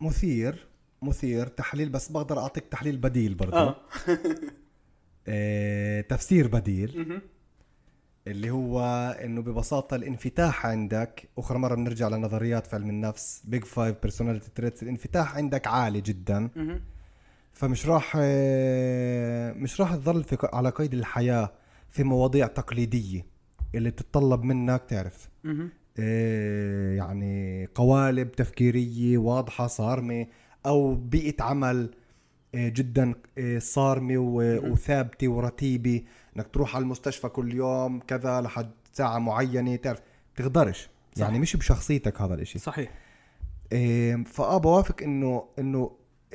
مثير 0.00 0.66
مثير 1.02 1.46
تحليل 1.46 1.88
بس 1.88 2.08
بقدر 2.08 2.38
أعطيك 2.38 2.64
تحليل 2.64 2.96
بديل 2.96 3.34
برضه 3.34 3.56
آه. 3.56 3.76
آه، 5.28 6.00
تفسير 6.00 6.48
بديل. 6.48 7.20
اللي 8.26 8.50
هو 8.50 8.80
إنه 9.24 9.42
ببساطة 9.42 9.96
الانفتاح 9.96 10.66
عندك 10.66 11.28
أخرى 11.38 11.58
مرة 11.58 11.74
بنرجع 11.74 12.08
لنظريات 12.08 12.66
في 12.66 12.76
علم 12.76 12.90
النفس 12.90 13.42
Big 13.44 13.64
Five 13.64 13.96
personality 14.02 14.50
traits 14.54 14.82
الانفتاح 14.82 15.36
عندك 15.36 15.66
عالي 15.66 16.00
جدا. 16.00 16.50
فمش 17.52 17.86
راح 17.86 18.12
آه، 18.20 19.52
مش 19.52 19.80
راح 19.80 19.94
تظل 19.94 20.24
على 20.42 20.70
قيد 20.70 20.94
الحياة 20.94 21.52
في 21.88 22.04
مواضيع 22.04 22.46
تقليدية. 22.46 23.35
اللي 23.76 23.90
بتتطلب 23.90 24.42
منك 24.44 24.82
تعرف. 24.88 25.28
آه، 25.98 26.94
يعني 26.94 27.66
قوالب 27.74 28.32
تفكيرية 28.32 29.18
واضحة 29.18 29.66
صارمة 29.66 30.26
أو 30.66 30.94
بيئة 30.94 31.42
عمل 31.42 31.90
آه، 32.54 32.68
جدا 32.68 33.14
آه، 33.38 33.58
صارمة 33.58 34.16
وثابتة 34.70 35.28
ورتيبة. 35.28 36.02
إنك 36.36 36.46
تروح 36.52 36.76
على 36.76 36.82
المستشفى 36.82 37.28
كل 37.28 37.54
يوم 37.54 38.00
كذا 38.00 38.40
لحد 38.40 38.70
ساعة 38.92 39.18
معينة 39.18 39.76
تعرف 39.76 40.00
تقدرش. 40.36 40.88
يعني 41.16 41.38
مش 41.38 41.56
بشخصيتك 41.56 42.20
هذا 42.20 42.34
الإشي. 42.34 42.58
صحيح. 42.58 42.90
إيه، 43.72 44.24
فاه 44.24 44.58
بوافق 44.58 45.02
انه 45.02 45.44
إنه 45.58 45.90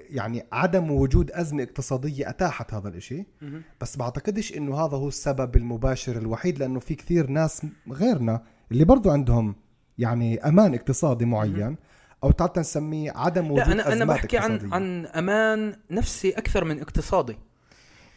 يعني 0.10 0.46
عدم 0.52 0.92
وجود 0.92 1.32
أزمة 1.32 1.64
اقتصادية 1.64 2.30
أتاحت 2.30 2.74
هذا 2.74 2.90
الإشي 2.90 3.26
مهم. 3.42 3.62
بس 3.82 3.98
بعتقدش 3.98 4.58
إنه 4.58 4.86
هذا 4.86 4.98
هو 4.98 5.08
السبب 5.08 5.56
المباشر 5.56 6.18
الوحيد 6.18 6.60
لأنه 6.60 6.80
في 6.80 6.96
كثير 6.96 7.28
ناس 7.28 7.66
غيرنا 7.92 8.44
اللي 8.72 8.86
برضو 8.86 9.12
عندهم 9.12 9.56
يعني 9.98 10.48
أمان 10.48 10.74
اقتصادي 10.74 11.26
معين 11.26 11.76
أو 12.24 12.32
تعال 12.32 12.52
نسميه 12.58 13.12
عدم 13.16 13.52
وجود 13.52 13.68
لا 13.68 13.74
أنا 13.74 13.94
أزمات 13.94 14.18
بحكي 14.18 14.38
عن 14.38 14.52
اقتصادية. 14.52 14.76
عن 14.76 15.06
أمان 15.06 15.76
نفسي 15.92 16.30
أكثر 16.30 16.66
من 16.66 16.80
اقتصادي 16.82 17.38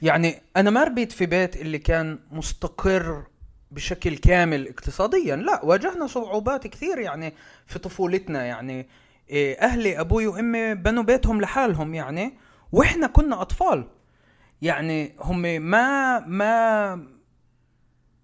يعني 0.03 0.35
أنا 0.57 0.71
ما 0.71 0.85
ربيت 0.85 1.13
في 1.13 1.27
بيت 1.27 1.57
اللي 1.57 1.79
كان 1.79 2.19
مستقر 2.31 3.25
بشكل 3.71 4.17
كامل 4.17 4.69
اقتصاديا 4.69 5.37
لا 5.37 5.65
واجهنا 5.65 6.07
صعوبات 6.07 6.67
كثير 6.67 6.99
يعني 6.99 7.33
في 7.67 7.79
طفولتنا 7.79 8.45
يعني 8.45 8.89
أهلي 9.33 10.01
أبوي 10.01 10.27
وأمي 10.27 10.75
بنوا 10.75 11.03
بيتهم 11.03 11.41
لحالهم 11.41 11.95
يعني 11.95 12.39
وإحنا 12.73 13.07
كنا 13.07 13.43
أطفال. 13.43 13.89
يعني 14.63 15.13
هم 15.21 15.43
ما 15.43 16.19
ما 16.21 17.07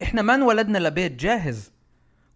إحنا 0.03 0.23
ما 0.23 0.35
انولدنا 0.35 0.79
لبيت 0.79 1.13
جاهز. 1.13 1.73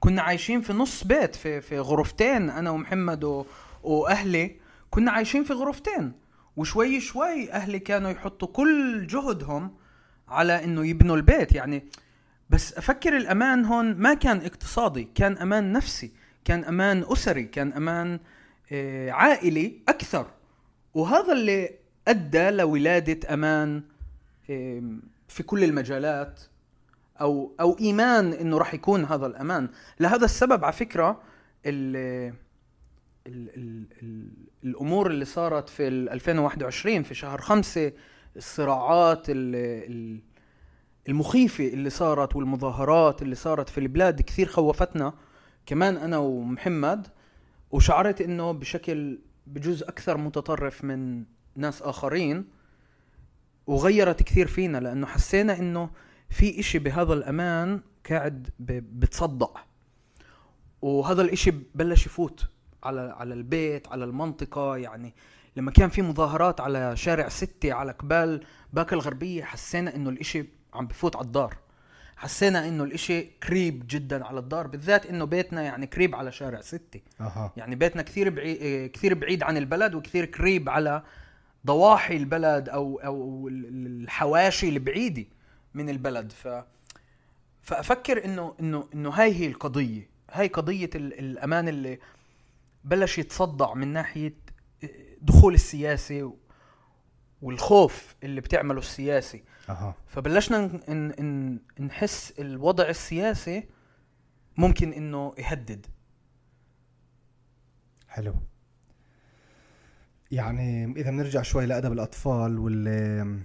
كنا 0.00 0.22
عايشين 0.22 0.60
في 0.60 0.72
نص 0.72 1.04
بيت 1.04 1.36
في 1.36 1.60
في 1.60 1.78
غرفتين 1.78 2.50
أنا 2.50 2.70
ومحمد 2.70 3.24
و... 3.24 3.46
وأهلي. 3.82 4.56
كنا 4.90 5.10
عايشين 5.10 5.44
في 5.44 5.52
غرفتين. 5.52 6.12
وشوي 6.56 7.00
شوي 7.00 7.52
أهلي 7.52 7.78
كانوا 7.78 8.10
يحطوا 8.10 8.48
كل 8.48 9.06
جهدهم 9.06 9.74
على 10.28 10.64
إنه 10.64 10.86
يبنوا 10.86 11.16
البيت. 11.16 11.54
يعني 11.54 11.84
بس 12.50 12.78
أفكر 12.78 13.16
الأمان 13.16 13.64
هون 13.64 13.94
ما 13.94 14.14
كان 14.14 14.36
اقتصادي 14.36 15.08
كان 15.14 15.38
أمان 15.38 15.72
نفسي 15.72 16.12
كان 16.44 16.64
أمان 16.64 17.04
أسري 17.12 17.44
كان 17.44 17.72
أمان 17.72 18.20
عائلي 19.08 19.80
أكثر. 19.88 20.26
وهذا 20.94 21.32
اللي 21.32 21.70
أدى 22.08 22.50
لولادة 22.50 23.34
أمان 23.34 23.82
في 25.28 25.42
كل 25.46 25.64
المجالات 25.64 26.40
أو 27.20 27.52
أو 27.60 27.76
إيمان 27.80 28.32
إنه 28.32 28.58
راح 28.58 28.74
يكون 28.74 29.04
هذا 29.04 29.26
الأمان. 29.26 29.68
لهذا 30.00 30.24
السبب 30.24 30.64
على 30.64 30.72
فكرة 30.72 31.20
ال 31.66 31.96
ال 33.26 33.50
ال 33.56 33.86
ال 34.02 34.28
الأمور 34.64 35.06
اللي 35.10 35.24
صارت 35.24 35.68
في 35.68 35.88
ال 35.88 36.10
2021 36.10 37.02
في 37.02 37.14
شهر 37.14 37.40
خمسة 37.40 37.92
الصراعات 38.36 39.30
ال 39.30 39.54
ال 39.90 40.20
المخيفة 41.08 41.68
اللي 41.68 41.90
صارت 41.90 42.36
والمظاهرات 42.36 43.22
اللي 43.22 43.34
صارت 43.34 43.68
في 43.68 43.78
البلاد 43.78 44.22
كثير 44.22 44.46
خوفتنا. 44.46 45.14
كمان 45.66 45.96
أنا 45.96 46.18
ومحمد 46.18 47.06
وشعرت 47.74 48.20
إنه 48.20 48.52
بشكل 48.52 49.18
بجوز 49.46 49.82
أكثر 49.82 50.16
متطرف 50.16 50.84
من 50.84 51.24
ناس 51.56 51.82
آخرين 51.82 52.44
وغيرت 53.66 54.22
كثير 54.22 54.46
فينا 54.46 54.78
لأنه 54.78 55.06
حسينا 55.06 55.58
إنه 55.58 55.90
في 56.30 56.60
إشي 56.60 56.78
بهذا 56.78 57.12
الأمان 57.12 57.80
قاعد 58.10 58.50
بتصدع. 58.58 59.48
وهذا 60.82 61.22
الإشي 61.22 61.50
بلش 61.74 62.06
يفوت 62.06 62.46
على 62.82 63.00
على 63.00 63.34
البيت 63.34 63.88
على 63.88 64.04
المنطقة. 64.04 64.76
يعني 64.76 65.14
لما 65.56 65.70
كان 65.70 65.88
في 65.88 66.02
مظاهرات 66.02 66.60
على 66.60 66.96
شارع 66.96 67.28
ستة 67.28 67.72
على 67.72 67.92
قبال 67.92 68.44
باكا 68.72 68.96
الغربية 68.96 69.44
حسينا 69.44 69.96
إنه 69.96 70.10
الإشي 70.10 70.44
عم 70.74 70.86
بفوت 70.86 71.16
على 71.16 71.26
الدار. 71.26 71.56
حسينا 72.16 72.68
إنه 72.68 72.84
الإشي 72.84 73.30
قريب 73.48 73.84
جدا 73.86 74.24
على 74.24 74.38
الدار 74.40 74.66
بالذات 74.66 75.06
إنه 75.06 75.24
بيتنا 75.24 75.62
يعني 75.62 75.86
قريب 75.86 76.14
على 76.14 76.32
شارع 76.32 76.60
ستة. 76.60 77.00
أها. 77.20 77.52
يعني 77.56 77.74
بيتنا 77.76 78.02
كثير 78.02 78.30
بعيد 78.30 78.90
كثير 78.90 79.14
بعيد 79.14 79.42
عن 79.42 79.56
البلد 79.56 79.94
وكثير 79.94 80.24
قريب 80.24 80.68
على 80.68 81.02
ضواحي 81.66 82.16
البلد 82.16 82.68
أو 82.68 82.96
أو 82.98 83.48
ال- 83.48 83.66
ال- 83.66 84.02
الحواشي 84.04 84.68
البعيدة 84.68 85.24
من 85.74 85.88
البلد. 85.88 86.32
ف 86.32 86.48
فأفكر 87.62 88.24
إنه 88.24 88.54
إنه 88.60 88.88
إنه 88.94 89.10
هاي 89.10 89.34
هي 89.34 89.46
القضية. 89.46 90.08
هاي 90.30 90.48
قضية 90.48 90.90
ال- 90.94 91.18
الأمان 91.18 91.68
اللي 91.68 91.98
بلش 92.84 93.18
يتصدع 93.18 93.74
من 93.74 93.88
ناحية 93.88 94.34
دخول 95.20 95.54
السياسة 95.54 96.34
والخوف 97.42 98.14
اللي 98.22 98.40
بتعمله 98.40 98.78
السياسي. 98.78 99.44
أها. 99.68 99.94
فبلشنا 100.06 100.58
ن- 100.66 100.80
ن- 100.88 101.24
ن- 101.78 101.84
نحس 101.86 102.34
الوضع 102.38 102.88
السياسي 102.88 103.64
ممكن 104.56 104.92
إنه 104.92 105.34
يهدد. 105.38 105.86
حلو. 108.08 108.34
يعني 110.30 110.84
إذا 110.84 111.10
بنرجع 111.10 111.42
شوي 111.42 111.66
لأدب 111.66 111.92
الأطفال 111.92 112.58
وال 112.58 113.40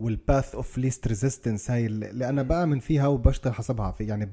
وال 0.00 0.18
path 0.18 0.54
of 0.54 0.78
least 0.78 1.08
resistance 1.08 1.70
هاي 1.70 1.86
اللي 1.86 2.28
أنا 2.28 2.42
بآمن 2.42 2.78
فيها 2.80 3.06
وبشتغل 3.06 3.54
حسبها 3.54 3.90
في 3.90 4.04
يعني. 4.04 4.26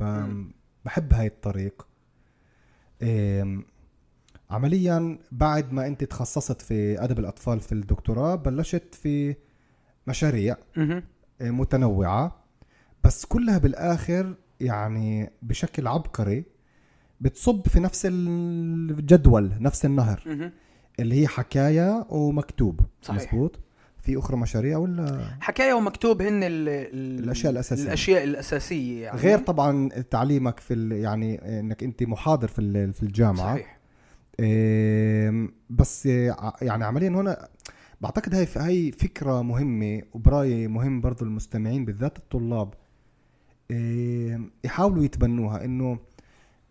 بحب 0.85 1.13
هاي 1.13 1.27
الطريق. 1.27 1.87
عمليا 4.49 5.19
بعد 5.31 5.73
ما 5.73 5.87
أنت 5.87 6.03
تخصصت 6.03 6.61
في 6.61 7.03
أدب 7.03 7.19
الأطفال 7.19 7.59
في 7.59 7.71
الدكتوراه 7.71 8.35
بلشت 8.35 8.95
في 8.95 9.35
مشاريع. 10.07 10.57
آه، 11.41 11.49
متنوعة. 11.51 12.43
بس 13.03 13.25
كلها 13.25 13.57
بالآخر 13.57 14.35
يعني 14.59 15.31
بشكل 15.41 15.87
عبقري 15.87 16.45
بتصب 17.21 17.67
في 17.67 17.79
نفس 17.79 18.07
الجدول 18.11 19.51
نفس 19.59 19.85
النهر. 19.85 20.51
اللي 20.99 21.21
هي 21.21 21.27
حكاية 21.27 22.05
ومكتوب. 22.09 22.79
صحيح. 23.01 23.21
مزبوط 23.33 23.59
في 24.01 24.17
أخرى 24.19 24.37
مشاريع 24.37 24.77
ولا؟ 24.77 25.25
حكاية 25.41 25.73
ومكتوب 25.73 26.21
هن 26.21 26.43
ال 26.43 26.69
ال 26.69 27.23
الأشياء 27.23 27.51
الأساسية. 27.51 27.83
الأشياء 27.83 28.23
الأساسية 28.23 29.03
يعني. 29.03 29.19
غير 29.19 29.39
طبعا 29.39 29.89
تعليمك 29.89 30.59
في 30.59 30.89
يعني 31.01 31.59
إنك 31.59 31.83
أنت 31.83 32.03
محاضر 32.03 32.47
في 32.47 32.91
في 32.93 33.03
الجامعة. 33.03 33.55
صحيح. 33.55 33.79
بس 35.69 36.05
يعني 36.61 36.85
عمليا 36.85 37.09
هنا 37.09 37.47
بعتقد 38.05 38.35
هاي 38.35 38.47
هاي 38.57 38.91
فكرة 38.91 39.41
مهمة 39.41 40.01
وبرايي 40.13 40.67
مهم 40.67 41.01
برضو 41.01 41.25
المستمعين 41.25 41.85
بالذات 41.85 42.17
الطلاب 42.17 42.73
إيه، 43.71 44.39
يحاولوا 44.63 45.03
يتبنوها. 45.03 45.65
إنه 45.65 45.99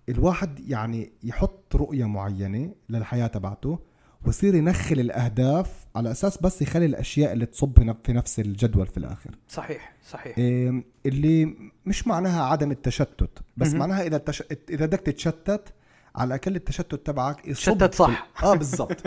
الواحد 0.09 0.61
يعني 0.68 1.12
يحط 1.24 1.76
رؤية 1.76 2.05
معينة 2.05 2.72
للحياة 2.89 3.26
تبعته 3.26 3.78
ويصير 4.26 4.55
ينخل 4.55 5.01
الأهداف 5.01 5.87
على 5.97 6.11
أساس 6.11 6.39
بس 6.43 6.62
يخلي 6.62 6.87
الأشياء 6.87 7.32
اللي 7.32 7.47
تصب 7.47 7.78
في 7.78 7.85
نف- 7.85 7.97
في 8.07 8.12
نفس 8.12 8.41
الجدول 8.41 8.87
في 8.87 8.97
الآخر. 8.97 9.30
صحيح 9.49 9.93
صحيح. 10.09 10.39
إيه، 10.39 10.85
اللي 11.07 11.55
مش 11.87 12.07
معناها 12.07 12.43
عدم 12.45 12.70
التشتت 12.70 13.39
بس 13.57 13.68
مهم. 13.68 13.78
معناها 13.78 14.03
إذا 14.07 14.16
التش... 14.16 14.43
إذا 14.70 14.87
بدك 14.87 15.01
تتشتت 15.01 15.72
على 16.16 16.28
الأقل 16.28 16.57
التشتت 16.57 16.95
تبعك 17.07 17.49
يصب 17.49 17.72
شتت 17.74 17.95
صح. 17.95 18.28
آه 18.43 18.55
بالضبط. 18.55 18.97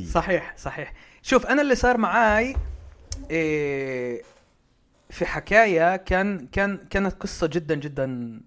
100% 0.00 0.06
صحيح 0.12 0.54
صحيح. 0.56 0.92
شوف 1.22 1.46
أنا 1.46 1.62
اللي 1.62 1.74
صار 1.74 1.96
معاي 1.96 2.56
إيه 3.30 4.22
في 5.10 5.26
حكاية 5.26 5.96
كان 5.96 6.46
كان 6.52 6.76
كانت 6.90 7.22
قصة 7.22 7.46
جدا 7.46 7.74
جدا 7.74 8.40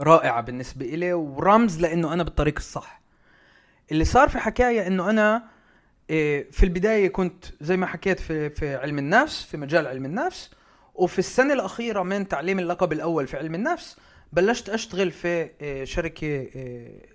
رائعة 0.00 0.40
بالنسبة 0.40 0.86
إلي 0.86 1.12
ورمز 1.12 1.80
لأنه 1.80 2.12
أنا 2.12 2.22
بالطريق 2.22 2.54
الصح. 2.56 3.00
اللي 3.92 4.04
صار 4.04 4.28
في 4.28 4.38
حكاية 4.38 4.86
إنه 4.86 5.10
أنا 5.10 5.44
إيه 6.10 6.50
في 6.50 6.62
البداية 6.62 7.08
كنت 7.08 7.44
زي 7.60 7.76
ما 7.76 7.86
حكيت 7.86 8.20
في 8.20 8.50
في 8.50 8.76
علم 8.76 8.98
النفس 8.98 9.42
في 9.44 9.56
مجال 9.56 9.86
علم 9.86 10.04
النفس 10.04 10.50
وفي 10.94 11.18
السنة 11.18 11.54
الأخيرة 11.54 12.02
من 12.02 12.28
تعليم 12.28 12.58
اللقب 12.58 12.92
الأول 12.92 13.26
في 13.26 13.36
علم 13.36 13.54
النفس 13.54 13.96
بلشت 14.32 14.68
أشتغل 14.68 15.10
في 15.10 15.50
إيه، 15.60 15.84
شركة 15.84 16.26
إيه، 16.26 17.06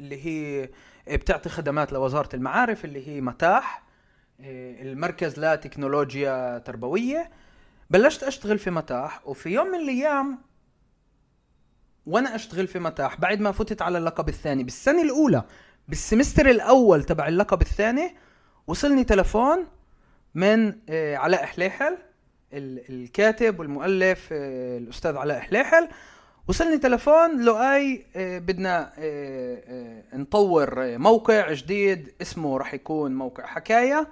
اللي 0.00 0.26
هي 0.26 0.68
بتعطي 1.16 1.48
خدمات 1.48 1.92
لوزارة 1.92 2.36
المعارف 2.36 2.84
اللي 2.84 3.08
هي 3.08 3.20
متاح. 3.20 3.85
المركز 4.40 5.40
لتكنولوجيا 5.40 6.58
تربوية. 6.58 7.30
بلشت 7.90 8.22
أشتغل 8.22 8.58
في 8.58 8.70
متاح 8.70 9.28
وفي 9.28 9.48
يوم 9.48 9.66
من 9.66 9.78
الأيام 9.78 10.38
وأنا 12.06 12.34
أشتغل 12.34 12.66
في 12.66 12.78
متاح 12.78 13.20
بعد 13.20 13.40
ما 13.40 13.52
فتت 13.52 13.82
على 13.82 13.98
اللقب 13.98 14.28
الثاني. 14.28 14.62
بالسنة 14.64 15.02
الأولى 15.02 15.44
بالسمستر 15.88 16.50
الأول 16.50 17.04
تبع 17.04 17.28
اللقب 17.28 17.60
الثاني 17.62 18.16
وصلني 18.66 19.04
تلفون 19.04 19.66
من 20.34 20.72
آه، 20.88 21.16
علاء 21.16 21.44
حليحل 21.44 21.98
ال- 22.52 22.90
الكاتب 22.90 23.60
والمؤلف 23.60 24.28
آه، 24.32 24.78
الأستاذ 24.78 25.16
علاء 25.16 25.40
حليحل. 25.40 25.88
وصلني 26.48 26.78
تلفون 26.78 27.44
لؤي 27.44 28.06
بدنا 28.16 28.92
نطور 30.14 30.98
موقع 30.98 31.52
جديد 31.52 32.14
اسمه 32.22 32.58
راح 32.58 32.74
يكون 32.74 33.14
موقع 33.14 33.46
حكاية. 33.46 34.08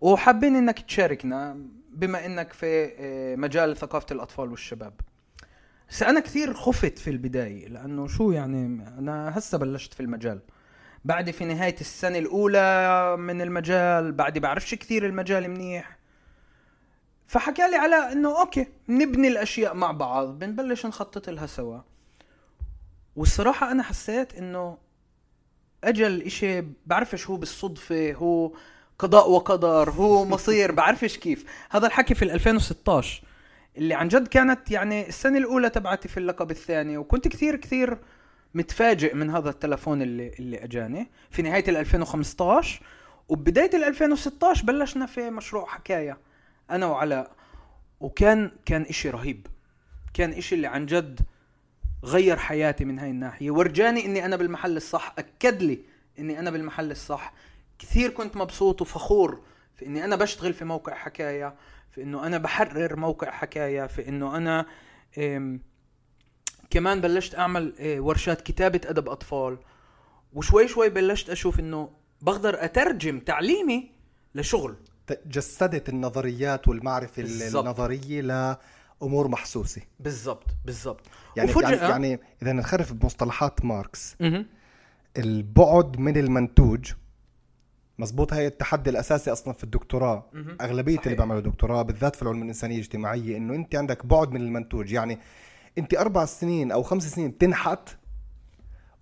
وحابين 0.00 0.56
إنك 0.56 0.80
تشاركنا 0.80 1.56
بما 1.90 2.26
إنك 2.26 2.52
في 2.52 2.92
آه، 2.98 3.36
مجال 3.36 3.76
ثقافة 3.76 4.06
الأطفال 4.10 4.50
والشباب. 4.50 4.92
بس 5.90 6.02
أنا 6.02 6.20
كثير 6.20 6.54
خفت 6.54 6.98
في 6.98 7.10
البداية 7.10 7.68
لأنه 7.68 8.06
شو 8.06 8.30
يعني 8.30 8.88
أنا 8.98 9.38
هسه 9.38 9.58
بلشت 9.58 9.94
في 9.94 10.00
المجال. 10.00 10.40
بعد 11.04 11.30
في 11.30 11.44
نهاية 11.44 11.76
السنة 11.80 12.18
الأولى 12.18 13.16
من 13.18 13.40
المجال 13.40 14.12
بعد 14.12 14.38
بعرفش 14.38 14.74
كثير 14.74 15.06
المجال 15.06 15.50
منيح. 15.50 15.98
فحكى 17.26 17.70
لي 17.70 17.76
على 17.76 18.12
إنه 18.12 18.40
أوكي 18.40 18.66
نبني 18.88 19.28
الأشياء 19.28 19.74
مع 19.74 19.92
بعض 19.92 20.38
بنبلش 20.38 20.86
نخطط 20.86 21.30
لها 21.30 21.46
سوا. 21.46 21.78
والصراحة 23.16 23.70
أنا 23.70 23.82
حسيت 23.82 24.34
إنه 24.34 24.78
أجل 25.84 26.22
إشي 26.22 26.64
بعرفش 26.86 27.26
هو 27.26 27.36
بالصدفة 27.36 28.12
هو 28.12 28.52
قضاء 28.98 29.30
وقدر 29.30 29.90
هو 29.90 30.24
مصير 30.24 30.72
بعرفش 30.72 31.18
كيف. 31.18 31.44
هذا 31.70 31.86
الحكي 31.86 32.14
في 32.14 32.24
2016 32.24 33.22
اللي 33.76 33.94
عن 33.94 34.08
جد 34.08 34.28
كانت 34.28 34.70
يعني 34.70 35.08
السنة 35.08 35.38
الأولى 35.38 35.70
تبعتي 35.70 36.08
في 36.08 36.16
اللقب 36.16 36.50
الثاني 36.50 36.98
وكنت 36.98 37.28
كثير 37.28 37.56
كثير 37.56 37.98
متفاجئ 38.54 39.14
من 39.14 39.30
هذا 39.30 39.50
التلفون 39.50 40.02
اللي 40.02 40.28
اللي 40.38 40.64
أجاني. 40.64 41.10
في 41.30 41.42
نهاية 41.42 41.64
ال 41.68 41.76
2015 41.76 42.80
وبداية 43.28 43.70
ال 43.74 43.84
2016 43.84 44.64
بلشنا 44.64 45.06
في 45.06 45.30
مشروع 45.30 45.66
حكاية 45.66 46.18
أنا 46.70 46.86
وعلاء. 46.86 47.30
وكان 48.00 48.50
كان 48.66 48.82
إشي 48.82 49.10
رهيب. 49.10 49.46
كان 50.14 50.32
إشي 50.32 50.54
اللي 50.54 50.66
عن 50.66 50.86
جد 50.86 51.20
غير 52.04 52.36
حياتي 52.36 52.84
من 52.84 52.98
هاي 52.98 53.10
الناحية. 53.10 53.50
ورجاني 53.50 54.06
إني 54.06 54.24
أنا 54.24 54.36
بالمحل 54.36 54.76
الصح 54.76 55.14
أكد 55.18 55.62
لي 55.62 55.78
إني 56.18 56.38
أنا 56.38 56.50
بالمحل 56.50 56.90
الصح. 56.90 57.32
كثير 57.78 58.10
كنت 58.10 58.36
مبسوط 58.36 58.82
وفخور 58.82 59.40
في 59.74 59.86
إني 59.86 60.04
أنا 60.04 60.16
بشتغل 60.16 60.52
في 60.52 60.64
موقع 60.64 60.94
حكاية 60.94 61.54
في 61.90 62.02
إنه 62.02 62.26
أنا 62.26 62.38
بحرر 62.38 62.96
موقع 62.96 63.30
حكاية 63.30 63.86
في 63.86 64.08
إنه 64.08 64.36
أنا 64.36 64.66
كمان 66.70 67.00
بلشت 67.00 67.34
أعمل 67.34 67.74
آه، 67.78 68.00
ورشات 68.00 68.40
كتابة 68.40 68.80
أدب 68.84 69.08
أطفال. 69.08 69.58
وشوي 70.32 70.68
شوي 70.68 70.88
بلشت 70.88 71.30
أشوف 71.30 71.60
إنه 71.60 71.90
بقدر 72.22 72.64
أترجم 72.64 73.20
تعليمي 73.20 73.90
لشغل. 74.34 74.76
جسدت 75.26 75.88
النظريات 75.88 76.68
والمعرفة 76.68 77.22
بالزبط. 77.22 77.64
النظرية 77.64 78.20
لأمور 78.20 79.28
محسوسة. 79.28 79.82
بالضبط 80.00 80.46
بالضبط. 80.64 81.06
يعني 81.36 81.52
يعني, 81.52 81.76
يعني 81.76 82.20
إذا 82.42 82.52
نخرف 82.52 82.92
بمصطلحات 82.92 83.64
ماركس 83.64 84.16
البعد 85.16 85.98
من 85.98 86.16
المنتوج 86.16 86.92
مزبوط 87.98 88.32
هاي 88.32 88.46
التحدي 88.46 88.90
الأساسي 88.90 89.32
أصلا 89.32 89.54
في 89.54 89.64
الدكتوراه 89.64 90.24
أغلبية 90.60 90.94
صحيح. 90.94 91.06
اللي 91.06 91.16
بيعملوا 91.16 91.40
دكتوراه 91.40 91.82
بالذات 91.82 92.16
في 92.16 92.22
العلوم 92.22 92.42
الإنسانية 92.42 92.74
الاجتماعية 92.74 93.36
إنه 93.36 93.54
أنت 93.54 93.74
عندك 93.74 94.06
بعد 94.06 94.30
من 94.30 94.40
المنتوج. 94.40 94.92
يعني 94.92 95.18
أنت 95.78 95.94
أربع 95.94 96.24
سنين 96.24 96.72
أو 96.72 96.82
خمس 96.82 97.14
سنين 97.14 97.30
بتنحت 97.30 97.88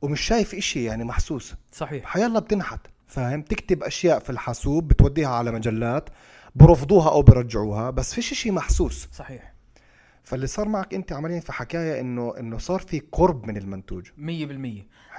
ومش 0.03 0.21
شايف 0.21 0.55
إشي 0.55 0.85
يعني 0.85 1.05
محسوس. 1.05 1.55
صحيح. 1.73 2.05
حيلا 2.05 2.39
بتنحت. 2.39 2.81
فاهم؟ 3.07 3.43
تكتب 3.43 3.83
أشياء 3.83 4.19
في 4.19 4.31
الحاسوب 4.31 4.89
بتوديها 4.89 5.29
على 5.29 5.53
مجلات 5.53 6.09
برفضوها 6.55 7.11
أو 7.11 7.23
برجعوها 7.23 7.91
بس 7.91 8.15
فيش 8.15 8.33
إشي 8.33 8.51
محسوس. 8.51 9.09
صحيح. 9.13 9.53
فاللي 10.23 10.47
صار 10.47 10.69
معك 10.69 10.95
أنت 10.95 11.13
عمليا 11.13 11.41
في 11.41 11.53
حكاية 11.53 12.01
إنه 12.01 12.35
إنه 12.39 12.59
صار 12.59 12.81
في 12.81 13.03
قرب 13.13 13.47
من 13.47 13.57
المنتوج. 13.57 14.09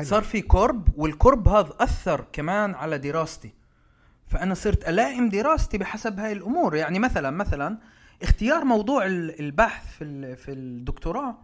100% 0.02 0.04
صار 0.04 0.24
في 0.24 0.42
قرب 0.42 0.88
والقرب 0.98 1.48
هذا 1.48 1.74
أثر 1.80 2.26
كمان 2.34 2.76
على 2.76 2.98
دراستي. 2.98 3.54
فأنا 4.28 4.54
صرت 4.54 4.90
ألائم 4.90 5.30
دراستي 5.30 5.78
بحسب 5.78 6.20
هاي 6.20 6.32
الأمور. 6.32 6.76
يعني 6.76 7.00
مثلا 7.00 7.32
مثلا 7.32 7.78
اختيار 8.24 8.64
موضوع 8.66 9.06
البحث 9.06 9.98
في 9.98 10.36
في 10.36 10.52
الدكتوراه 10.52 11.38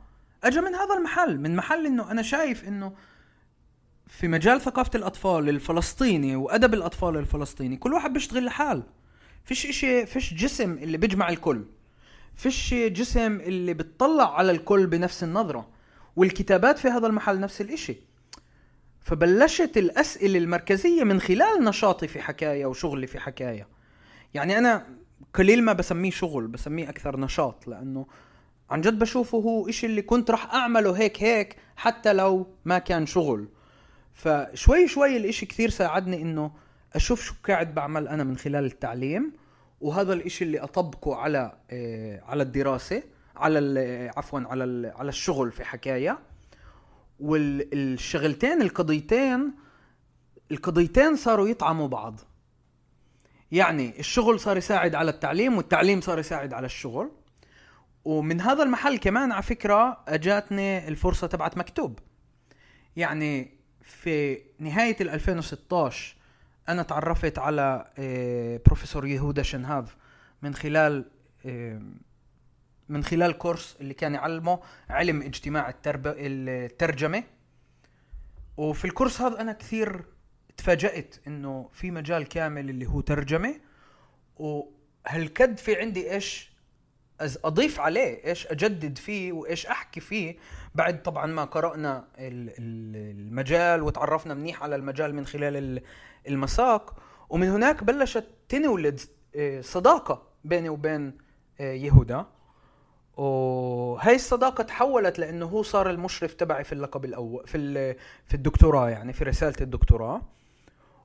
اجى 0.43 0.61
من 0.61 0.75
هذا 0.75 0.93
المحل 0.97 1.39
من 1.39 1.55
محل 1.55 1.86
إنه 1.86 2.11
أنا 2.11 2.21
شايف 2.21 2.67
إنه 2.67 2.93
في 4.07 4.27
مجال 4.27 4.61
ثقافة 4.61 4.91
الأطفال 4.95 5.49
الفلسطيني 5.49 6.36
وأدب 6.36 6.73
الأطفال 6.73 7.17
الفلسطيني 7.17 7.77
كل 7.77 7.93
واحد 7.93 8.13
بيشتغل 8.13 8.45
لحال 8.45 8.84
فيش 9.43 9.65
إشي 9.65 10.05
فيش 10.05 10.34
جسم 10.34 10.73
اللي 10.73 10.97
بيجمع 10.97 11.29
الكل. 11.29 11.65
فيش 12.36 12.73
جسم 12.73 13.39
اللي 13.39 13.73
بتطلع 13.73 14.38
على 14.38 14.51
الكل 14.51 14.88
بنفس 14.88 15.23
النظرة. 15.23 15.69
والكتابات 16.15 16.79
في 16.79 16.88
هذا 16.88 17.07
المحل 17.07 17.39
نفس 17.39 17.61
الإشي. 17.61 17.95
فبلشت 19.03 19.77
الأسئلة 19.77 20.39
المركزية 20.39 21.03
من 21.03 21.21
خلال 21.21 21.63
نشاطي 21.63 22.07
في 22.07 22.21
حكاية 22.21 22.65
وشغلي 22.65 23.07
في 23.07 23.19
حكاية. 23.19 23.67
يعني 24.33 24.57
أنا 24.57 24.85
قليل 25.33 25.63
ما 25.63 25.73
بسميه 25.73 26.11
شغل 26.11 26.47
بسميه 26.47 26.89
أكثر 26.89 27.19
نشاط 27.19 27.67
لأنه 27.67 28.05
عن 28.69 28.81
جد 28.81 28.99
بشوفه 28.99 29.37
هو 29.37 29.69
إشي 29.69 29.85
اللي 29.85 30.01
كنت 30.01 30.31
راح 30.31 30.53
أعمله 30.53 30.91
هيك 30.91 31.23
هيك 31.23 31.55
حتى 31.75 32.13
لو 32.13 32.47
ما 32.65 32.79
كان 32.79 33.05
شغل. 33.05 33.47
فشوي 34.13 34.87
شوي 34.87 35.17
الإشي 35.17 35.45
كثير 35.45 35.69
ساعدني 35.69 36.21
إنه 36.21 36.51
أشوف 36.93 37.21
شو 37.21 37.33
قاعد 37.47 37.75
بعمل 37.75 38.07
أنا 38.07 38.23
من 38.23 38.37
خلال 38.37 38.65
التعليم 38.65 39.33
وهذا 39.81 40.13
الإشي 40.13 40.45
اللي 40.45 40.59
أطبقه 40.59 41.15
على 41.15 41.57
آه، 41.71 42.21
على 42.21 42.43
الدراسة 42.43 43.03
على 43.35 44.11
عفوا 44.17 44.39
على 44.39 44.93
على 44.95 45.09
الشغل 45.09 45.51
في 45.51 45.63
حكاية. 45.63 46.19
والشغلتين 47.20 48.61
القضيتين 48.61 49.53
القضيتين 50.51 51.16
صاروا 51.16 51.47
يطعموا 51.47 51.88
بعض. 51.88 52.20
يعني 53.51 53.99
الشغل 53.99 54.39
صار 54.39 54.57
يساعد 54.57 54.95
على 54.95 55.11
التعليم 55.11 55.57
والتعليم 55.57 56.01
صار 56.01 56.20
يساعد 56.20 56.53
على 56.53 56.66
الشغل. 56.66 57.11
ومن 58.05 58.41
هذا 58.41 58.64
المحل 58.64 58.97
كمان 58.97 59.32
على 59.32 59.43
فكرة 59.43 60.03
أجاتني 60.07 60.88
الفرصة 60.88 61.28
تبعت 61.28 61.57
مكتوب. 61.57 61.99
يعني 62.95 63.51
في 63.82 64.41
نهاية 64.59 64.97
ال 65.01 65.09
2016 65.09 66.16
أنا 66.70 66.84
تعرفت 66.84 67.39
على 67.39 67.91
آه، 67.97 68.59
بروفيسور 68.66 69.07
يهودا 69.07 69.43
شنهاف 69.43 69.97
من 70.41 70.55
خلال 70.55 71.05
آه، 71.45 71.82
من 72.89 73.03
خلال 73.03 73.38
كورس 73.38 73.77
اللي 73.81 73.93
كان 73.93 74.13
يعلمه 74.13 74.59
علم 74.89 75.21
اجتماع 75.21 75.69
الترب... 75.69 76.07
الترجمة. 76.17 77.23
وفي 78.57 78.86
الكورس 78.86 79.21
هذا 79.21 79.41
أنا 79.41 79.53
كثير 79.53 80.05
تفاجأت 80.57 81.15
إنه 81.27 81.69
في 81.73 81.91
مجال 81.91 82.27
كامل 82.27 82.69
اللي 82.69 82.86
هو 82.86 83.01
ترجمة. 83.01 83.55
وهالكد 84.38 85.57
في 85.57 85.75
عندي 85.75 86.11
إيش 86.11 86.53
أضيف 87.21 87.79
عليه 87.79 88.25
إيش 88.25 88.47
أجدد 88.47 88.97
فيه 88.97 89.31
وإيش 89.31 89.65
أحكي 89.65 89.99
فيه. 89.99 90.38
بعد 90.75 91.01
طبعا 91.01 91.25
ما 91.25 91.43
قرأنا 91.43 92.07
المجال 92.19 93.84
وتعرفنا 93.84 94.34
منيح 94.34 94.63
على 94.63 94.75
المجال 94.75 95.15
من 95.15 95.25
خلال 95.25 95.81
المساق. 96.27 96.99
ومن 97.29 97.49
هناك 97.49 97.84
بلشت 97.84 98.27
تنولد 98.49 98.99
آه، 99.36 99.61
صداقة 99.61 100.27
بيني 100.43 100.69
وبين 100.69 101.17
آه، 101.59 101.73
يهودا. 101.73 102.25
وهي 103.18 104.16
الصداقة 104.16 104.64
تحولت 104.64 105.20
لأنه 105.20 105.45
هو 105.45 105.64
صار 105.64 105.89
المشرف 105.89 106.34
تبعي 106.34 106.64
في 106.64 106.74
اللقب 106.74 107.05
الأول 107.05 107.47
في 107.47 107.93
في 108.26 108.34
الدكتوراه 108.34 108.89
يعني 108.89 109.14
في 109.14 109.24
رسالة 109.24 109.55
الدكتوراه. 109.61 110.22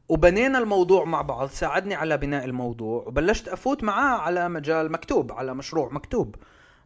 وبنينا 0.08 0.58
الموضوع 0.58 1.04
مع 1.04 1.22
بعض 1.22 1.48
ساعدني 1.48 1.94
على 1.94 2.16
بناء 2.16 2.44
الموضوع 2.44 3.04
وبلشت 3.06 3.48
أفوت 3.48 3.84
معاه 3.84 4.18
على 4.18 4.48
مجال 4.48 4.92
مكتوب 4.92 5.32
على 5.32 5.54
مشروع 5.54 5.88
مكتوب. 5.92 6.36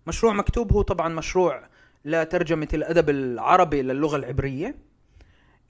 مشروع 0.06 0.32
مكتوب 0.32 0.72
هو 0.72 0.82
طبعا 0.82 1.08
مشروع 1.08 1.62
لترجمة 2.04 2.68
الأدب 2.74 3.10
العربي 3.10 3.82
للغة 3.82 4.16
العبرية. 4.16 4.74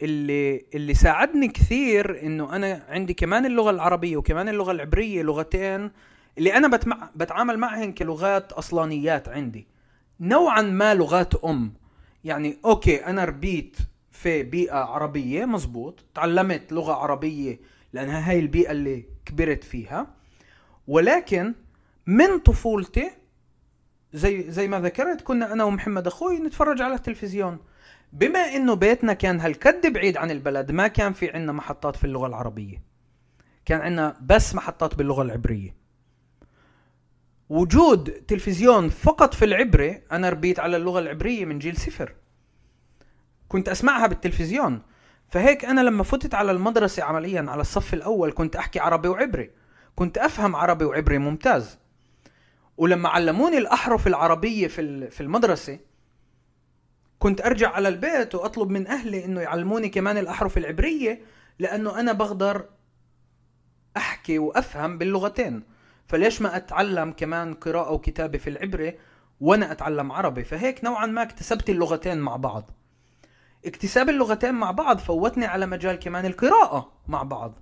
اللي 0.02 0.66
اللي 0.74 0.94
ساعدني 0.94 1.48
كثير 1.48 2.22
إنه 2.22 2.56
أنا 2.56 2.82
عندي 2.88 3.14
كمان 3.14 3.46
اللغة 3.46 3.70
العربية 3.70 4.16
وكمان 4.16 4.48
اللغة 4.48 4.72
العبرية 4.72 5.22
لغتين 5.22 5.90
اللي 6.38 6.56
أنا 6.56 6.68
بتمع... 6.68 7.10
بتعامل 7.16 7.58
معهن 7.58 7.92
كلغات 7.92 8.52
أصلانيات 8.52 9.28
عندي. 9.28 9.66
نوعا 10.20 10.62
ما 10.62 10.94
لغات 10.94 11.34
أم. 11.34 11.74
يعني 12.24 12.58
أوكي 12.64 13.06
أنا 13.06 13.24
ربيت 13.24 13.76
في 14.10 14.42
بيئة 14.42 14.76
عربية 14.76 15.44
مزبوط. 15.44 16.04
تعلمت 16.14 16.72
لغة 16.72 16.92
عربية 16.92 17.60
لأنها 17.92 18.30
هاي 18.30 18.38
البيئة 18.38 18.70
اللي 18.70 19.04
كبرت 19.24 19.64
فيها. 19.64 20.06
ولكن 20.86 21.54
من 22.06 22.38
طفولتي 22.38 23.10
زي 24.12 24.50
زي 24.50 24.68
ما 24.68 24.80
ذكرت 24.80 25.20
كنا 25.20 25.52
أنا 25.52 25.64
ومحمد 25.64 26.06
أخوي 26.06 26.38
نتفرج 26.38 26.82
على 26.82 26.94
التلفزيون. 26.94 27.58
بما 28.12 28.38
إنه 28.38 28.74
بيتنا 28.74 29.12
كان 29.12 29.40
هالكد 29.40 29.92
بعيد 29.92 30.16
عن 30.16 30.30
البلد 30.30 30.72
ما 30.72 30.88
كان 30.88 31.12
في 31.12 31.30
عنا 31.30 31.52
محطات 31.52 31.96
في 31.96 32.04
اللغة 32.04 32.26
العربية. 32.26 32.82
كان 33.64 33.80
عنا 33.80 34.16
بس 34.22 34.54
محطات 34.54 34.94
باللغة 34.94 35.22
العبرية. 35.22 35.81
وجود 37.52 38.10
تلفزيون 38.10 38.88
فقط 38.88 39.34
في 39.34 39.44
العبرة 39.44 40.02
أنا 40.12 40.28
ربيت 40.30 40.60
على 40.60 40.76
اللغة 40.76 40.98
العبرية 41.00 41.44
من 41.44 41.58
جيل 41.58 41.76
صفر. 41.76 42.14
كنت 43.48 43.68
أسمعها 43.68 44.06
بالتلفزيون. 44.06 44.82
فهيك 45.28 45.64
أنا 45.64 45.80
لما 45.80 46.02
فتت 46.02 46.34
على 46.34 46.50
المدرسة 46.52 47.02
عمليا 47.02 47.46
على 47.48 47.60
الصف 47.60 47.94
الأول 47.94 48.32
كنت 48.32 48.56
أحكي 48.56 48.80
عربي 48.80 49.08
وعبري. 49.08 49.50
كنت 49.96 50.18
أفهم 50.18 50.56
عربي 50.56 50.84
وعبري 50.84 51.18
ممتاز. 51.18 51.78
ولما 52.76 53.08
علموني 53.08 53.58
الأحرف 53.58 54.06
العربية 54.06 54.66
في 54.68 54.80
ال- 54.80 55.10
في 55.10 55.20
المدرسة 55.20 55.78
كنت 57.18 57.40
أرجع 57.40 57.70
على 57.70 57.88
البيت 57.88 58.34
وأطلب 58.34 58.70
من 58.70 58.86
أهلي 58.86 59.24
إنه 59.24 59.40
يعلموني 59.40 59.88
كمان 59.88 60.18
الأحرف 60.18 60.58
العبرية 60.58 61.20
لأنه 61.58 62.00
أنا 62.00 62.12
بقدر 62.12 62.64
أحكي 63.96 64.38
وأفهم 64.38 64.98
باللغتين. 64.98 65.62
فليش 66.06 66.42
ما 66.42 66.56
أتعلم 66.56 67.12
كمان 67.12 67.54
قراءة 67.54 67.92
وكتابة 67.92 68.38
في 68.38 68.50
العبري 68.50 68.98
وأنا 69.40 69.72
أتعلم 69.72 70.12
عربي؟ 70.12 70.44
فهيك 70.44 70.84
نوعا 70.84 71.06
ما 71.06 71.22
اكتسبت 71.22 71.70
اللغتين 71.70 72.18
مع 72.18 72.36
بعض. 72.36 72.70
اكتساب 73.64 74.08
اللغتين 74.08 74.54
مع 74.54 74.70
بعض 74.70 74.98
فوتني 74.98 75.46
على 75.46 75.66
مجال 75.66 75.96
كمان 75.96 76.26
القراءة 76.26 76.92
مع 77.08 77.22
بعض. 77.22 77.54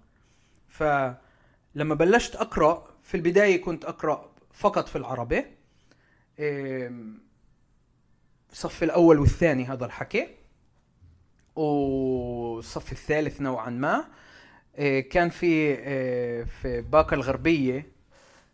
فلما 0.69 1.95
بلشت 1.95 2.37
أقرأ 2.37 2.89
في 3.03 3.17
البداية 3.17 3.63
كنت 3.63 3.85
أقرأ 3.85 4.31
فقط 4.53 4.89
في 4.89 4.97
العربي. 4.97 5.45
الصف 8.53 8.83
الأول 8.83 9.19
والثاني 9.19 9.65
هذا 9.65 9.85
الحكي. 9.85 10.29
والصف 11.57 12.93
الثالث 12.93 13.41
نوعا 13.41 13.71
ما. 13.71 14.05
إيه، 14.79 15.09
كان 15.09 15.31
في 15.31 15.47
إيه، 15.47 16.45
في 16.45 16.81
باقة 16.81 17.15
الغربية. 17.15 18.00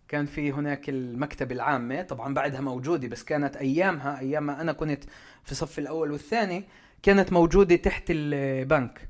كان 0.08 0.26
في 0.26 0.52
هناك 0.52 0.88
المكتبة 0.88 1.54
العامة 1.54 2.02
طبعا 2.02 2.34
بعدها 2.34 2.60
موجودة 2.60 3.08
بس 3.08 3.24
كانت 3.24 3.56
أيامها 3.56 4.18
أيام 4.18 4.46
ما 4.46 4.60
أنا 4.60 4.72
كنت 4.72 5.04
في 5.44 5.52
الصف 5.52 5.78
الأول 5.78 6.12
والثاني 6.12 6.64
كانت 7.02 7.32
موجودة 7.32 7.76
تحت 7.76 8.04
البنك. 8.10 9.08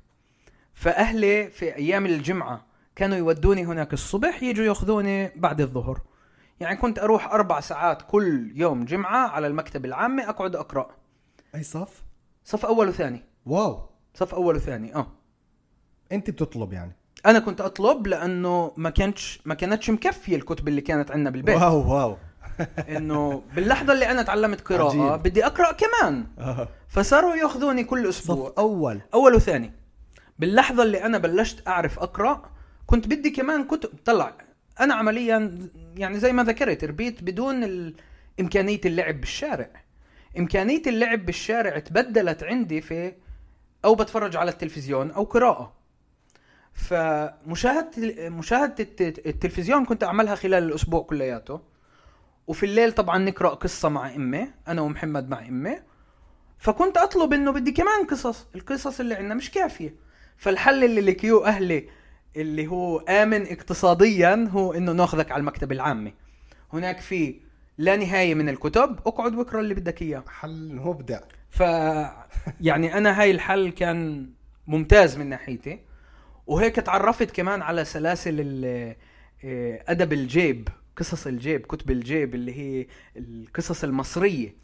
فأهلي 0.75 1.51
في 1.51 1.77
أيام 1.77 2.07
الجمعة 2.07 2.67
كانوا 2.97 3.17
يودوني 3.17 3.65
هناك 3.65 3.93
الصبح 3.93 4.43
يجوا 4.43 4.65
يأخذوني 4.65 5.31
بعد 5.37 5.61
الظهر. 5.61 6.01
يعني 6.61 6.77
كنت 6.77 6.99
أروح 6.99 7.33
أربع 7.33 7.61
ساعات 7.61 8.03
كل 8.03 8.53
يوم 8.55 8.85
جمعة 8.85 9.29
على 9.29 9.47
المكتبة 9.47 9.89
العامة 9.89 10.29
أقعد 10.29 10.57
أقرأ. 10.57 10.91
أي 11.55 11.63
صف؟ 11.63 12.03
صف 12.45 12.67
أول 12.67 12.89
وثاني. 12.89 13.23
wow. 13.47 13.89
صف 14.15 14.35
أول 14.35 14.57
وثاني 14.57 14.95
آه. 14.95 15.13
أنت 16.13 16.31
بتطلب 16.31 16.73
يعني. 16.73 16.93
أنا 17.27 17.39
كنت 17.39 17.61
أطلب 17.61 18.07
لأنه 18.07 18.73
ما 18.77 18.91
كانتش 18.91 19.41
ما 19.45 19.55
كانتش 19.55 19.91
مكفية 19.91 20.37
الكتب 20.37 20.69
اللي 20.69 20.81
كانت 20.81 21.11
عندنا 21.11 21.31
بالبيت. 21.31 21.57
wow 21.57 21.93
wow. 21.95 22.17
إنه 22.89 23.43
باللحظة 23.55 23.93
اللي 23.93 24.11
أنا 24.11 24.23
تعلمت 24.23 24.61
قراءة 24.61 24.89
عجيب. 25.13 25.23
بدي 25.23 25.47
أقرأ 25.47 25.73
كمان. 25.73 26.27
آه. 26.39 26.69
فصاروا 26.89 27.37
يأخذوني 27.37 27.85
كل 27.85 28.09
أسبوع. 28.09 28.49
صف 28.49 28.59
أول. 28.59 29.01
أول 29.15 29.35
وثاني. 29.35 29.73
باللحظة 30.39 30.83
اللي 30.83 31.05
أنا 31.05 31.19
بلشت 31.19 31.69
أعرف 31.69 31.99
أقرأ 31.99 32.51
كنت 32.87 33.07
بدي 33.07 33.31
كمان 33.31 33.65
كتب. 33.65 33.89
طلع 34.05 34.33
أنا 34.81 34.95
عمليا 34.95 35.59
يعني 35.97 36.19
زي 36.19 36.33
ما 36.33 36.45
ذكرت 36.45 36.85
ربيت 36.85 37.23
بدون 37.23 37.65
ال- 37.65 37.95
إمكانية 38.41 38.81
اللعب 38.87 39.21
بالشارع. 39.21 39.71
إمكانية 40.39 40.83
اللعب 40.87 41.27
بالشارع 41.27 41.79
تبدلت 41.79 42.43
عندي 42.45 42.81
في 42.81 43.13
أو 43.85 43.95
بتفرج 43.95 44.37
على 44.37 44.51
التلفزيون 44.51 45.11
أو 45.11 45.25
قراءة. 45.25 45.76
فمشاهدة 46.77 47.91
مشاهدة 48.29 48.75
الت- 48.81 49.27
التلفزيون 49.27 49.85
كنت 49.85 50.05
أعملها 50.05 50.35
خلال 50.35 50.65
الأسبوع 50.65 51.03
كلياته. 51.03 51.61
وفي 52.47 52.67
الليل 52.67 52.93
طبعا 52.93 53.19
نقرأ 53.19 53.49
قصة 53.49 53.89
مع 53.89 54.15
إمي 54.15 54.49
أنا 54.69 54.81
ومحمد 54.83 55.29
مع 55.29 55.47
إمي. 55.49 55.79
فكنت 56.59 56.97
أطلب 56.97 57.33
إنه 57.33 57.51
بدي 57.51 57.73
كمان 57.73 58.07
قصص 58.11 58.47
القصص 58.55 59.01
اللي 59.01 59.15
عندنا 59.15 59.35
مش 59.35 59.51
كافية. 59.51 59.95
فالحل 60.37 60.85
اللي 60.85 61.01
لكيو 61.01 61.45
أهلي 61.45 61.89
اللي 62.37 62.67
هو 62.67 62.99
آمن 62.99 63.47
اقتصاديا 63.47 64.49
هو 64.51 64.73
إنه 64.73 64.93
ناخذك 64.93 65.33
على 65.33 65.41
المكتب 65.41 65.73
العامي. 65.73 66.15
هناك 66.73 67.01
في 67.01 67.41
لا 67.79 67.97
نهاية 67.97 68.35
من 68.35 68.49
الكتب 68.49 68.99
اقعد 69.07 69.35
واقرا 69.35 69.61
اللي 69.61 69.75
بدك 69.75 70.03
إياه. 70.03 70.25
حل 70.29 70.75
مبدع. 70.75 71.21
ف 71.51 71.61
يعني 72.61 72.99
أنا 72.99 73.21
هاي 73.21 73.31
الحل 73.31 73.71
كان 73.71 74.31
ممتاز 74.67 75.17
من 75.17 75.27
ناحيتي. 75.27 75.81
وهيك 76.47 76.77
تعرفت 76.77 77.31
كمان 77.31 77.63
على 77.63 77.85
سلاسل 77.85 78.35
ال- 78.41 78.95
آه، 79.45 79.85
أدب 79.89 80.13
الجيب 80.13 80.69
قصص 80.97 81.27
الجيب 81.27 81.61
كتب 81.61 81.91
الجيب 81.91 82.35
اللي 82.35 82.55
هي 82.59 82.87
القصص 83.17 83.85
المصرية. 83.85 84.55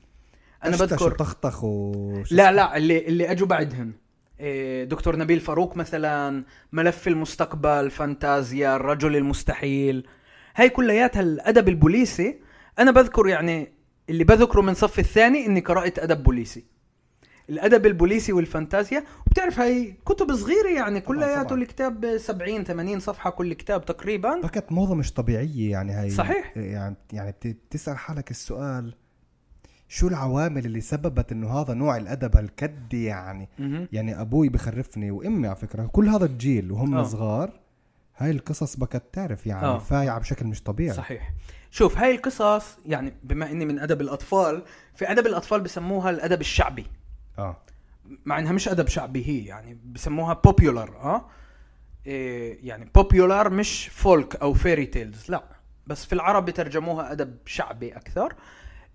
أنا 0.65 0.77
بذكر 0.77 1.07
وتختخ 1.07 1.65
و 1.65 2.23
لا 2.31 2.53
لا 2.53 2.77
اللي 2.77 3.07
اللي 3.07 3.31
أجوا 3.31 3.47
بعدهم 3.47 3.93
إيه، 4.41 4.85
دكتور 4.85 5.17
نبيل 5.17 5.41
فاروق 5.41 5.77
مثلا 5.77 6.45
ملف 6.73 7.09
المستقبل 7.09 7.91
فانتازيا 7.91 8.77
الرجل 8.77 9.17
المستحيل. 9.17 10.07
هاي 10.57 10.69
كلياتها 10.69 11.21
الأدب 11.21 11.69
البوليسي. 11.69 12.41
أنا 12.79 12.91
بذكر 12.91 13.29
يعني 13.29 13.73
اللي 14.11 14.25
بذكره 14.25 14.61
من 14.61 14.75
صف 14.75 14.99
الثاني 14.99 15.47
إني 15.47 15.61
قرأت 15.61 15.99
أدب 15.99 16.23
بوليسي. 16.23 16.65
الأدب 17.53 17.87
البوليسي 17.87 18.33
والفانتازيا 18.33 19.05
وبتعرف 19.27 19.61
هاي 19.61 19.95
كتب 20.07 20.35
صغيرة 20.35 20.69
يعني 20.69 21.01
كلياته. 21.01 21.55
الكتاب 21.55 22.17
70 22.17 22.65
80 22.65 23.01
صفحة 23.01 23.31
كل 23.31 23.53
كتاب 23.53 23.85
تقريبا 23.85 24.41
باكت 24.41 24.73
موضة 24.73 24.95
مش 24.95 25.13
طبيعية 25.13 25.71
يعني 25.71 25.93
هاي 25.93 26.11
صحيح. 26.11 26.53
يعني 26.57 26.97
يعني 27.13 27.31
بت- 27.31 27.47
بتسأل 27.47 27.99
حالك 27.99 28.31
السؤال 28.31 28.95
شو 29.89 30.09
العوامل 30.09 30.65
اللي 30.67 30.81
سببت 30.81 31.33
إنه 31.33 31.51
هذا 31.61 31.75
نوع 31.75 31.97
الأدب 31.97 32.37
هالكد 32.37 32.95
يعني 32.95 33.49
مهم. 33.59 33.89
يعني 33.93 34.21
أبوي 34.21 34.49
بخرفني 34.49 35.11
وأمي 35.11 35.47
على 35.47 35.57
فكرة 35.57 35.87
كل 35.87 36.09
هذا 36.09 36.25
الجيل 36.25 36.73
وهم 36.73 36.95
آه. 36.95 37.03
صغار 37.03 37.51
هاي 38.17 38.31
القصص 38.31 38.77
بكت 38.77 39.03
تعرف 39.13 39.47
يعني 39.47 39.67
آه. 39.67 39.79
فايعة 39.79 40.19
بشكل 40.19 40.47
مش 40.47 40.63
طبيعي 40.63 40.95
صحيح 40.97 41.33
شوف 41.71 41.99
هاي 41.99 42.15
القصص 42.15 42.79
يعني 42.87 43.13
بما 43.25 43.51
إني 43.51 43.65
من 43.65 43.79
أدب 43.79 44.01
الأطفال 44.01 44.63
في 44.95 45.11
أدب 45.11 45.27
الأطفال 45.27 45.61
بسموها 45.61 46.11
الأدب 46.11 46.41
الشعبي 46.41 46.87
آه. 47.39 47.57
مع 48.25 48.39
إنها 48.39 48.53
مش 48.53 48.69
أدب 48.69 48.89
شعبي 48.89 49.27
هي 49.27 49.45
يعني 49.47 49.79
بسموها 49.85 50.35
popular 50.35 50.89
آه. 50.97 51.29
إيه 52.07 52.59
يعني 52.69 52.91
popular 52.95 53.51
مش 53.51 53.89
folk 53.89 54.37
أو 54.37 54.55
fairy 54.55 54.87
tales 54.87 55.31
لا. 55.31 55.45
بس 55.87 56.05
في 56.05 56.13
العربي 56.13 56.53
ترجموها 56.53 57.13
أدب 57.13 57.37
شعبي 57.47 57.97
أكثر. 57.97 58.35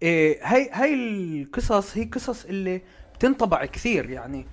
إيه 0.04 0.40
هاي 0.44 0.70
هاي 0.74 0.94
القصص 1.42 1.98
هي 1.98 2.04
قصص 2.04 2.46
اللي 2.46 2.82
بتنطبع 3.16 3.66
كثير. 3.66 4.10
يعني 4.10 4.48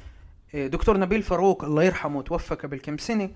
إيه 0.55 0.67
دكتور 0.67 0.99
نبيل 0.99 1.23
فاروق 1.23 1.65
الله 1.65 1.83
يرحمه 1.83 2.23
توفى 2.23 2.55
قبل 2.55 2.79
كم 2.79 2.99
سنة 2.99 3.31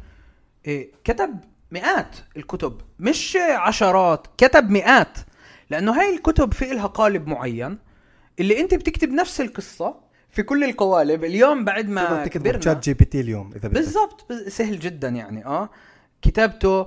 إيه 0.66 0.90
كتب 1.04 1.40
مئات 1.70 2.16
الكتب 2.36 2.80
مش 2.98 3.36
عشرات 3.36 4.26
كتب 4.38 4.70
مئات. 4.70 5.18
لأنه 5.70 6.00
هاي 6.00 6.14
الكتب 6.16 6.54
في 6.54 6.72
إلها 6.72 6.86
قالب 6.86 7.26
معين 7.26 7.78
اللي 8.40 8.60
أنت 8.60 8.74
بتكتب 8.74 9.08
نفس 9.08 9.40
القصة 9.40 10.07
في 10.30 10.42
كل 10.42 10.64
القوالب. 10.64 11.24
اليوم 11.24 11.64
بعد 11.64 11.88
ما 11.88 12.04
تقدر 12.04 12.24
تكتب 12.24 12.40
كبرنا 12.40 12.58
Chat 12.58 12.84
G 12.84 12.94
بي 12.94 13.04
تي 13.04 13.20
اليوم 13.20 13.50
إذا 13.56 13.68
بدك. 13.68 13.78
بالضبط. 13.78 14.32
سهل 14.48 14.78
جدا 14.78 15.08
يعني 15.08 15.46
آه. 15.46 15.70
كتابته 16.22 16.86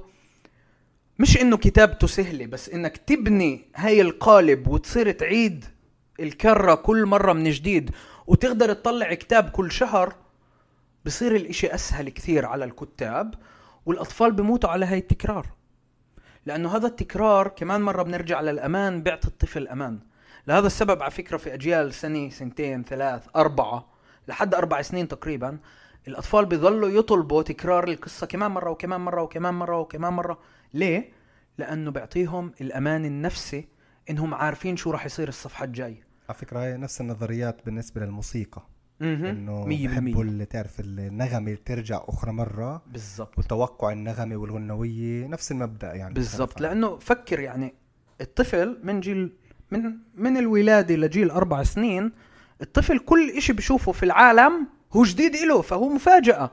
مش 1.19 1.41
إنه 1.41 1.57
كتابته 1.57 2.07
سهلة 2.07 2.45
بس 2.45 2.69
إنك 2.69 2.97
تبني 2.97 3.65
هاي 3.75 4.01
القالب 4.01 4.67
وتصير 4.67 5.11
تعيد 5.11 5.65
الكرة 6.19 6.75
كل 6.75 7.05
مرة 7.05 7.33
من 7.33 7.49
جديد 7.49 7.91
وتقدر 8.27 8.73
تطلع 8.73 9.13
كتاب 9.13 9.49
كل 9.49 9.71
شهر 9.71 10.15
بصير 11.05 11.35
الإشي 11.35 11.75
أسهل 11.75 12.09
كثير 12.09 12.45
على 12.45 12.65
الكتاب 12.65 13.35
والأطفال 13.85 14.31
بموتوا 14.31 14.69
على 14.69 14.85
هاي 14.85 14.97
التكرار. 14.97 15.47
لأنه 16.45 16.75
هذا 16.75 16.87
التكرار 16.87 17.47
كمان 17.47 17.81
مرة 17.81 18.03
بنرجع 18.03 18.41
للأمان 18.41 19.03
بيعطي 19.03 19.27
الطفل 19.27 19.67
أمان. 19.67 19.99
لهذا 20.47 20.67
السبب 20.67 21.01
على 21.01 21.11
فكرة 21.11 21.37
في 21.37 21.53
أجيال 21.53 21.93
سنة 21.93 22.29
سنتين 22.29 22.83
ثلاث 22.83 23.27
أربعة 23.35 23.87
لحد 24.27 24.55
أربع 24.55 24.81
سنين 24.81 25.07
تقريبا 25.07 25.59
الأطفال 26.07 26.45
بيظلوا 26.45 26.89
يطلبوا 26.89 27.43
تكرار 27.43 27.87
القصة 27.87 28.27
كمان 28.27 28.51
مرة 28.51 28.69
وكمان 28.69 29.01
مرة 29.01 29.21
وكمان 29.21 29.53
مرة 29.53 29.79
وكمان 29.79 30.13
مرة. 30.13 30.39
ليه؟ 30.73 31.11
لأنه 31.57 31.91
بيعطيهم 31.91 32.51
الأمان 32.61 33.05
النفسي 33.05 33.67
إنهم 34.09 34.33
عارفين 34.33 34.77
شو 34.77 34.91
راح 34.91 35.05
يصير 35.05 35.27
الصفحة 35.27 35.65
الجاي 35.65 36.03
على 36.29 36.37
فكرة 36.37 36.59
هاي 36.59 36.77
نفس 36.77 37.01
النظريات 37.01 37.65
بالنسبة 37.65 38.01
للموسيقى. 38.01 38.67
إنه 39.01 39.65
بحبوا 39.65 40.23
اللي 40.23 40.45
تعرف 40.45 40.79
النغمة 40.79 41.57
ترجع 41.65 42.01
أخرى 42.07 42.31
مرة. 42.31 42.81
بالضبط. 42.87 43.39
وتوقع 43.39 43.91
النغمة 43.91 44.35
والغنوية 44.35 45.27
نفس 45.27 45.51
المبدأ 45.51 45.93
يعني. 45.93 46.13
بالضبط. 46.13 46.61
لأنه 46.61 46.97
فكر 46.97 47.39
يعني 47.39 47.73
الطفل 48.21 48.79
من 48.83 48.99
جيل 48.99 49.35
من 49.71 49.93
من 50.15 50.37
الولاده 50.37 50.95
لجيل 50.95 51.29
أربع 51.29 51.63
سنين 51.63 52.11
الطفل 52.61 52.99
كل 52.99 53.29
إشي 53.29 53.53
بشوفه 53.53 53.91
في 53.91 54.03
العالم 54.03 54.67
هو 54.93 55.03
جديد 55.03 55.35
إله 55.35 55.61
فهو 55.61 55.89
مفاجأة. 55.89 56.51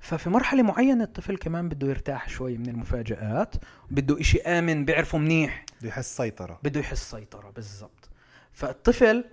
ففي 0.00 0.30
مرحلة 0.30 0.62
معينة 0.62 1.04
الطفل 1.04 1.36
كمان 1.36 1.68
بده 1.68 1.88
يرتاح 1.88 2.28
شوي 2.28 2.58
من 2.58 2.68
المفاجآت 2.68 3.54
بده 3.90 4.20
إشي 4.20 4.40
آمن 4.40 4.84
بيعرفه 4.84 5.18
منيح. 5.18 5.64
بده 5.80 5.88
يحس 5.88 6.16
سيطرة. 6.16 6.58
بده 6.62 6.80
يحس 6.80 7.10
سيطرة 7.10 7.50
بالضبط. 7.50 8.10
فالطفل 8.52 9.24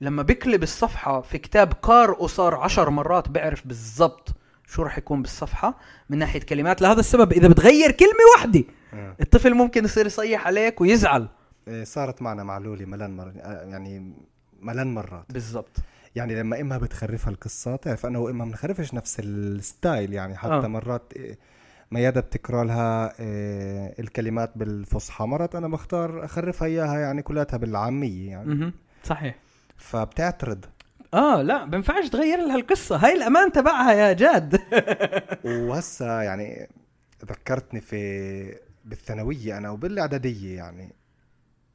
لما 0.00 0.22
بيقلب 0.22 0.62
الصفحة 0.62 1.20
في 1.20 1.38
كتاب 1.38 1.72
قارئه 1.72 2.26
صار 2.26 2.54
عشر 2.54 2.90
مرات 2.90 3.28
بيعرف 3.28 3.66
بالضبط 3.66 4.28
شو 4.66 4.82
راح 4.82 4.98
يكون 4.98 5.22
بالصفحة 5.22 5.78
من 6.10 6.18
ناحية 6.18 6.40
كلمات 6.40 6.82
لهذا 6.82 7.00
السبب 7.00 7.32
إذا 7.32 7.48
بتغير 7.48 7.90
كلمة 7.90 8.12
واحدة 8.36 8.64
آه. 8.94 9.16
الطفل 9.20 9.54
ممكن 9.54 9.84
يصير 9.84 10.06
يصيح 10.06 10.46
عليك 10.46 10.80
ويزعل. 10.80 11.28
صارت 11.82 12.22
معنا 12.22 12.42
مع 12.44 12.58
لولي 12.58 12.84
ملان 12.86 13.16
مرة 13.16 13.30
آه، 13.30 13.64
يعني 13.64 14.12
ملان 14.60 14.94
مرات. 14.94 15.32
بالضبط. 15.32 15.76
يعني 16.16 16.34
لما 16.34 16.60
إمها 16.60 16.78
بتخرفها 16.78 17.30
القصة 17.30 17.76
تعرف 17.76 18.06
أنا 18.06 18.18
وإمها 18.18 18.46
بنخرفش 18.46 18.94
نفس 18.94 19.20
الستايل 19.20 20.12
يعني 20.12 20.36
حتى 20.36 20.52
آه. 20.52 20.64
آه. 20.64 20.68
مرات 20.68 21.12
إيه، 21.16 21.38
ميادة 21.90 22.20
بتقرا 22.20 22.64
لها 22.64 23.20
إيه، 23.20 23.94
الكلمات 24.00 24.52
بالفصحى. 24.58 25.24
مرات 25.24 25.54
أنا 25.54 25.68
بختار 25.68 26.24
أخرفها 26.24 26.68
إياها 26.68 26.98
يعني 26.98 27.22
كلاتها 27.22 27.56
بالعامية 27.56 28.30
يعني. 28.30 28.54
مهم. 28.54 28.72
صحيح. 29.04 29.34
فبتعترض. 29.76 30.64
آه 31.14 31.42
لا 31.42 31.64
بينفعش 31.64 32.08
تغير 32.08 32.38
لها 32.38 32.56
القصة. 32.56 32.96
هاي 32.96 33.12
الأمان 33.12 33.52
تبعها 33.52 33.92
يا 33.92 34.12
جاد. 34.12 34.60
وهسا 35.44 36.22
يعني 36.22 36.68
ذكرتني 37.24 37.80
في 37.80 38.54
بالثانوية 38.84 39.58
أنا 39.58 39.70
وبالإعدادية 39.70 40.56
يعني. 40.56 40.92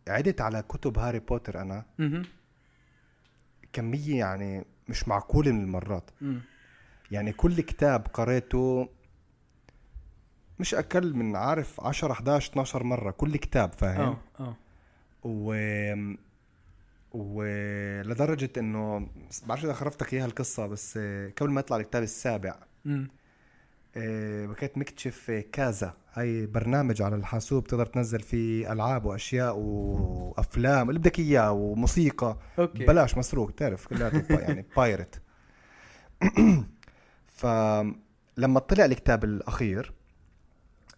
عدت 0.07 0.41
على 0.41 0.61
كتب 0.61 0.99
هاري 0.99 1.19
بوتر 1.19 1.61
أنا 1.61 1.85
مهم. 1.99 2.23
كمية 3.73 4.19
يعني 4.19 4.65
مش 4.89 5.07
معقولة 5.07 5.51
من 5.51 5.61
المرات 5.63 6.11
مم. 6.21 6.41
يعني 7.11 7.33
كل 7.33 7.61
كتاب 7.61 8.07
قريته 8.13 8.89
مش 10.59 10.75
أقل 10.75 11.15
من 11.15 11.35
عارف 11.35 11.81
10 11.81 12.11
11 12.11 12.51
12 12.51 12.83
مرة 12.83 13.11
كل 13.11 13.37
كتاب 13.37 13.73
فاهم 13.73 13.99
آه 13.99 14.17
آه 14.39 14.55
و 15.23 15.53
ولدرجه 17.13 18.49
إنه 18.57 19.07
بعرفش 19.45 19.65
إذا 19.65 19.73
خرفتك 19.73 20.13
إياها 20.13 20.25
القصة 20.25 20.67
بس 20.67 20.97
قبل 21.41 21.49
ما 21.49 21.59
يطلع 21.59 21.77
الكتاب 21.77 22.03
السابع 22.03 22.55
مم. 22.85 23.07
آه، 23.97 24.45
كنت 24.45 24.77
مكتشف 24.77 25.31
Kazaa. 25.51 25.93
هاي 26.13 26.45
برنامج 26.45 27.01
على 27.01 27.15
الحاسوب 27.15 27.67
تقدر 27.67 27.85
تنزل 27.85 28.19
فيه 28.19 28.71
ألعاب 28.73 29.05
وأشياء 29.05 29.57
وأفلام 29.57 30.89
اللي 30.89 30.99
بدك 30.99 31.19
اياه 31.19 31.51
وموسيقى. 31.51 32.37
okay. 32.59 32.85
بلاش 32.85 33.17
مسروق 33.17 33.51
تعرف 33.51 33.87
كلياته 33.87 34.19
با- 34.35 34.41
يعني 34.41 34.65
pirate 34.77 35.21
فلما 37.27 38.59
طلع 38.59 38.85
الكتاب 38.85 39.23
الأخير 39.23 39.93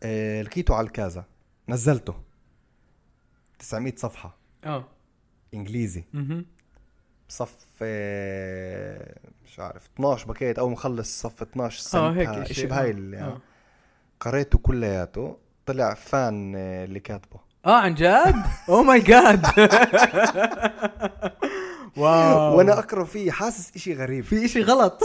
آه، 0.03 0.41
لقيته 0.41 0.75
على 0.75 0.87
ال 0.87 0.92
Kazaa. 0.92 1.25
نزلته. 1.69 2.15
900 3.59 3.95
صفحة. 3.95 4.37
آه. 4.65 4.87
إنجليزي. 5.53 6.03
صف 7.29 7.55
آه، 7.81 9.15
مش 9.45 9.59
عارف 9.59 9.89
12 9.95 10.27
باكيت 10.27 10.59
أو 10.59 10.69
مخلص 10.69 11.21
صف 11.21 11.41
12 11.41 11.79
سنة 11.81 12.01
آه 12.01 12.11
هيك 12.13 12.51
شيء. 12.51 12.67
بهاي 12.67 12.87
آه. 12.89 12.91
ال- 12.93 13.15
آه. 13.15 13.37
قريته 14.19 14.57
كلياته 14.57 15.37
طلع 15.65 15.93
fan 15.93 16.53
آه، 16.57 16.85
اللي 16.85 16.99
كاتبه 16.99 17.39
آه 17.65 17.77
عن 17.79 17.95
جد؟ 17.95 18.35
oh 18.69 18.83
my 18.83 18.99
god 18.99 19.45
wow 21.97 22.57
وأنا 22.57 22.79
أقرأ 22.79 23.03
فيه 23.03 23.31
حاسس 23.31 23.75
إشي 23.75 23.93
غريب 23.93 24.23
في 24.23 24.45
إشي 24.45 24.61
غلط 24.61 25.01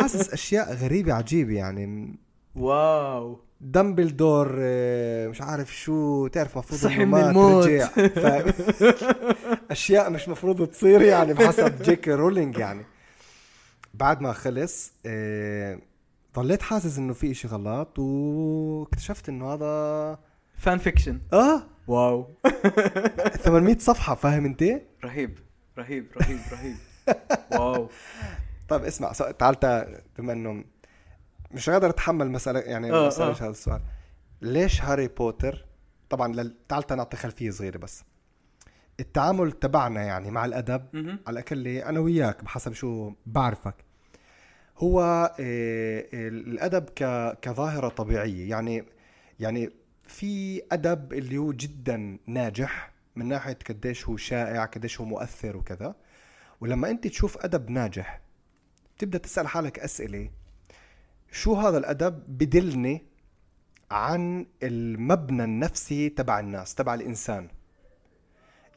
حاسس 0.00 0.32
أشياء 0.32 0.74
غريبة 0.74 1.12
عجيبة 1.12 1.54
يعني 1.54 2.14
wow 2.56 3.40
دامبلدور 3.60 4.56
آه، 4.58 5.28
مش 5.28 5.42
عارف 5.42 5.76
شو 5.76 6.26
تعرف 6.26 6.58
مفروض 6.58 6.80
صحي 6.80 7.04
من 7.04 7.20
الموت. 7.20 7.66
رجع 7.66 7.86
ف... 7.86 8.54
أشياء 9.70 10.10
مش 10.10 10.28
مفروض 10.28 10.66
تصير 10.66 11.02
يعني 11.02 11.34
بحسب 11.34 11.82
جي 11.82 11.95
كي 11.95 12.08
رولينج 12.08 12.58
يعني. 12.58 12.84
بعد 13.94 14.20
ما 14.20 14.32
خلص 14.32 14.92
آه، 15.06 15.78
ضليت 16.36 16.62
حاسس 16.62 16.98
إنه 16.98 17.12
في 17.12 17.30
إشي 17.30 17.48
غلط 17.48 17.98
واكتشفت 17.98 19.28
إنه 19.28 19.54
هذا 19.54 20.18
fan 20.58 20.78
fiction 20.78 21.20
آه. 21.32 21.62
wow. 21.88 22.26
800 23.44 23.78
صفحة 23.78 24.14
فاهم 24.14 24.44
أنت؟ 24.44 24.62
رهيب 25.04 25.38
رهيب 25.78 26.06
رهيب 26.20 26.38
رهيب. 26.52 26.76
wow. 27.60 27.88
طيب 28.68 28.84
اسمع 28.84 29.12
تعال 29.12 29.56
بما 30.18 30.32
إنه 30.32 30.64
مش 31.54 31.70
قادر 31.70 31.90
أتحمل 31.90 32.30
مساله 32.30 32.60
يعني 32.60 32.88
آه، 32.92 33.02
ما 33.02 33.08
اسالش 33.08 33.40
آه. 33.40 33.44
هذا 33.44 33.50
السؤال. 33.50 33.80
ليش 34.42 34.82
هاري 34.82 35.08
بوتر 35.08 35.66
طبعا 36.10 36.32
لل... 36.32 36.54
تعال 36.68 36.84
نعطي 36.90 37.16
خلفية 37.16 37.50
صغيرة 37.50 37.78
بس. 37.78 38.04
التعامل 39.00 39.52
تبعنا 39.52 40.02
يعني 40.02 40.30
مع 40.30 40.44
الأدب 40.44 40.86
مهم. 40.92 41.18
على 41.26 41.38
الأقل 41.40 41.66
أنا 41.68 42.00
وياك 42.00 42.44
بحسب 42.44 42.72
شو 42.72 43.12
بعرفك. 43.26 43.74
هو 44.78 45.02
آه، 45.40 46.04
الأدب 46.12 46.88
ك... 46.88 47.32
كظاهرة 47.42 47.88
طبيعية. 47.88 48.50
يعني 48.50 48.84
يعني 49.40 49.70
في 50.06 50.62
أدب 50.72 51.12
اللي 51.12 51.38
هو 51.38 51.52
جدا 51.52 52.18
ناجح 52.26 52.92
من 53.16 53.26
ناحية 53.28 53.58
قديش 53.68 54.08
هو 54.08 54.16
شائع 54.16 54.64
قديش 54.64 55.00
هو 55.00 55.06
مؤثر 55.06 55.56
وكذا. 55.56 55.94
ولما 56.60 56.90
أنت 56.90 57.06
تشوف 57.06 57.38
أدب 57.44 57.70
ناجح 57.70 58.20
تبدأ 58.98 59.18
تسأل 59.18 59.48
حالك 59.48 59.78
أسئلة 59.78 60.30
شو 61.36 61.54
هذا 61.54 61.78
الأدب 61.78 62.22
بدلني 62.28 63.04
عن 63.90 64.46
المبنى 64.62 65.44
النفسي 65.44 66.08
تبع 66.08 66.40
الناس 66.40 66.74
تبع 66.74 66.94
الإنسان؟ 66.94 67.48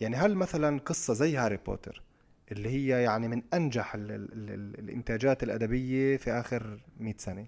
يعني 0.02 0.16
هل 0.16 0.36
مثلا 0.36 0.80
قصة 0.80 1.14
زي 1.14 1.38
هاري 1.38 1.58
بوتر 1.58 2.04
اللي 2.52 2.70
هي 2.70 3.04
يعني 3.04 3.28
من 3.28 3.44
أنجح 3.54 3.96
ال 3.96 4.12
ال 4.12 4.34
ال 4.34 4.80
الإنتاجات 4.80 5.44
الأدبية 5.44 6.18
في 6.18 6.32
آخر 6.32 6.80
100 7.00 7.14
سنة. 7.18 7.48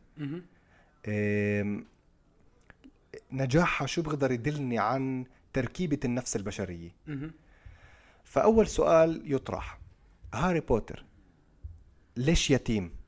نجاحها 3.32 3.88
شو 3.88 4.01
بقدر 4.01 4.32
يدلني 4.32 4.80
عن 4.80 5.26
تركيبة 5.53 5.99
النفس 6.05 6.36
البشرية. 6.36 6.91
فأول 8.24 8.68
سؤال 8.68 9.22
يطرح 9.34 9.80
هاري 10.34 10.59
بوتر 10.59 11.05
ليش 12.18 12.51
يتيم؟ 12.51 13.00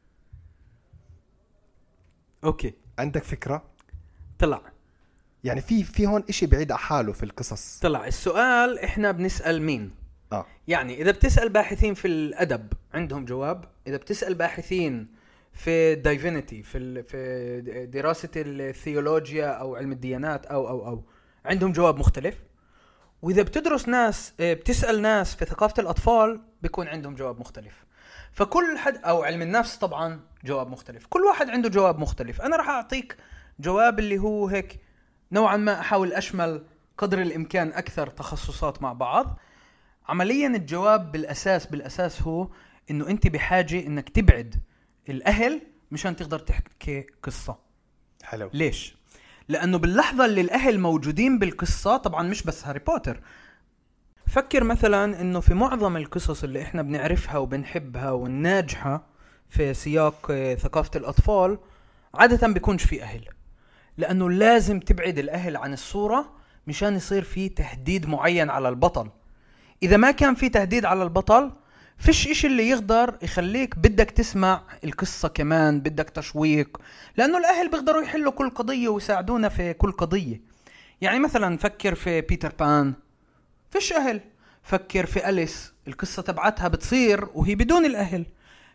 okay. 2.43 2.73
عندك 2.99 3.23
فكرة؟ 3.23 3.63
طلع. 4.39 4.61
يعني 5.43 5.61
في 5.61 5.83
في 5.83 6.07
هون 6.07 6.23
إشي 6.29 6.45
بعيد 6.45 6.71
على 6.71 6.79
حاله 6.79 7.11
في 7.11 7.23
القصص. 7.23 7.79
طلع. 7.79 8.07
السؤال 8.07 8.79
إحنا 8.79 9.11
بنسأل 9.11 9.61
مين؟ 9.61 9.91
آه. 10.31 10.45
يعني 10.67 11.01
إذا 11.01 11.11
بتسأل 11.11 11.49
باحثين 11.49 11.93
في 11.93 12.07
الأدب 12.07 12.73
عندهم 12.93 13.25
جواب 13.25 13.65
إذا 13.87 13.97
بتسأل 13.97 14.35
باحثين 14.35 15.07
في 15.53 15.95
divinity 15.95 16.63
في 16.63 17.03
في 17.03 17.87
دراسة 17.93 18.29
الثيولوجيا 18.35 19.47
أو 19.47 19.75
علم 19.75 19.91
الديانات 19.91 20.45
أو 20.45 20.67
أو 20.69 20.87
أو 20.87 21.03
عندهم 21.45 21.71
جواب 21.71 21.97
مختلف. 21.97 22.35
وإذا 23.21 23.41
بتدرس 23.41 23.87
ناس 23.87 24.33
آه، 24.39 24.53
بتسأل 24.53 25.01
ناس 25.01 25.35
في 25.35 25.45
ثقافة 25.45 25.81
الأطفال 25.81 26.41
بيكون 26.61 26.87
عندهم 26.87 27.15
جواب 27.15 27.39
مختلف. 27.39 27.85
فكل 28.33 28.77
حد 28.77 28.97
أو 28.97 29.23
علم 29.23 29.41
النفس 29.41 29.75
طبعا 29.75 30.19
جواب 30.45 30.69
مختلف. 30.71 31.05
كل 31.05 31.21
واحد 31.21 31.49
عنده 31.49 31.69
جواب 31.69 31.99
مختلف. 31.99 32.41
أنا 32.41 32.55
راح 32.55 32.69
أعطيك 32.69 33.17
جواب 33.59 33.99
اللي 33.99 34.17
هو 34.17 34.47
هيك 34.47 34.79
نوعا 35.31 35.57
ما 35.57 35.79
أحاول 35.79 36.13
أشمل 36.13 36.63
قدر 36.97 37.21
الإمكان 37.21 37.73
أكثر 37.73 38.07
تخصصات 38.07 38.81
مع 38.81 38.93
بعض. 38.93 39.39
عمليا 40.07 40.47
الجواب 40.47 41.11
بالأساس 41.11 41.65
بالأساس 41.65 42.21
هو 42.21 42.49
إنه 42.91 43.07
أنت 43.09 43.27
بحاجة 43.27 43.87
إنك 43.87 44.09
تبعد 44.09 44.55
الأهل 45.09 45.61
مشان 45.91 46.15
تقدر 46.15 46.39
تحكي 46.39 47.05
قصة. 47.23 47.57
حلو. 48.23 48.49
ليش؟ 48.53 48.95
لأنه 49.47 49.77
باللحظة 49.77 50.25
اللي 50.25 50.41
الأهل 50.41 50.79
موجودين 50.79 51.39
بالقصة 51.39 51.97
طبعا 51.97 52.23
مش 52.23 52.43
بس 52.43 52.65
هاري 52.65 52.79
بوتر. 52.79 53.21
فكر 54.33 54.63
مثلا 54.63 55.21
إنه 55.21 55.39
في 55.39 55.53
معظم 55.53 55.97
القصص 55.97 56.43
اللي 56.43 56.61
إحنا 56.61 56.81
بنعرفها 56.81 57.37
وبنحبها 57.37 58.11
والناجحة 58.11 59.03
في 59.49 59.73
سياق 59.73 60.27
آه، 60.31 60.55
ثقافة 60.55 60.91
الأطفال 60.95 61.57
عادة 62.13 62.47
بيكونش 62.47 62.83
في 62.83 63.03
أهل 63.03 63.25
لأنه 63.97 64.29
لازم 64.29 64.79
تبعد 64.79 65.17
الأهل 65.17 65.57
عن 65.57 65.73
الصورة 65.73 66.29
مشان 66.67 66.95
يصير 66.95 67.23
في 67.23 67.49
تهديد 67.49 68.05
معين 68.09 68.49
على 68.49 68.69
البطل. 68.69 69.09
إذا 69.83 69.97
ما 69.97 70.11
كان 70.11 70.35
في 70.35 70.49
تهديد 70.49 70.85
على 70.85 71.03
البطل 71.03 71.51
فيش 71.97 72.27
إشي 72.27 72.47
اللي 72.47 72.69
يقدر 72.69 73.17
يخليك 73.21 73.77
بدك 73.77 74.11
تسمع 74.11 74.61
القصة 74.83 75.27
كمان 75.27 75.79
بدك 75.79 76.09
تشويق 76.09 76.81
لأنه 77.17 77.37
الأهل 77.37 77.71
بيقدروا 77.71 78.01
يحلوا 78.01 78.31
كل 78.31 78.49
قضية 78.49 78.89
ويساعدونا 78.89 79.49
في 79.49 79.73
كل 79.73 79.91
قضية. 79.91 80.41
يعني 81.01 81.19
مثلا 81.19 81.57
فكر 81.57 81.95
في 81.95 82.21
بيتر 82.21 82.53
بان. 82.59 82.93
فيش 83.73 83.93
أهل. 83.93 84.21
فكر 84.63 85.05
في 85.05 85.29
أليس. 85.29 85.73
القصة 85.87 86.21
تبعتها 86.21 86.67
بتصير 86.67 87.27
وهي 87.33 87.55
بدون 87.55 87.85
الأهل. 87.85 88.25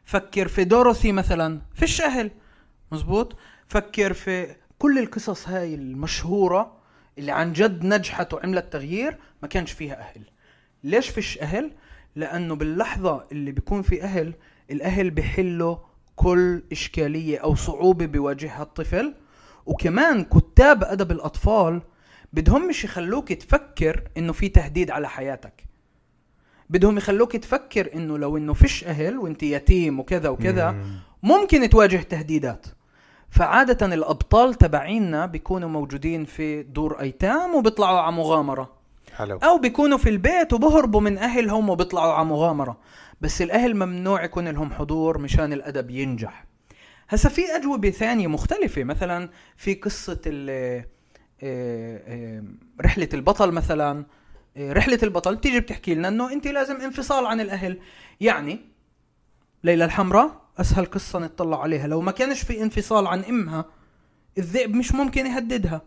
فكر 0.04 0.48
في 0.48 0.64
دوروثي 0.64 1.12
مثلا. 1.12 1.60
فيش 1.74 2.00
أهل. 2.00 2.30
مزبوط؟ 2.92 3.36
فكر 3.68 4.12
في 4.12 4.56
كل 4.78 4.98
القصص 4.98 5.48
هاي 5.48 5.74
المشهورة 5.74 6.76
اللي 7.18 7.32
عن 7.32 7.52
جد 7.52 7.84
نجحت 7.84 8.34
وعملت 8.34 8.72
تغيير 8.72 9.16
ما 9.42 9.48
كانش 9.48 9.72
فيها 9.72 10.00
أهل. 10.00 10.22
ليش 10.84 11.08
فيش 11.08 11.38
أهل؟ 11.38 11.72
لأنه 12.16 12.54
باللحظة 12.54 13.24
اللي 13.32 13.52
بيكون 13.52 13.82
في 13.82 14.02
أهل 14.02 14.34
الأهل 14.70 15.10
بيحلوا 15.10 15.76
كل 16.16 16.62
إشكالية 16.72 17.38
أو 17.38 17.54
صعوبة 17.54 18.06
بيواجهها 18.06 18.62
الطفل. 18.62 19.14
وكمان 19.66 20.24
كتاب 20.24 20.84
أدب 20.84 21.12
الأطفال 21.12 21.82
بدهم 22.32 22.68
مش 22.68 22.84
يخلوك 22.84 23.32
تفكر 23.32 24.02
إنه 24.16 24.32
في 24.32 24.48
تهديد 24.48 24.90
على 24.90 25.08
حياتك. 25.08 25.64
بدهم 26.70 26.98
يخلوك 26.98 27.36
تفكر 27.36 27.90
إنه 27.94 28.18
لو 28.18 28.36
إنه 28.36 28.54
فيش 28.54 28.84
أهل 28.84 29.18
وإنت 29.18 29.42
يتيم 29.42 30.00
وكذا 30.00 30.28
وكذا 30.28 30.70
مم. 30.70 30.96
ممكن 31.22 31.68
تواجه 31.68 31.96
تهديدات. 31.96 32.66
فعادة 33.30 33.86
الأبطال 33.86 34.54
تبعينا 34.54 35.26
بيكونوا 35.26 35.68
موجودين 35.68 36.24
في 36.24 36.62
دور 36.62 37.00
أيتام 37.00 37.54
وبيطلعوا 37.54 38.00
على 38.00 38.16
مغامرة. 38.16 38.72
حلو. 39.16 39.36
أو 39.36 39.58
بيكونوا 39.58 39.98
في 39.98 40.08
البيت 40.08 40.52
وبهربوا 40.52 41.00
من 41.00 41.18
أهلهم 41.18 41.68
وبيطلعوا 41.68 42.12
على 42.12 42.24
مغامرة. 42.24 42.78
بس 43.20 43.42
الأهل 43.42 43.74
ممنوع 43.74 44.24
يكون 44.24 44.48
لهم 44.48 44.72
حضور 44.72 45.18
مشان 45.18 45.52
الأدب 45.52 45.90
ينجح. 45.90 46.44
هسا 47.08 47.28
في 47.28 47.56
أجوبة 47.56 47.90
ثانية 47.90 48.26
مختلفة. 48.26 48.84
مثلا 48.84 49.28
في 49.56 49.74
قصة 49.74 50.20
آه، 51.42 52.02
آه، 52.06 52.44
رحلة 52.80 53.08
البطل 53.14 53.52
مثلا 53.52 54.04
آه، 54.56 54.72
رحلة 54.72 54.98
البطل 55.02 55.36
بتيجي 55.36 55.60
بتحكي 55.60 55.94
لنا 55.94 56.08
إنه 56.08 56.32
انت 56.32 56.46
لازم 56.46 56.76
انفصال 56.76 57.26
عن 57.26 57.40
الأهل. 57.40 57.80
يعني 58.20 58.60
ليلى 59.64 59.84
الحمراء 59.84 60.40
أسهل 60.58 60.86
قصة 60.86 61.18
نطلع 61.18 61.62
عليها. 61.62 61.86
لو 61.86 62.00
ما 62.00 62.12
كانش 62.12 62.42
في 62.42 62.62
انفصال 62.62 63.06
عن 63.06 63.24
أمها 63.24 63.64
الذئب 64.38 64.74
مش 64.74 64.92
ممكن 64.92 65.26
يهددها. 65.26 65.82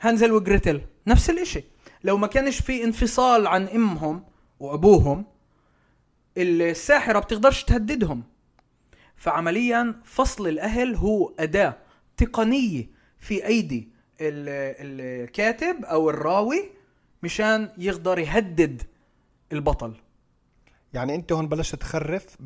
هانزل 0.00 0.32
وجريتل 0.32 0.80
نفس 1.06 1.30
الإشي. 1.30 1.64
لو 2.04 2.16
ما 2.16 2.26
كانش 2.26 2.60
في 2.60 2.84
انفصال 2.84 3.46
عن 3.46 3.68
أمهم 3.68 4.24
وأبوهم 4.60 5.24
الساحرة 6.38 7.18
بتقدرش 7.18 7.64
تهددهم. 7.64 8.22
فعمليا 9.16 10.00
فصل 10.04 10.48
الأهل 10.48 10.94
هو 10.94 11.32
أداة 11.38 11.76
تقنية 12.16 12.95
في 13.18 13.46
أيدي 13.46 13.88
ال- 14.20 15.26
الكاتب 15.26 15.84
أو 15.84 16.10
الراوي 16.10 16.70
مشان 17.22 17.68
يقدر 17.78 18.18
يهدد 18.18 18.82
البطل. 19.52 19.94
يعني 20.92 21.14
أنت 21.14 21.32
هون 21.32 21.48
بلشت 21.48 21.74
تخرف 21.76 22.36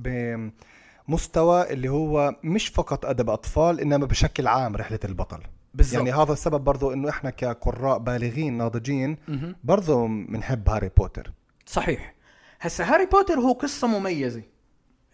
بمستوى 1.09 1.73
اللي 1.73 1.89
هو 1.89 2.35
مش 2.45 2.69
فقط 2.69 3.07
أدب 3.07 3.31
أطفال 3.31 3.81
إنما 3.81 4.07
بشكل 4.07 4.47
عام 4.47 4.77
رحلة 4.77 4.99
البطل. 5.05 5.41
بالضبط. 5.75 5.95
يعني 5.95 6.13
هذا 6.13 6.33
السبب 6.33 6.61
برضو 6.65 6.93
إنه 6.93 7.09
إحنا 7.09 7.31
كقراء 7.31 7.99
بالغين 7.99 8.59
ناضجين. 8.59 9.17
برضو 9.65 10.07
بنحب 10.07 10.69
هاري 10.69 10.91
بوتر. 10.97 11.33
صحيح. 11.67 12.15
هسا 12.61 12.85
هاري 12.85 13.07
بوتر 13.07 13.35
هو 13.41 13.53
قصة 13.53 13.87
مميزة 13.89 14.43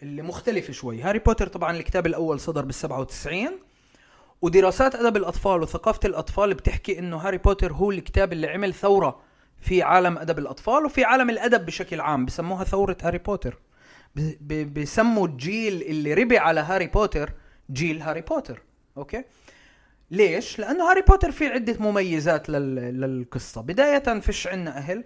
اللي 0.03 0.23
مختلفة 0.23 0.73
شوي. 0.73 1.03
هاري 1.03 1.19
بوتر 1.19 1.47
طبعا 1.47 1.77
الكتاب 1.77 2.07
الأول 2.07 2.41
صدر 2.41 2.65
بال 2.65 2.75
97 2.75 3.49
ودراسات 4.43 4.95
أدب 4.95 5.17
الأطفال 5.17 5.63
وثقافة 5.63 6.01
الأطفال 6.05 6.55
بتحكي 6.55 6.99
إنه 6.99 7.17
هاري 7.17 7.39
بوتر 7.39 7.73
هو 7.73 7.91
الكتاب 7.91 8.33
اللي 8.33 8.49
عمل 8.49 8.75
ثورة 8.75 9.21
في 9.61 9.83
عالم 9.83 10.19
أدب 10.19 10.39
الأطفال 10.39 10.85
وفي 10.85 11.05
عالم 11.05 11.31
الأدب 11.31 11.67
بشكل 11.67 12.01
عام 12.01 12.25
بسموها 12.27 12.65
ثورة 12.65 12.97
هاري 13.03 13.19
بوتر. 13.19 13.59
بسموا 14.51 15.27
الجيل 15.27 15.83
اللي 15.83 16.15
ربي 16.15 16.39
على 16.39 16.61
هاري 16.61 16.87
بوتر 16.87 17.33
جيل 17.71 18.03
هاري 18.03 18.21
بوتر 18.21 18.63
okay؟ 18.97 19.25
ليش؟ 20.11 20.59
لأنه 20.59 20.91
هاري 20.91 21.01
بوتر 21.01 21.31
فيه 21.33 21.49
عدة 21.49 21.77
مميزات 21.81 22.49
لل... 22.49 22.75
للقصة. 23.01 23.61
بداية 23.61 24.21
فيش 24.21 24.47
عنا 24.47 24.77
أهل 24.77 25.05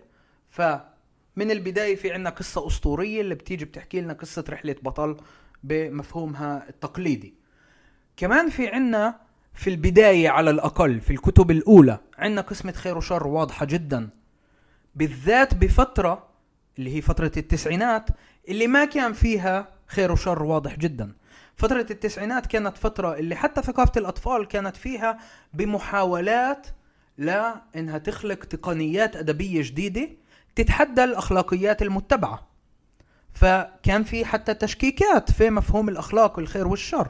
فمن 0.51 1.51
البداية 1.51 1.97
في 1.97 2.13
عنا 2.13 2.31
قصة 2.31 2.67
أسطورية 2.67 3.21
اللي 3.21 3.35
بتيجي 3.35 3.65
بتحكي 3.65 4.01
لنا 4.01 4.13
قصة 4.13 4.45
رحلة 4.49 4.77
بطل 4.83 5.17
بمفهومها 5.63 6.69
التقليدي. 6.69 7.40
كمان 8.17 8.51
في 8.51 8.69
عنا 8.69 9.21
في 9.55 9.71
البداية 9.71 10.29
على 10.29 10.51
الأقل 10.51 11.01
في 11.01 11.11
الكتب 11.11 11.51
الأولى 11.51 11.99
عنا 12.19 12.41
قسمة 12.41 12.73
خير 12.73 12.99
وشر 12.99 13.27
واضحة 13.27 13.67
جدا. 13.67 14.09
بالذات 14.95 15.55
بفترة 15.55 16.29
اللي 16.79 16.97
هي 16.97 17.01
فترة 17.01 17.33
التسعينات 17.37 18.07
اللي 18.49 18.67
ما 18.67 18.85
كان 18.85 19.13
فيها 19.13 19.69
خير 19.87 20.13
وشر 20.13 20.43
واضح 20.43 20.77
جدا. 20.77 21.13
فترة 21.57 21.87
التسعينات 21.91 22.47
كانت 22.47 22.77
فترة 22.77 23.15
اللي 23.15 23.35
حتى 23.37 23.63
ثقافة 23.63 23.93
الأطفال 23.97 24.49
كانت 24.49 24.77
فيها 24.77 25.19
بمحاولات 25.55 26.67
لا 27.19 27.63
إنها 27.77 27.99
تخلق 27.99 28.45
تقنيات 28.45 29.17
أدبية 29.17 29.63
جديدة 29.63 30.09
تتحدى 30.55 31.05
الأخلاقيات 31.05 31.83
المتبعة. 31.83 32.49
فكان 33.33 34.05
في 34.05 34.25
حتى 34.25 34.55
تشكيكات 34.55 35.31
في 35.31 35.51
مفهوم 35.51 35.89
الأخلاق 35.89 36.39
والخير 36.39 36.69
والشر. 36.69 37.09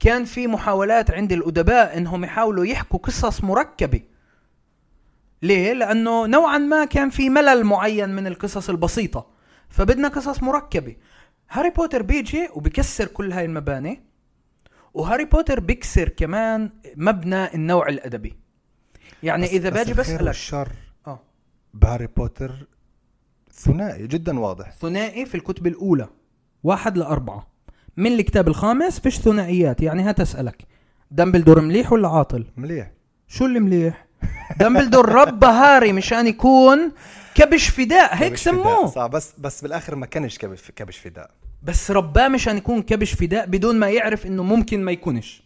كان 0.00 0.24
في 0.24 0.46
محاولات 0.46 1.10
عند 1.10 1.32
الأدباء 1.32 1.98
إنهم 1.98 2.24
يحاولوا 2.24 2.64
يحكوا 2.64 2.98
قصص 2.98 3.44
مركبة. 3.44 4.00
ليه؟ 5.42 5.72
لأنه 5.72 6.26
نوعا 6.26 6.58
ما 6.58 6.84
كان 6.84 7.10
في 7.10 7.30
ملل 7.30 7.64
معين 7.64 8.08
من 8.08 8.26
القصص 8.26 8.70
البسيطة. 8.70 9.26
فبدنا 9.68 10.08
قصص 10.08 10.42
مركبة. 10.42 10.96
هاري 11.50 11.70
بوتر 11.70 12.02
بيجي 12.02 12.48
وبكسر 12.54 13.06
كل 13.06 13.32
هاي 13.32 13.44
المباني 13.44 14.02
وهاري 14.94 15.24
بوتر 15.24 15.60
بيكسر 15.60 16.08
كمان 16.08 16.70
مبنى 16.96 17.54
النوع 17.54 17.88
الأدبي. 17.88 18.36
يعني 19.22 19.44
بس- 19.46 19.54
بس 19.54 19.58
باجي 19.60 19.90
الخير 19.92 19.94
بسألك 19.94 20.26
والشر 20.26 20.68
آه. 21.06 21.20
بهاري 21.74 22.06
بوتر 22.06 22.52
ثنائي 23.52 24.06
جدا 24.06 24.40
واضح. 24.40 24.70
ثنائي 24.70 25.26
في 25.26 25.34
الكتب 25.34 25.66
الأولى 25.66 26.08
واحد 26.62 26.98
لأربعة. 26.98 27.46
من 27.96 28.12
الكتاب 28.12 28.48
الخامس 28.48 29.00
فيش 29.00 29.18
ثنائيات 29.18 29.80
يعني 29.82 30.10
هتسألك 30.10 30.66
دامبلدور 31.10 31.60
مليح 31.60 31.92
ولا 31.92 32.08
عاطل؟ 32.08 32.44
مليح. 32.56 32.90
شو 33.28 33.46
اللي 33.46 33.60
مليح؟ 33.60 34.06
دامبلدور 34.58 35.08
ربى 35.08 35.46
هاري 35.46 35.92
مشان 35.92 36.26
يكون 36.26 36.92
كبش 37.34 37.68
فداء 37.68 38.14
هيك 38.14 38.30
كبش 38.32 38.42
فداء. 38.42 38.54
سموه. 38.54 38.86
صح 38.86 39.06
بس 39.06 39.32
بس 39.38 39.62
بالآخر 39.62 39.94
ما 39.94 40.06
كانش 40.06 40.38
كبش 40.38 40.70
كبش 40.70 40.98
فداء. 40.98 41.30
بس 41.62 41.90
رباه 41.90 42.28
مشان 42.28 42.56
يكون 42.56 42.82
كبش 42.82 43.14
فداء 43.14 43.46
بدون 43.46 43.78
ما 43.78 43.90
يعرف 43.90 44.26
إنه 44.26 44.42
ممكن 44.42 44.84
ما 44.84 44.92
يكونش. 44.92 45.42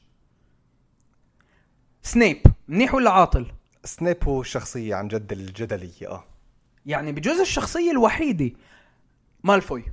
سنيب 2.02 2.38
منيح 2.68 2.94
ولا 2.94 3.10
عاطل؟ 3.10 3.46
سنيب 3.84 4.16
هو 4.24 4.40
الشخصيه 4.40 4.94
عن 4.94 5.08
جد 5.08 5.32
الجدلية 5.32 6.08
آه. 6.08 6.24
يعني 6.86 7.12
بجوز 7.12 7.40
الشخصية 7.40 7.90
الوحيدة 7.90 8.50
مالفوي. 9.44 9.84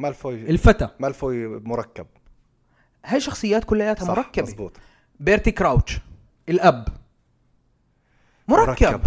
مالفوي 0.00 0.34
الفتى. 0.34 0.88
مالفوي 1.00 1.46
مركب. 1.48 2.06
هاي 3.04 3.20
شخصيات 3.20 3.64
كلياتها 3.64 4.04
صح 4.04 4.16
مركبة. 4.16 4.42
مزبوط 4.46 4.76
بيرتي 5.20 5.50
كراوتش 5.50 5.98
الأب. 6.48 6.88
مركب, 8.48 9.00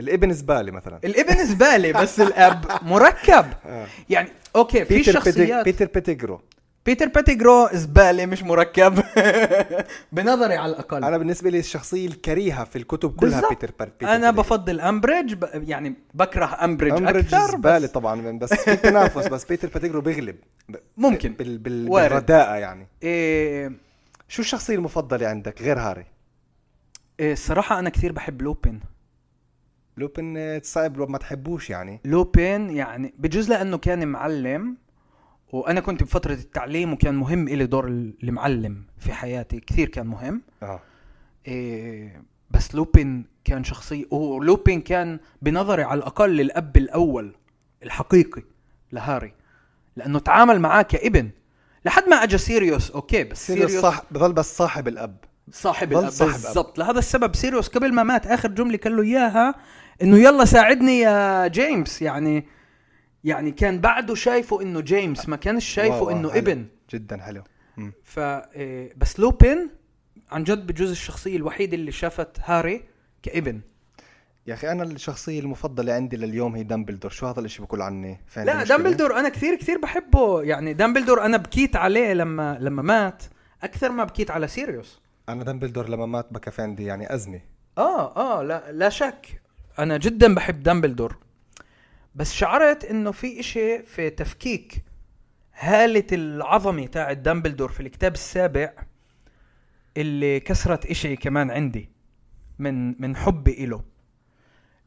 الابن 0.00 0.32
زبالة 0.32 0.72
مثلا. 0.72 1.00
الابن 1.04 1.44
زبالة 1.46 1.92
بس 2.02 2.20
الأب 2.26 2.64
مركب. 2.82 3.46
آه. 3.66 3.86
يعني 4.10 4.28
okay 4.56 4.84
في 4.84 4.94
بيتر 4.96 5.12
شخصيات 5.12 5.64
بيتر 5.64 5.86
بيتيجرو. 5.86 6.40
بيتر 6.86 7.06
بيتيجرو 7.08 7.68
زبالة 7.72 8.26
مش 8.26 8.42
مركب 8.42 8.94
بنظري 10.12 10.54
على 10.54 10.72
الأقل 10.72 11.04
أنا 11.04 11.18
بالنسبة 11.18 11.50
لي 11.50 11.58
الشخصية 11.58 12.06
الكريهة 12.06 12.64
في 12.64 12.76
الكتب 12.76 13.16
كلها 13.16 13.40
بالضبط. 13.40 13.50
بيتر 13.60 13.70
بيتر 14.00 14.14
أنا. 14.14 14.30
بفضل 14.30 14.80
أمبريدج 14.80 15.34
ب... 15.34 15.44
يعني 15.68 15.94
بكره 16.14 16.64
أمبريدج, 16.64 16.96
أمبريدج 16.96 17.34
أكثر 17.34 17.50
زبالة 17.56 17.78
بس 17.86 17.90
طبعا 17.92 18.38
بس 18.38 18.52
في 18.54 18.76
تنافس 18.76 19.26
بس 19.26 19.44
بيتر 19.44 19.68
بيتيجرو 19.68 20.00
بيغلب 20.00 20.36
ب- 20.68 20.76
ممكن. 20.96 21.32
بال 21.32 21.58
بال 21.58 21.88
وارد. 21.88 22.10
بالرداءة 22.10 22.54
يعني 22.56 22.86
إيه... 23.02 23.72
شو 24.28 24.42
الشخصية 24.42 24.74
المفضلة 24.74 25.26
عندك 25.28 25.62
غير 25.62 25.78
هاري 25.78 26.06
إيه 27.20 27.32
الصراحه 27.32 27.78
أنا 27.78 27.90
كثير 27.90 28.12
بحب 28.12 28.42
لوبين 28.42 28.80
لوبين 29.96 30.34
آه، 30.36 30.60
صعب 30.64 31.10
ما 31.10 31.18
تحبوش 31.18 31.70
يعني 31.70 32.00
لوبين 32.04 32.70
يعني 32.70 33.14
بجوز 33.18 33.48
لأنه 33.50 33.78
كان 33.78 34.08
معلم 34.08 34.76
وأنا 35.52 35.80
كنت 35.80 36.02
بفتره 36.02 36.34
التعليم 36.34 36.92
وكان 36.92 37.14
مهم 37.14 37.48
إلي 37.48 37.66
دور 37.66 37.86
المعلم 37.88 38.82
في 38.98 39.12
حياتي 39.12 39.60
كثير 39.60 39.88
كان 39.88 40.06
مهم. 40.06 40.42
آه. 40.62 40.80
إيه 41.48 42.22
بس 42.50 42.74
لوبين 42.74 43.24
كان 43.44 43.64
شخصية 43.64 44.04
ولوبين 44.10 44.80
كان 44.80 45.18
بنظري 45.42 45.82
على 45.82 45.98
الأقل 45.98 46.40
الأب 46.40 46.76
الأول 46.76 47.34
الحقيقي 47.82 48.42
لهاري 48.92 49.32
لأنه 49.96 50.18
تعامل 50.18 50.60
معاه 50.60 50.82
كابن. 50.82 51.30
لحد 51.84 52.08
ما 52.08 52.16
أجا 52.16 52.36
سيريوس 52.36 52.90
okay 52.90 53.24
بس 53.24 53.46
سيريوس 53.46 53.70
سيريوس 53.70 53.84
صح 53.84 54.02
بضل 54.10 54.32
بس 54.32 54.56
صاحب 54.56 54.88
الأب. 54.88 55.16
صاحب 55.52 55.88
ضل 55.88 55.98
الأب 55.98 56.10
صاحب 56.10 56.30
أب. 56.34 56.42
بالضبط. 56.42 56.78
لهذا 56.78 56.98
السبب 56.98 57.36
سيريوس 57.36 57.68
قبل 57.68 57.94
ما 57.94 58.02
مات 58.02 58.26
آخر 58.26 58.48
جملة 58.48 58.76
كان 58.76 58.96
له 58.96 59.02
إياها 59.02 59.54
إنه 60.02 60.16
يلا 60.18 60.44
ساعدني 60.44 61.00
يا 61.00 61.46
جيمس 61.46 62.02
يعني 62.02 62.46
يعني 63.26 63.50
كان 63.50 63.80
بعده 63.80 64.14
شايفه 64.14 64.62
إنه 64.62 64.80
جيمس 64.80 65.28
ما 65.28 65.36
كانش 65.36 65.64
شايفه 65.64 66.02
wow، 66.02 66.10
إنه 66.10 66.30
حلو. 66.30 66.38
ابن. 66.38 66.66
جدا 66.90 67.16
حلو. 67.22 67.42
مم. 67.76 67.92
ف 68.04 68.18
إيه، 68.18 68.92
بس 68.96 69.20
لوبين 69.20 69.70
عن 70.30 70.44
جد 70.44 70.66
بجوز 70.66 70.90
الشخصية 70.90 71.36
الوحيدة 71.36 71.76
اللي 71.76 71.92
شافت 71.92 72.40
هاري 72.44 72.84
كابن. 73.22 73.60
يا 74.46 74.54
أخي 74.54 74.72
أنا 74.72 74.82
الشخصية 74.82 75.40
المفضلة 75.40 75.92
عندي 75.92 76.16
لليوم 76.16 76.56
هي 76.56 76.62
دامبلدور. 76.62 77.10
شو 77.10 77.26
هذا 77.26 77.40
الإشي 77.40 77.62
بقول 77.62 77.82
عني 77.82 78.20
لا؟ 78.36 78.64
دامبلدور 78.64 79.18
أنا 79.18 79.28
كثير 79.28 79.54
كثير 79.54 79.78
بحبه. 79.78 80.42
يعني 80.42 80.72
دامبلدور 80.72 81.24
أنا 81.24 81.36
بكيت 81.36 81.76
عليه 81.76 82.12
لما 82.12 82.58
لما 82.60 82.82
مات. 82.82 83.22
أكثر 83.62 83.92
ما 83.92 84.04
بكيت 84.04 84.30
على 84.30 84.48
سيريوس. 84.48 85.00
أنا 85.28 85.44
دامبلدور 85.44 85.88
لما 85.88 86.06
مات 86.06 86.32
بكى 86.32 86.50
في 86.50 86.62
عندي 86.62 86.84
يعني 86.84 87.14
أزمة. 87.14 87.40
آه 87.78 88.16
آه 88.16 88.42
لا 88.42 88.72
لا 88.72 88.88
شك. 88.88 89.40
أنا 89.78 89.96
جدا 89.96 90.34
بحب 90.34 90.62
دامبلدور. 90.62 91.16
بس 92.16 92.32
شعرت 92.32 92.84
إنه 92.84 93.10
في 93.12 93.40
إشي 93.40 93.82
في 93.82 94.10
تفكيك. 94.10 94.84
هالة 95.54 96.06
العظمة 96.12 96.86
تاعت 96.86 97.16
دامبلدور 97.16 97.72
في 97.72 97.80
الكتاب 97.80 98.14
السابع 98.14 98.72
اللي 99.96 100.40
كسرت 100.40 100.86
إشي 100.86 101.16
كمان 101.16 101.50
عندي 101.50 101.88
من 102.58 103.02
من 103.02 103.16
حبي 103.16 103.64
إله. 103.64 103.82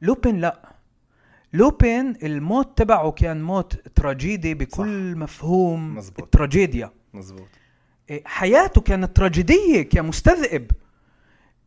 لوبين 0.02 0.40
لا. 0.40 0.76
لوبين 1.54 2.16
الموت 2.24 2.78
تبعه 2.78 3.12
كان 3.12 3.42
موت 3.42 3.88
تراجيدي 3.96 4.54
بكل 4.54 5.12
صح. 5.14 5.18
مفهوم 5.18 5.96
مزبوط. 5.96 6.24
التراجيديا. 6.24 6.92
مزبوط. 7.14 7.48
إيه، 8.10 8.24
حياته 8.26 8.82
كانت 8.82 9.16
تراجيدية 9.18 9.82
كمستذئب. 9.82 10.72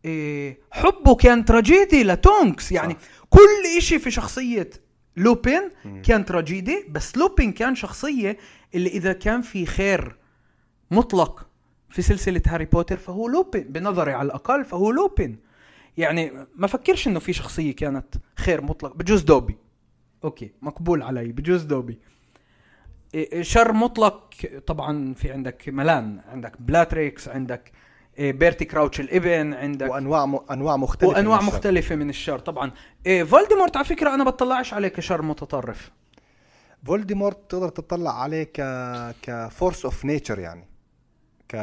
إيه، 0.05 0.59
حبه 0.71 1.15
كان 1.15 1.45
تراجيدي 1.45 2.05
لتونكس. 2.05 2.73
يعني 2.73 2.93
صح. 2.95 2.99
كل 3.31 3.77
إشي 3.79 3.99
في 3.99 4.11
شخصية 4.11 4.71
لوبين 5.17 5.71
كان 6.03 6.25
تراجيدي 6.25 6.87
بس 6.91 7.17
لوبين 7.17 7.53
كان 7.53 7.75
شخصية 7.75 8.39
اللي 8.75 8.89
إذا 8.89 9.13
كان 9.13 9.43
في 9.43 9.67
خير 9.67 10.17
مطلق 10.91 11.47
في 11.91 12.03
سلسلة 12.03 12.43
هاري 12.47 12.65
بوتر 12.65 12.97
فهو 12.97 13.29
لوبين 13.29 13.63
بنظري 13.63 14.13
على 14.13 14.27
الأقل 14.27 14.65
فهو 14.65 14.91
لوبين. 14.91 15.39
يعني 15.97 16.33
ما 16.57 16.67
فكرش 16.67 17.09
إنه 17.09 17.21
في 17.21 17.33
شخصية 17.33 17.77
كانت 17.77 18.15
خير 18.37 18.63
مطلق 18.63 18.97
بجوز 18.97 19.23
دوبي. 19.23 19.57
أوكي 20.25 20.51
مقبول 20.63 21.03
علي 21.03 21.33
بجوز 21.33 21.63
دوبي. 21.63 21.99
إيه، 23.15 23.43
شر 23.43 23.73
مطلق 23.73 24.35
طبعا 24.67 25.15
في 25.15 25.33
عندك 25.33 25.69
ملان 25.69 26.21
عندك 26.29 26.63
بلاتريكس 26.63 27.29
عندك 27.29 27.67
إيه، 27.67 27.82
بيرتي 28.19 28.65
كراوتش 28.65 29.01
الإبن 29.01 29.55
عندك. 29.55 29.91
وأنواع 29.91 30.27
م... 30.27 30.37
أنواع 30.51 30.77
مختلفة 30.77 31.15
وأنواع 31.15 31.41
من 31.41 31.47
مختلفة 31.47 31.95
من 31.95 32.11
الشر 32.11 32.39
طبعا. 32.39 32.73
إيه 33.07 33.25
فولديمورت 33.25 33.77
على 33.77 33.85
فكرة 33.87 34.15
أنا 34.15 34.25
بطلعش 34.25 34.75
عليه 34.75 34.89
كشر 34.89 35.23
متطرف. 35.23 35.91
فولديمورت 36.87 37.51
تقدر 37.51 37.69
تطلع 37.69 38.23
عليه 38.23 38.45
ك 38.45 38.61
ك 39.23 39.33
force 39.33 39.85
of 39.85 40.05
nature 40.05 40.39
يعني. 40.39 40.69
ك 41.49 41.55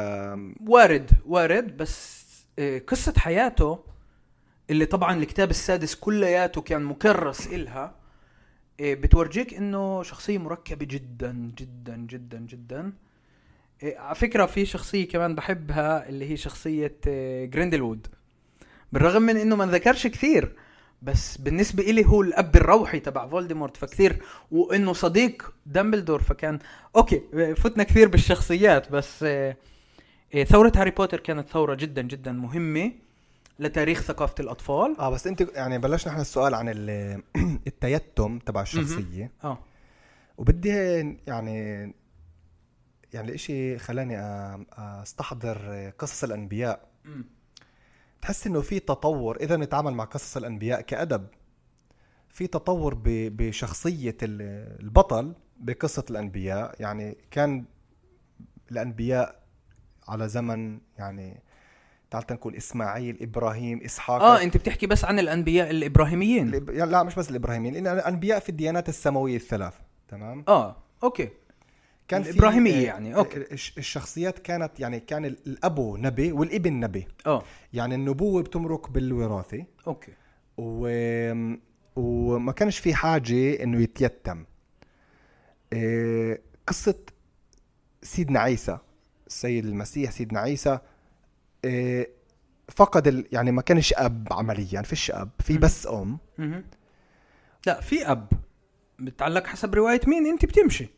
وارد 0.66 1.10
وارد 1.26 1.76
بس 1.76 2.24
إيه 2.58 2.86
قصة 2.86 3.14
حياته 3.16 3.84
اللي 4.70 4.86
طبعا 4.86 5.14
الكتاب 5.14 5.50
السادس 5.50 5.94
كلياته 5.94 6.60
كان 6.60 6.82
مكرس 6.84 7.46
إلها 7.46 7.94
إيه 8.80 8.94
بتورجيك 8.94 9.54
إنه 9.54 10.02
شخصية 10.02 10.38
مركبة 10.38 10.86
جدا 10.86 11.52
جدا 11.58 11.96
جدا 11.96 12.38
جدا. 12.38 12.80
إيه، 12.80 12.92
على 13.82 14.14
فكرة 14.14 14.46
في 14.46 14.64
شخصية 14.66 15.08
كمان 15.08 15.34
بحبها 15.34 16.08
اللي 16.08 16.30
هي 16.30 16.36
شخصية 16.36 16.96
إيه، 17.06 17.46
جريندلوالد. 17.46 18.06
بالرغم 18.92 19.22
من 19.22 19.36
إنه 19.36 19.56
ما 19.56 19.66
ذكرش 19.66 20.06
كثير 20.06 20.52
بس 21.02 21.36
بالنسبة 21.36 21.82
إلي 21.82 22.06
هو 22.06 22.22
الأب 22.22 22.56
الروحي 22.56 23.00
تبع 23.00 23.28
فولديمورت 23.28 23.76
فكثير 23.76 24.22
وإنه 24.50 24.92
صديق 24.92 25.52
دامبلدور 25.66 26.22
فكان 26.22 26.58
أوكي 26.96 27.22
فتنا 27.56 27.82
كثير 27.84 28.08
بالشخصيات 28.08 28.92
بس 28.92 29.22
إيه، 29.22 30.44
ثورة 30.44 30.72
هاري 30.76 30.90
بوتر 30.90 31.20
كانت 31.20 31.48
ثورة 31.48 31.74
جدا 31.74 32.02
جدا 32.02 32.32
مهمة 32.32 32.92
لتاريخ 33.58 34.02
ثقافة 34.02 34.34
الأطفال. 34.40 34.96
آه 34.98 35.10
بس 35.10 35.26
أنت 35.26 35.40
يعني 35.40 35.78
بلشنا 35.78 36.10
إحنا 36.12 36.22
السؤال 36.22 36.54
عن 36.54 36.68
التيتم 37.66 38.38
تبع 38.38 38.62
الشخصية. 38.62 39.30
آه. 39.44 39.58
وبدي 40.38 40.68
يعني 41.26 41.92
يعني 43.14 43.28
الإشي 43.28 43.78
خلاني 43.78 44.16
أستحضر 44.78 45.90
قصص 45.98 46.24
الأنبياء. 46.24 46.88
م. 47.04 47.22
تحس 48.22 48.46
إنه 48.46 48.60
في 48.60 48.78
تطور 48.78 49.36
إذا 49.36 49.56
نتعامل 49.56 49.94
مع 49.94 50.04
قصص 50.04 50.36
الأنبياء 50.36 50.80
كأدب 50.80 51.26
في 52.28 52.46
تطور 52.46 52.94
بشخصية 53.04 54.16
البطل 54.22 55.34
بقصة 55.56 56.04
الأنبياء. 56.10 56.74
يعني 56.80 57.16
كان 57.30 57.64
الأنبياء 58.70 59.40
على 60.08 60.28
زمن 60.28 60.80
يعني 60.98 61.42
تعال 62.10 62.24
نقول 62.30 62.54
إسماعيل 62.56 63.18
إبراهيم 63.22 63.80
إسحاق. 63.84 64.22
آه 64.22 64.42
أنت 64.42 64.56
بتحكي 64.56 64.86
بس 64.86 65.04
عن 65.04 65.18
الأنبياء 65.18 65.70
الإبراهيميين. 65.70 66.50
لا 66.68 67.02
مش 67.02 67.14
بس 67.14 67.30
الإبراهيميين 67.30 67.74
لأن 67.74 67.98
الأنبياء 67.98 68.40
في 68.40 68.48
الديانات 68.48 68.88
السماوية 68.88 69.36
الثلاث 69.36 69.74
تمام؟ 70.08 70.44
آه 70.48 70.76
أوكي. 71.02 71.28
كان 72.10 72.22
الإبراهيمية 72.22 72.80
آه، 72.80 72.82
يعني 72.82 73.14
أوكي. 73.14 73.44
الشخصيات 73.52 74.38
كانت 74.38 74.80
يعني 74.80 75.00
كان 75.00 75.24
الابو 75.24 75.96
نبي 75.96 76.32
والابن 76.32 76.72
نبي. 76.80 77.08
آه 77.26 77.42
يعني 77.72 77.94
النبوة 77.94 78.42
بتمرق 78.42 78.90
بالوراثة. 78.90 79.64
أوكي. 79.86 80.12
و 80.58 80.88
وما 81.96 82.52
كانش 82.52 82.78
في 82.78 82.94
حاجة 82.94 83.62
إنه 83.62 83.82
يتيتم. 83.82 84.44
إيه 85.72 86.42
قصة 86.66 86.98
سيدنا 88.02 88.40
عيسى 88.40 88.78
السيد 89.26 89.66
المسيح 89.66 90.10
سيدنا 90.10 90.40
عيسى 90.40 90.78
إيه 91.64 92.10
فقد 92.68 93.06
ال... 93.06 93.26
يعني 93.32 93.52
ما 93.52 93.62
كانش 93.62 93.94
أب 93.96 94.28
عمليا 94.30 94.82
فيش 94.82 95.10
أب 95.10 95.30
في 95.38 95.58
بس 95.58 95.86
أم. 95.86 96.18
لا 97.66 97.80
في 97.80 98.10
أب. 98.10 98.28
بتعلق 98.98 99.46
حسب 99.46 99.74
رواية 99.74 100.00
مين؟ 100.06 100.26
أنت 100.26 100.44
بتمشي. 100.44 100.88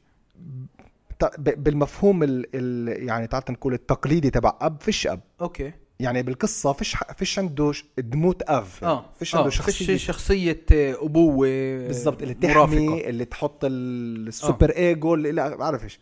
بالمفهوم 1.39 2.23
ال 2.23 2.47
ال 2.55 3.09
يعني 3.09 3.27
تعال 3.27 3.43
نقول 3.51 3.75
التقليدي 3.75 4.31
تبع 4.31 4.59
أب 4.61 4.81
فيش 4.81 5.07
أب. 5.07 5.21
أوكي. 5.41 5.73
يعني 6.01 6.23
بالقصة 6.23 6.73
فيش 6.73 6.97
فيش 7.17 7.39
عنده 7.39 7.73
דמות 7.99 8.43
אב. 8.43 8.67
آه. 8.83 9.05
فيش 9.19 9.35
عنده 9.35 9.47
آه. 9.47 9.51
شخصيه 9.51 9.87
فيش 9.87 10.07
شخصية. 10.07 10.65
أبوة 10.73 11.49
بالضبط 11.87 12.23
اللي 12.23 12.35
تحمي 12.35 12.55
مرافقة. 12.55 13.09
اللي 13.09 13.25
تحط 13.25 13.61
السوبر 13.65 14.71
آه. 14.71 14.77
إيجو 14.77 15.15
اللي 15.15 15.33
لا 15.33 15.57
بعرفش 15.57 16.01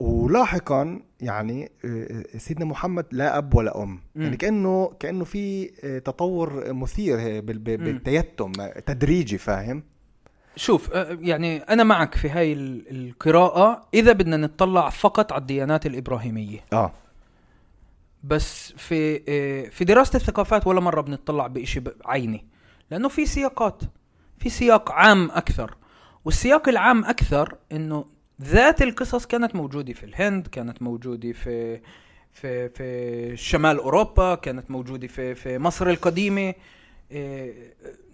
ولاحقا 0.00 1.00
يعني 1.20 1.70
آه، 1.84 2.24
آه، 2.34 2.38
سيدنا 2.38 2.64
محمد 2.64 3.06
لا 3.12 3.38
أب 3.38 3.54
ولا 3.54 3.82
أم. 3.82 4.00
م. 4.14 4.22
يعني 4.22 4.36
كأنه 4.36 4.92
كأنه 5.00 5.24
في 5.24 5.70
آه، 5.84 5.98
تطور 5.98 6.72
مثير 6.72 7.40
بالتيتم 7.40 8.52
تدريجي 8.86 9.38
فاهم؟ 9.38 9.82
شوف 10.58 10.90
يعني 11.20 11.58
أنا 11.58 11.84
معك 11.84 12.14
في 12.14 12.28
هاي 12.30 12.52
القراءة 12.90 13.88
إذا 13.94 14.12
بدنا 14.12 14.36
نطلع 14.36 14.90
فقط 14.90 15.32
على 15.32 15.40
الديانات 15.40 15.86
الإبراهيمية. 15.86 16.64
آه. 16.72 16.92
بس 18.24 18.72
في 18.72 19.20
في 19.70 19.84
دراسة 19.84 20.16
الثقافات 20.16 20.66
ولا 20.66 20.80
مرة 20.80 21.00
بنطلع 21.00 21.46
بشيء 21.46 21.82
عيني. 22.04 22.44
لأنه 22.90 23.08
في 23.08 23.26
سياقات 23.26 23.82
في 24.38 24.48
سياق 24.48 24.92
عام 24.92 25.30
أكثر. 25.30 25.76
والسياق 26.24 26.68
العام 26.68 27.04
أكثر 27.04 27.54
إنه 27.72 28.04
ذات 28.42 28.82
القصص 28.82 29.26
كانت 29.26 29.56
موجودة 29.56 29.92
في 29.92 30.04
الهند 30.04 30.46
كانت 30.46 30.82
موجودة 30.82 31.32
في 31.32 31.80
في 32.32 32.68
في 32.68 33.36
شمال 33.36 33.78
أوروبا 33.78 34.34
كانت 34.34 34.70
موجودة 34.70 35.06
في 35.06 35.34
في 35.34 35.58
مصر 35.58 35.90
القديمة 35.90 36.54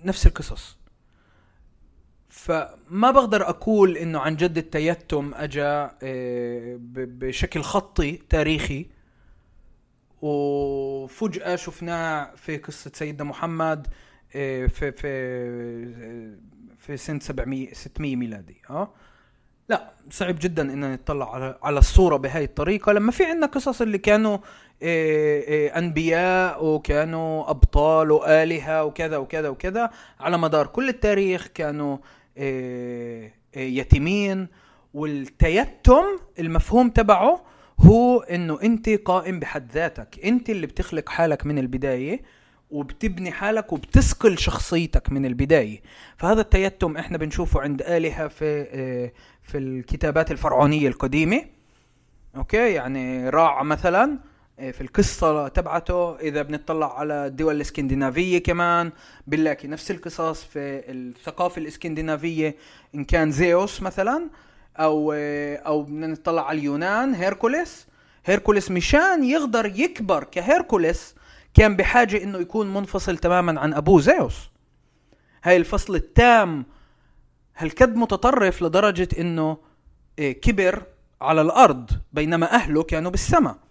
نفس 0.05 0.27
القصص. 0.27 0.84
فما 2.35 3.11
بقدر 3.11 3.49
أقول 3.49 3.97
إنه 3.97 4.19
عن 4.21 4.37
جد 4.37 4.59
التيتم 4.59 5.33
اجى 5.35 5.63
آه، 5.63 6.77
بشكل 6.83 7.63
خطي 7.63 8.13
تاريخي. 8.13 8.87
وفجأة 10.23 11.57
شفناه 11.57 12.35
في 12.37 12.57
قصة 12.57 12.91
سيدنا 12.95 13.25
محمد 13.25 13.87
آه، 14.37 14.67
في 14.67 14.93
في 14.93 15.07
آه، 15.07 16.77
في 16.79 16.97
سنة 16.97 17.21
700 17.21 17.75
600 17.75 18.17
ميلادي. 18.17 18.57
آه؟ 18.71 18.93
لا 19.69 19.93
صعب 20.11 20.37
جدا 20.41 20.63
ان 20.73 20.93
نطلع 20.93 21.35
على 21.35 21.59
على 21.63 21.79
الصورة 21.79 22.17
بهاي 22.17 22.45
الطريقة. 22.45 22.93
لما 22.93 23.13
في 23.13 23.25
عندنا 23.25 23.47
قصص 23.47 23.83
اللي 23.83 23.99
كانوا 23.99 24.39
أنبياء 25.79 26.65
وكانوا 26.65 27.51
أبطال 27.51 28.11
وآلهة 28.11 28.85
وكذا 28.85 29.17
وكذا 29.17 29.49
وكذا 29.49 29.91
على 30.21 30.39
مدار 30.39 30.67
كل 30.67 30.89
التاريخ 30.89 31.47
كانوا 31.47 31.99
يتيمين 33.57 34.49
والتيتم 34.95 36.05
المفهوم 36.39 36.89
تبعه 36.89 37.45
هو 37.81 38.21
إنه 38.21 38.63
أنت 38.63 38.89
قائم 38.89 39.41
بحد 39.41 39.73
ذاتك. 39.73 40.25
أنت 40.25 40.51
اللي 40.51 40.67
بتخلق 40.67 41.09
حالك 41.09 41.47
من 41.47 41.59
البداية 41.59 42.23
وبتبني 42.71 43.33
حالك 43.33 43.73
وبتسقل 43.73 44.39
شخصيتك 44.39 45.13
من 45.13 45.27
البداية. 45.27 45.81
فهذا 46.17 46.41
التيتم 46.41 46.97
إحنا 46.97 47.19
بنشوفه 47.19 47.61
عند 47.61 47.83
آلهة 47.83 48.29
في 48.29 48.45
إيه، 48.45 49.15
في 49.43 49.59
الكتابات 49.59 50.31
الفرعونية 50.31 50.89
القديمة. 50.89 51.45
أوكي؟ 52.37 52.73
يعني 52.73 53.29
راع 53.29 53.63
مثلا 53.63 54.19
في 54.59 54.81
القصة 54.81 55.49
تبعته 55.49 56.17
إذا 56.17 56.43
بنطلع 56.43 56.99
على 56.99 57.27
الدول 57.27 57.57
الإسكندنافية 57.57 58.43
كمان 58.43 58.93
بنلاقي 59.27 59.69
نفس 59.69 59.91
القصص 59.91 60.45
في 60.45 60.83
الثقافة 60.91 61.63
الإسكندنافية 61.63 62.57
إن 62.95 63.05
كان 63.05 63.31
زيوس 63.31 63.83
مثلا 63.83 64.31
أو 64.77 65.13
إيه، 65.13 65.57
أو 65.57 65.83
بدنا 65.83 66.07
نطلع 66.07 66.49
على 66.49 66.59
اليونان 66.59 67.15
هيركوليس. 67.15 67.87
هيركوليس 68.25 68.71
مشان 68.71 69.25
يقدر 69.25 69.67
يكبر 69.67 70.25
كهيركوليس 70.25 71.15
كان 71.55 71.77
بحاجة 71.77 72.23
إنه 72.23 72.39
يكون 72.39 72.75
منفصل 72.75 73.19
تماما 73.19 73.61
عن 73.61 73.75
أبوه 73.75 74.01
زيوس. 74.01 74.51
هاي 75.45 75.57
الفصل 75.57 75.95
التام 75.95 76.67
هالكد 77.57 77.97
متطرف 77.97 78.63
لدرجة 78.63 79.09
إنه 79.19 79.57
إيه، 80.19 80.41
كبر 80.41 80.83
على 81.21 81.41
الأرض 81.41 81.91
بينما 82.13 82.55
أهله 82.55 82.83
كانوا 82.83 83.11
بالسماء. 83.11 83.64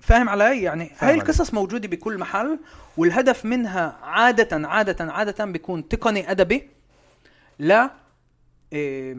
فاهم 0.00 0.28
علي؟ 0.28 0.62
يعني 0.62 0.90
هاي 0.98 1.14
القصص 1.14 1.54
موجودة 1.54 1.88
بكل 1.88 2.18
محل 2.18 2.58
والهدف 2.96 3.44
منها 3.44 3.98
عادة 4.02 4.68
عادة 4.68 5.12
عادة 5.12 5.44
بيكون 5.44 5.88
تقني 5.88 6.30
أدبي 6.30 6.68
لا 7.58 7.90
إيه، 8.72 9.16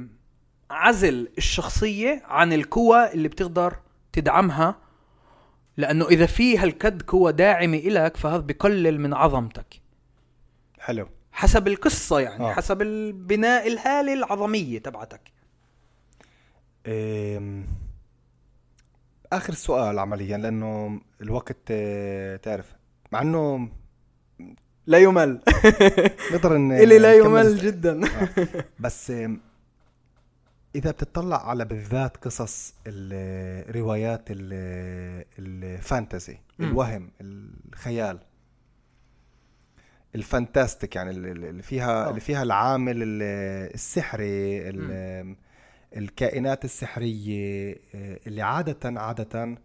عزل 0.72 1.30
الشخصية 1.38 2.22
عن 2.26 2.54
القوى 2.54 3.14
اللي 3.14 3.28
بتقدر 3.28 3.76
تدعمها 4.14 4.76
لأنه 5.78 6.08
إذا 6.08 6.26
في 6.26 6.58
هالكد 6.58 7.02
قوة 7.02 7.32
داعمة 7.32 7.78
إلك 7.78 8.18
فهذا 8.18 8.38
بقلل 8.38 9.00
من 9.00 9.14
عظمتك. 9.14 9.82
حلو. 10.80 11.08
حسب 11.32 11.68
القصة 11.68 12.20
يعني 12.20 12.44
آه. 12.46 12.54
حسب 12.54 12.82
البناء 12.82 13.68
الهاله 13.68 14.14
العظمية 14.14 14.80
تبعتك. 14.80 15.22
آخر 19.38 19.54
سؤال 19.54 20.00
عمليا 20.00 20.38
لأنه 20.38 21.02
الوقت 21.22 21.58
آه، 21.72 22.36
تعرف 22.36 22.76
مع 23.12 23.22
إنه 23.22 23.70
لا 24.88 24.98
يمل. 24.98 25.42
نقدر 26.34 26.56
ان 26.56 26.72
إلي 26.72 26.98
لا 27.00 27.14
يمل 27.14 27.58
جدا. 27.58 28.08
آه. 28.08 28.30
بس 28.80 29.14
إذا 30.76 30.92
بتطلع 30.92 31.50
على 31.50 31.66
بالذات 31.66 32.18
قصص 32.18 32.74
الروايات 32.88 34.24
الفانتزي 35.40 36.38
الوهم 36.60 37.12
الخيال. 37.22 38.20
ال 40.16 40.24
fantastic 40.24 40.96
يعني 40.96 41.10
اللي 41.12 41.64
فيها 41.64 42.10
اللي 42.10 42.20
فيها 42.20 42.44
العامل 42.44 42.96
السحري 43.74 44.70
الكائنات 45.98 46.66
السحرية 46.66 47.76
آه، 47.96 48.20
اللي 48.28 48.42
عاده 48.42 49.02
عادة 49.02 49.58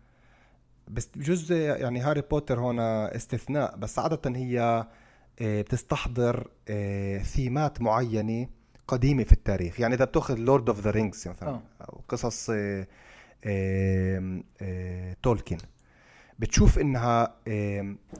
بس 0.88 1.09
جزء 1.16 1.55
يعني 1.55 2.00
هاري 2.00 2.20
بوتر 2.20 2.60
هنا 2.60 3.16
استثناء 3.16 3.76
بس 3.76 3.98
عادة 3.98 4.36
هي 4.36 4.86
آه، 5.40 5.62
بتستحضر 5.62 6.50
آه، 6.68 7.18
ثيمات 7.18 7.80
معينة 7.80 8.48
قديمة 8.88 9.24
في 9.24 9.32
التاريخ. 9.32 9.80
يعني 9.80 9.94
إذا 9.94 10.05
بتأخذ 10.05 10.34
Lord 10.35 10.68
of 10.68 10.80
the 10.80 10.90
Rings 10.90 11.28
مثلا 11.28 11.60
أو 11.80 12.00
قصص 12.09 12.50
تولكين 15.22 15.59
بتشوف 16.38 16.78
إنها 16.78 17.34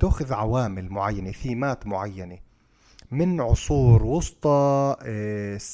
تاخذ 0.01 0.33
عوامل 0.33 0.89
معينة 0.89 1.33
ثيمات 1.33 1.87
معينة 1.87 2.39
من 3.11 3.41
عصور 3.41 4.05
وسطى 4.05 4.97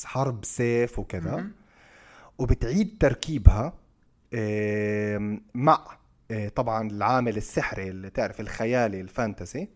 حرب 0.05 0.44
سيف 0.44 0.98
وكذا. 0.98 1.51
وبتعيد 2.39 2.97
تركيبها 3.01 3.73
مع 5.55 5.98
آه، 6.31 6.48
طبعا 6.48 6.90
العامل 6.90 7.36
السحري 7.36 7.89
اللي 7.89 8.11
تعرف 8.11 8.40
الخيالي 8.40 9.01
الفانتسي. 9.01 9.69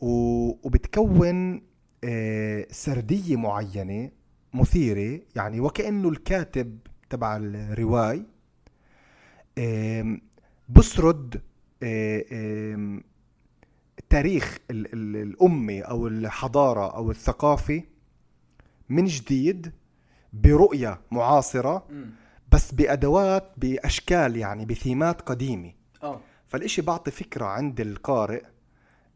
وبتكون 0.00 1.62
آه، 2.04 2.66
سردية 2.70 3.36
معينة 3.36 4.10
مثيرة 4.54 5.20
يعني 5.36 5.60
وكأنه 5.60 6.08
الكاتب 6.08 6.78
تبع 7.10 7.36
الرواي. 7.36 8.24
بسرد 10.68 11.42
آه، 11.82 13.00
تاريخ 14.10 14.58
الأمة 14.70 15.80
أو 15.80 16.06
الحضارة 16.06 16.96
أو 16.96 17.10
الثقافة 17.10 17.82
من 18.88 19.04
جديد. 19.04 19.72
برؤية 20.32 21.00
معاصرة 21.10 21.86
بس 22.52 22.72
بأدوات 22.72 23.52
بأشكال 23.56 24.36
يعني 24.36 24.64
بثيمات 24.64 25.20
قديمة. 25.22 25.72
آه. 26.02 26.20
فالإشي 26.48 26.82
بعطي 26.82 27.10
فكرة 27.10 27.44
عند 27.44 27.80
القارئ 27.80 28.42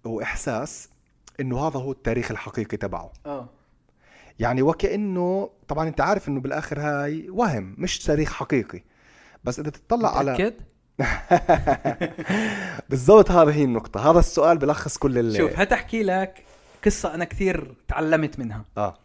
وإحساس 0.04 0.88
إنه 1.40 1.66
هذا 1.68 1.78
هو 1.78 1.92
التاريخ 1.92 2.30
الحقيقي 2.30 2.76
تبعه. 2.76 3.12
آه. 3.26 3.48
يعني 4.38 4.62
وكأنه 4.62 5.50
طبعا 5.68 5.88
أنت 5.88 6.00
عارف 6.00 6.28
إنه 6.28 6.40
بالآخر 6.40 6.80
هاي 6.80 7.30
وهم 7.30 7.74
مش 7.78 7.98
تاريخ 7.98 8.32
حقيقي. 8.32 8.82
بس 9.44 9.60
إذا 9.60 9.70
تطلع 9.70 10.18
على 10.18 10.32
متأكد؟ 10.32 10.54
بالضبط 12.90 13.30
هذه 13.30 13.50
هي 13.54 13.64
النقطة. 13.64 14.10
هذا 14.10 14.18
السؤال 14.18 14.58
بلخص 14.58 14.98
كل 14.98 15.18
اللي 15.18 15.38
شوف 15.38 15.58
هتحكي 15.58 16.02
لك 16.02 16.44
قصة 16.84 17.14
أنا 17.14 17.24
كثير 17.24 17.74
تعلمت 17.88 18.38
منها. 18.38 18.64
آه. 18.76 19.03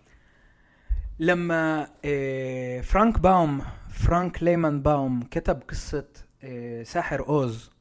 لما 1.19 1.87
آه، 2.05 2.81
فرانك 2.81 3.19
باوم 3.19 3.61
فرانك 3.93 4.43
ليمان 4.43 4.81
باوم 4.81 5.23
كتب 5.23 5.61
قصة 5.69 6.05
آه، 6.43 6.83
ساحر 6.83 7.27
أوز 7.29 7.71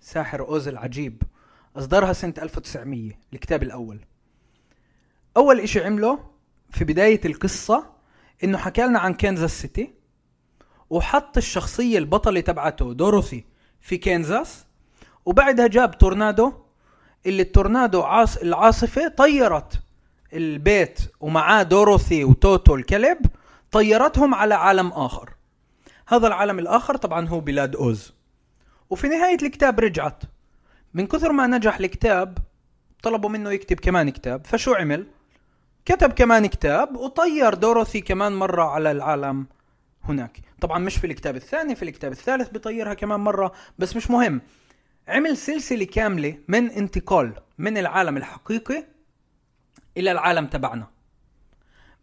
ساحر 0.00 0.40
أوز 0.40 0.68
العجيب 0.68 1.22
أصدرها 1.76 2.12
سنة 2.12 2.34
1900 2.42 3.12
الكتاب 3.32 3.62
الأول. 3.62 4.00
أول 5.36 5.60
إشي 5.60 5.84
عمله 5.84 6.18
في 6.70 6.84
بداية 6.84 7.20
القصة 7.24 7.86
إنه 8.44 8.58
حكى 8.58 8.82
لنا 8.82 8.98
عن 8.98 9.14
كنزاس 9.14 9.60
سيتي 9.60 9.94
وحط 10.90 11.36
الشخصية 11.36 11.98
البطلة 11.98 12.40
تبعته 12.40 12.92
دوروثي 12.92 13.44
في 13.80 13.98
كنزاس 13.98 14.64
وبعدها 15.24 15.66
جاب 15.66 15.98
تورنادو 15.98 16.52
اللي 17.26 17.42
التورنادو 17.42 18.02
عاص 18.02 18.36
العاصفة 18.36 19.08
طيرت 19.08 19.80
البيت 20.32 20.98
ومعاه 21.20 21.62
دوروثي 21.62 22.24
وتوتو 22.24 22.74
الكلب 22.74 23.18
طيرتهم 23.72 24.34
على 24.34 24.54
عالم 24.54 24.88
آخر. 24.88 25.30
هذا 26.08 26.26
العالم 26.26 26.58
الآخر 26.58 26.96
طبعا 26.96 27.28
هو 27.28 27.40
بلاد 27.40 27.76
أوز. 27.76 28.12
وفي 28.90 29.08
نهاية 29.08 29.38
الكتاب 29.42 29.80
رجعت. 29.80 30.22
من 30.94 31.06
كثر 31.06 31.32
ما 31.32 31.46
نجح 31.46 31.78
الكتاب 31.78 32.38
طلبوا 33.02 33.30
منه 33.30 33.50
يكتب 33.50 33.80
كمان 33.80 34.10
كتاب. 34.10 34.46
فشو 34.46 34.74
عمل؟ 34.74 35.06
كتب 35.84 36.12
كمان 36.12 36.46
كتاب 36.46 36.96
وطير 36.96 37.54
دوروثي 37.54 38.00
كمان 38.00 38.32
مرة 38.32 38.62
على 38.62 38.90
العالم 38.90 39.46
هناك. 40.04 40.38
طبعا 40.60 40.78
مش 40.78 40.96
في 40.96 41.06
الكتاب 41.06 41.36
الثاني 41.36 41.74
في 41.74 41.82
الكتاب 41.82 42.12
الثالث 42.12 42.48
بيطيرها 42.48 42.94
كمان 42.94 43.20
مرة 43.20 43.52
بس 43.78 43.96
مش 43.96 44.10
مهم. 44.10 44.40
عمل 45.08 45.36
سلسلة 45.36 45.84
كاملة 45.84 46.38
من 46.48 46.70
انتقال 46.70 47.32
من 47.58 47.78
العالم 47.78 48.16
الحقيقي 48.16 48.84
إلى 49.98 50.12
العالم 50.12 50.46
تبعنا. 50.46 50.86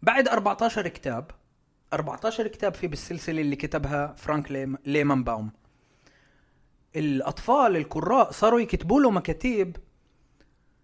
بعد 0.02 0.28
14 0.28 0.88
كتاب 0.88 1.30
14 1.92 2.48
كتاب 2.48 2.74
في 2.74 2.86
بالسلسلة 2.86 3.40
اللي 3.40 3.56
كتبها 3.56 4.14
فرانك 4.16 4.76
ليمان 4.86 5.24
باوم. 5.24 5.50
الأطفال 6.96 7.76
القراء 7.76 8.30
صاروا 8.30 8.60
يكتبوا 8.60 9.00
له 9.00 9.10
مكاتيب 9.10 9.76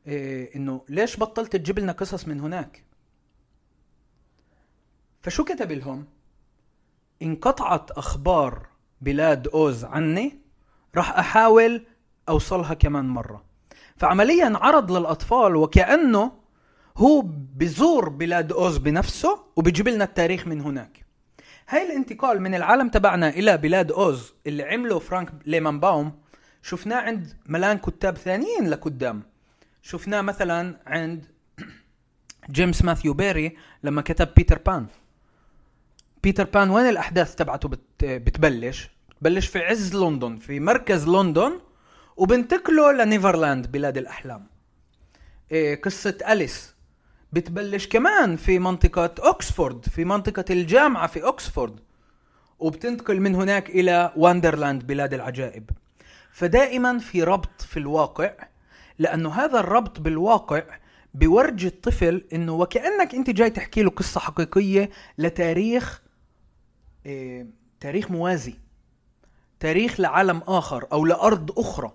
إيه 0.06 0.56
إنه 0.56 0.84
ليش 0.88 1.20
بطلت 1.20 1.56
تجيب 1.56 1.78
لنا 1.78 1.92
قصص 1.92 2.28
من 2.28 2.40
هناك؟ 2.40 2.84
فشو 5.22 5.44
كتب 5.44 5.72
لهم؟ 5.72 6.06
انقطعت 7.22 7.90
أخبار 7.90 8.66
بلاد 9.00 9.48
أوز 9.48 9.84
عني 9.84 10.38
راح 10.94 11.18
أحاول 11.18 11.86
أوصلها 12.28 12.74
كمان 12.74 13.04
مرة. 13.08 13.44
فعمليا 13.96 14.52
عرض 14.54 14.92
للأطفال 14.92 15.56
وكأنه 15.56 16.41
هو 16.96 17.22
بزور 17.56 18.08
بلاد 18.08 18.52
أوز 18.52 18.76
بنفسه 18.76 19.44
وبيجيب 19.56 19.88
لنا 19.88 20.04
التاريخ 20.04 20.46
من 20.46 20.60
هناك. 20.60 21.04
هاي 21.68 21.86
الانتقال 21.86 22.42
من 22.42 22.54
العالم 22.54 22.88
تبعنا 22.88 23.28
إلى 23.28 23.56
بلاد 23.56 23.92
أوز 23.92 24.34
اللي 24.46 24.62
عمله 24.62 24.98
فرانك 24.98 25.32
ليمان 25.46 25.80
باوم 25.80 26.12
شفناه 26.62 26.96
عند 26.96 27.36
ملان 27.46 27.78
كتاب 27.78 28.16
ثانيين 28.16 28.68
لقدام. 28.70 29.22
شفناه 29.82 30.20
مثلا 30.20 30.80
عند 30.86 31.26
جيمس 32.50 32.84
ماثيو 32.84 33.14
بيري 33.14 33.56
لما 33.82 34.02
كتب 34.02 34.28
بيتر 34.36 34.58
بان. 34.58 34.86
بيتر 36.22 36.44
بان 36.44 36.70
وين 36.70 36.88
الأحداث 36.88 37.34
تبعته 37.34 37.68
بت... 37.68 38.04
بتبلش؟ 38.04 38.90
بتبلش 39.10 39.46
في 39.46 39.58
عز 39.58 39.94
لندن 39.96 40.36
في 40.36 40.60
مركز 40.60 41.08
لندن 41.08 41.60
وبنتقله 42.16 42.92
لنيفرلاند 42.92 43.72
بلاد 43.72 43.96
الأحلام. 43.98 44.46
إيه 45.52 45.80
قصة 45.80 46.18
أليس. 46.28 46.71
بتبلش 47.32 47.86
كمان 47.86 48.36
في 48.36 48.58
منطقة 48.58 49.14
أكسفورد 49.18 49.84
في 49.88 50.04
منطقة 50.04 50.44
الجامعة 50.50 51.06
في 51.06 51.28
أكسفورد 51.28 51.80
وبتنتقل 52.58 53.20
من 53.20 53.34
هناك 53.34 53.70
إلى 53.70 54.12
واندرلاند 54.16 54.86
بلاد 54.86 55.14
العجائب. 55.14 55.70
فدائما 56.32 56.98
في 56.98 57.22
ربط 57.22 57.62
في 57.62 57.76
الواقع 57.76 58.32
لأنه 58.98 59.30
هذا 59.32 59.60
الربط 59.60 60.00
بالواقع 60.00 60.62
بورجي 61.14 61.66
الطفل 61.66 62.24
إنه 62.32 62.52
وكأنك 62.52 63.14
أنت 63.14 63.30
جاي 63.30 63.50
تحكي 63.50 63.82
له 63.82 63.90
قصة 63.90 64.20
حقيقية 64.20 64.90
لتاريخ 65.18 66.02
إيه 67.06 67.46
تاريخ 67.80 68.10
موازي 68.10 68.54
تاريخ 69.60 70.00
لعالم 70.00 70.42
آخر 70.46 70.86
أو 70.92 71.04
لأرض 71.04 71.58
أخرى. 71.58 71.92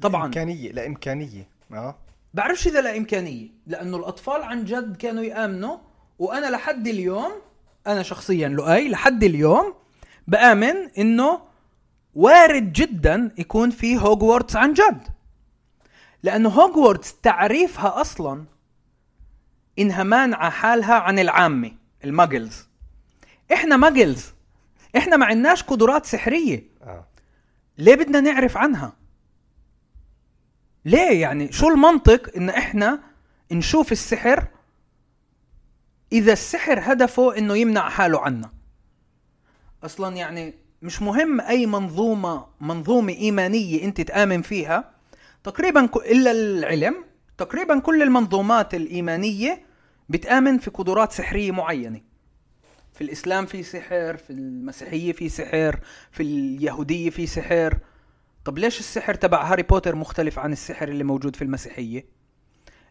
طبعا 0.00 0.26
إمكانية 0.26 0.72
لإمكانية 0.72 1.48
آه. 1.72 1.96
بعرفش 2.34 2.66
إذا 2.66 2.80
لا 2.80 2.96
إمكانية 2.96 3.48
لأنه 3.66 3.96
الأطفال 3.96 4.42
عن 4.42 4.64
جد 4.64 4.96
كانوا 4.96 5.22
يآمنوا 5.22 5.78
وأنا 6.18 6.46
لحد 6.46 6.86
اليوم 6.86 7.32
أنا 7.86 8.02
شخصيا 8.02 8.48
لؤي 8.48 8.88
لحد 8.88 9.24
اليوم 9.24 9.74
بآمن 10.28 10.76
إنه 10.98 11.40
وارد 12.14 12.72
جدا 12.72 13.34
يكون 13.38 13.70
في 13.70 13.96
هوجورتس 13.98 14.56
عن 14.56 14.72
جد. 14.72 15.02
لأنه 16.22 16.48
هوجورتس 16.48 17.14
تعريفها 17.20 18.00
أصلا 18.00 18.44
إنها 19.78 20.02
مانعة 20.02 20.50
حالها 20.50 20.94
عن 20.94 21.18
العامة 21.18 21.72
ال 22.04 22.12
Muggles 22.12 22.66
إحنا 23.52 23.76
Muggles 23.76 24.26
إحنا 24.96 25.16
ما 25.16 25.26
عندناش 25.26 25.62
قدرات 25.62 26.06
سحرية. 26.06 26.64
آه. 26.82 27.06
ليه 27.78 27.94
بدنا 27.94 28.20
نعرف 28.20 28.56
عنها؟ 28.56 28.92
ليه 30.84 31.20
يعني؟ 31.20 31.52
شو 31.52 31.68
المنطق 31.68 32.36
إن 32.36 32.48
إحنا 32.48 33.00
نشوف 33.52 33.92
السحر 33.92 34.46
إذا 36.12 36.32
السحر 36.32 36.78
هدفه 36.82 37.38
إنه 37.38 37.56
يمنع 37.56 37.88
حاله 37.88 38.20
عنا؟ 38.20 38.50
أصلا 39.84 40.16
يعني 40.16 40.54
مش 40.82 41.02
مهم 41.02 41.40
أي 41.40 41.66
منظومة 41.66 42.46
منظومة 42.60 43.12
إيمانية 43.12 43.84
أنت 43.84 44.00
تآمن 44.00 44.42
فيها 44.42 44.90
تقريبا 45.44 45.88
إلا 45.96 46.30
العلم 46.30 47.04
تقريبا 47.38 47.78
كل 47.78 48.02
المنظومات 48.02 48.74
الإيمانية 48.74 49.62
بتآمن 50.08 50.58
في 50.58 50.70
قدرات 50.70 51.12
سحرية 51.12 51.50
معينة. 51.50 52.00
في 52.92 53.00
الإسلام 53.04 53.46
في 53.46 53.62
سحر 53.62 54.16
في 54.16 54.30
المسيحية 54.30 55.12
في 55.12 55.28
سحر 55.28 55.80
في 56.10 56.22
اليهودية 56.22 57.10
في 57.10 57.26
سحر. 57.26 57.78
طب 58.50 58.58
ليش 58.58 58.80
السحر 58.80 59.14
تبع 59.14 59.44
هاري 59.44 59.62
بوتر 59.62 59.94
مختلف 59.94 60.38
عن 60.38 60.52
السحر 60.52 60.88
اللي 60.88 61.04
موجود 61.04 61.36
في 61.36 61.42
المسيحية؟ 61.42 62.04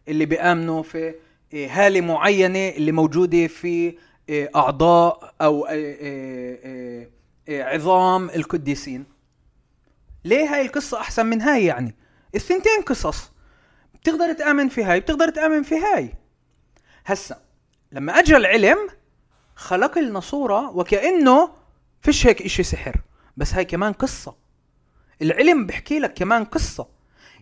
اللي 0.08 0.26
بيآمنوا 0.26 0.82
في 0.82 1.14
إيه، 1.52 1.86
هالة 1.86 2.00
معينة 2.00 2.68
اللي 2.68 2.92
موجودة 2.92 3.46
في 3.46 3.96
إيه، 4.28 4.50
أعضاء 4.56 5.34
أو 5.40 5.66
إيه، 5.66 7.10
عظام 7.48 8.30
القديسين. 8.30 9.04
ليه 10.24 10.54
هاي 10.54 10.66
القصة 10.66 11.00
أحسن 11.00 11.26
من 11.26 11.42
هاي 11.42 11.64
يعني؟ 11.64 11.94
الثنتين 12.34 12.82
قصص. 12.86 13.30
بتقدر 13.94 14.32
تآمن 14.32 14.68
في 14.68 14.84
هاي 14.84 15.00
بتقدر 15.00 15.28
تآمن 15.28 15.62
في 15.62 15.74
هاي. 15.78 16.14
هسا 17.06 17.42
لما 17.92 18.18
اجى 18.18 18.36
العلم 18.36 18.78
خلق 19.56 19.98
لنا 19.98 20.20
صورة 20.20 20.70
وكأنه 20.76 21.50
فيش 22.02 22.26
هيك 22.26 22.42
إشي 22.42 22.62
سحر. 22.62 22.96
بس 23.36 23.54
هاي 23.54 23.64
كمان 23.64 23.92
قصة. 23.92 24.39
العلم 25.22 25.66
بيحكي 25.66 25.98
لك 25.98 26.14
كمان 26.14 26.44
قصة. 26.44 26.86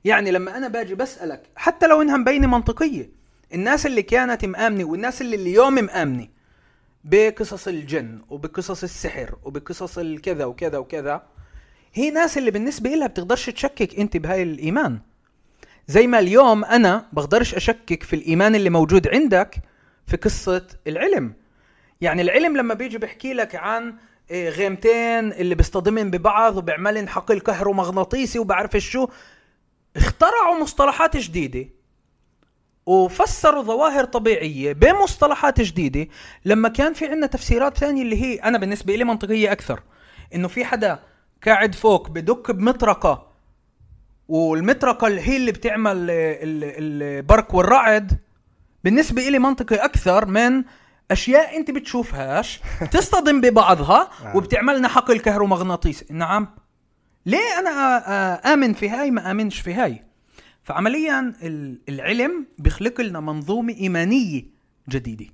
يعني 0.04 0.30
لما 0.30 0.56
أنا 0.56 0.68
باجي 0.68 0.94
بسألك 0.94 1.42
حتى 1.56 1.86
لو 1.86 2.02
إنها 2.02 2.16
مبينة 2.16 2.46
منطقية 2.46 3.10
الناس 3.54 3.86
اللي 3.86 4.02
كانت 4.02 4.44
مآمنة 4.44 4.84
والناس 4.84 5.20
اللي 5.22 5.36
اليوم 5.36 5.74
مآمنة 5.74 6.28
بقصص 7.04 7.68
الجن 7.68 8.22
وبقصص 8.30 8.82
السحر 8.82 9.34
وبقصص 9.44 9.98
الكذا 9.98 10.44
وكذا 10.44 10.78
وكذا 10.78 11.22
هي 11.94 12.10
ناس 12.10 12.38
اللي 12.38 12.50
بالنسبة 12.50 12.90
لها 12.90 13.06
بتقدرش 13.06 13.50
تشكك 13.50 13.98
أنت 13.98 14.16
بهاي 14.16 14.42
الإيمان. 14.42 15.00
زي 15.86 16.06
ما 16.06 16.18
اليوم 16.18 16.64
أنا 16.64 17.08
بقدرش 17.12 17.54
أشكك 17.54 18.02
في 18.02 18.16
الإيمان 18.16 18.54
اللي 18.54 18.70
موجود 18.70 19.08
عندك 19.08 19.56
في 20.06 20.16
قصة 20.16 20.66
العلم. 20.86 21.34
يعني 22.00 22.22
العلم 22.22 22.56
لما 22.56 22.74
بيجي 22.74 22.98
بيحكي 22.98 23.34
لك 23.34 23.54
عن 23.54 23.94
غيمتين 24.32 25.32
اللي 25.32 25.54
بيصطدمن 25.54 26.10
ببعض 26.10 26.56
وبيعملن 26.56 27.08
حقل 27.08 27.40
كهرومغناطيسي 27.40 28.38
وبعرف 28.38 28.76
شو. 28.76 29.08
اخترعوا 29.96 30.60
مصطلحات 30.60 31.16
جديدة 31.16 31.68
وفسروا 32.86 33.62
ظواهر 33.62 34.04
طبيعية 34.04 34.72
بمصطلحات 34.72 35.60
جديدة. 35.60 36.08
لما 36.44 36.68
كان 36.68 36.92
في 36.92 37.06
عندنا 37.06 37.26
تفسيرات 37.26 37.78
ثانية 37.78 38.02
اللي 38.02 38.22
هي 38.22 38.34
أنا 38.36 38.58
بالنسبة 38.58 38.94
لي 38.96 39.04
منطقية 39.04 39.52
أكثر 39.52 39.82
إنه 40.34 40.48
في 40.48 40.64
حدا 40.64 40.98
قاعد 41.46 41.74
فوق 41.74 42.08
بدك 42.10 42.50
بمطرقة 42.50 43.28
والمطرقة 44.28 45.06
اللي 45.06 45.20
هي 45.20 45.36
اللي 45.36 45.52
بتعمل 45.52 45.92
ال- 45.96 46.10
ال- 46.10 47.02
البرق 47.02 47.54
والرعد 47.54 48.18
بالنسبة 48.84 49.28
إلي 49.28 49.38
منطقي 49.38 49.76
أكثر 49.76 50.26
من 50.26 50.64
أشياء 51.10 51.56
أنت 51.56 51.70
بتشوفهاش 51.70 52.60
تصطدم 52.90 53.40
ببعضها 53.40 54.10
وبتعملنا 54.36 54.88
حقل 54.88 55.18
كهرومغناطيسي 55.20 56.06
نعم. 56.10 56.48
ليه 57.26 57.58
أنا 57.58 57.70
آ- 57.70 58.02
آ- 58.42 58.46
آمن 58.46 58.72
في 58.72 58.88
هاي 58.88 59.10
ما 59.10 59.30
آمنش 59.30 59.60
في 59.60 59.74
هاي؟ 59.74 60.04
فعمليا 60.62 61.34
ال- 61.42 61.80
العلم 61.88 62.46
بيخلق 62.58 63.00
لنا 63.00 63.20
منظومة 63.20 63.74
إيمانية 63.74 64.44
جديدة 64.88 65.26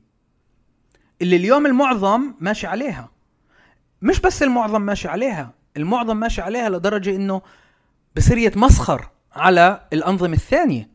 اللي 1.22 1.36
اليوم 1.36 1.66
المعظم 1.66 2.34
ماشي 2.40 2.66
عليها. 2.66 3.10
مش 4.02 4.20
بس 4.20 4.42
المعظم 4.42 4.82
ماشي 4.82 5.08
عليها 5.08 5.52
المعظم 5.76 6.16
ماشي 6.16 6.40
عليها 6.42 6.68
لدرجة 6.68 7.16
إنه 7.16 7.42
بصير 8.16 8.38
يتمسخر 8.38 9.08
على 9.32 9.86
الأنظمة 9.92 10.32
الثانية. 10.32 10.90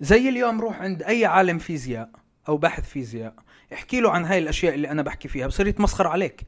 زي 0.00 0.28
اليوم 0.28 0.60
روح 0.60 0.80
عند 0.82 1.02
أي 1.02 1.24
عالم 1.26 1.58
فيزياء. 1.58 2.10
أو 2.48 2.56
باحث 2.56 2.88
فيزياء. 2.90 3.34
احكي 3.72 4.00
له 4.00 4.10
عن 4.10 4.24
هاي 4.24 4.38
الأشياء 4.38 4.74
اللي 4.74 4.90
أنا 4.90 5.02
بحكي 5.02 5.28
فيها 5.28 5.46
بصير 5.46 5.66
يتمسخر 5.66 6.06
عليك. 6.06 6.42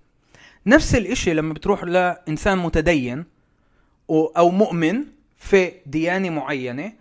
نفس 0.66 0.94
الإشي 0.94 1.34
لما 1.34 1.52
بتروح 1.54 1.84
لإنسان 1.84 2.58
متدين 2.58 3.24
و- 4.08 4.24
أو 4.26 4.50
مؤمن 4.50 5.04
في 5.38 5.72
ديانة 5.86 6.30
معينة 6.30 6.92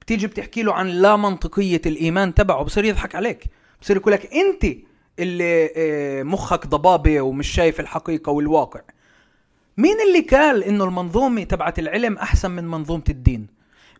بتيجي 0.00 0.26
بتحكي 0.26 0.62
له 0.62 0.74
عن 0.74 0.86
لا 0.88 1.16
منطقية 1.16 1.80
الإيمان 1.86 2.34
تبعه 2.34 2.62
بصير 2.62 2.84
يضحك 2.84 3.14
عليك. 3.14 3.44
بصير 3.82 3.96
يقول 3.96 4.12
لك 4.12 4.34
أنت 4.34 4.76
اللي 5.18 5.70
آه، 5.76 6.22
مخك 6.22 6.66
ضبابة 6.66 7.20
ومش 7.20 7.48
شايف 7.48 7.80
الحقيقة 7.80 8.32
والواقع. 8.32 8.80
مين 9.76 9.96
اللي 10.08 10.20
قال 10.20 10.64
إنه 10.64 10.84
المنظومة 10.84 11.44
تبعت 11.44 11.78
العلم 11.78 12.16
أحسن 12.18 12.50
من 12.50 12.64
منظومة 12.64 13.04
الدين؟ 13.08 13.46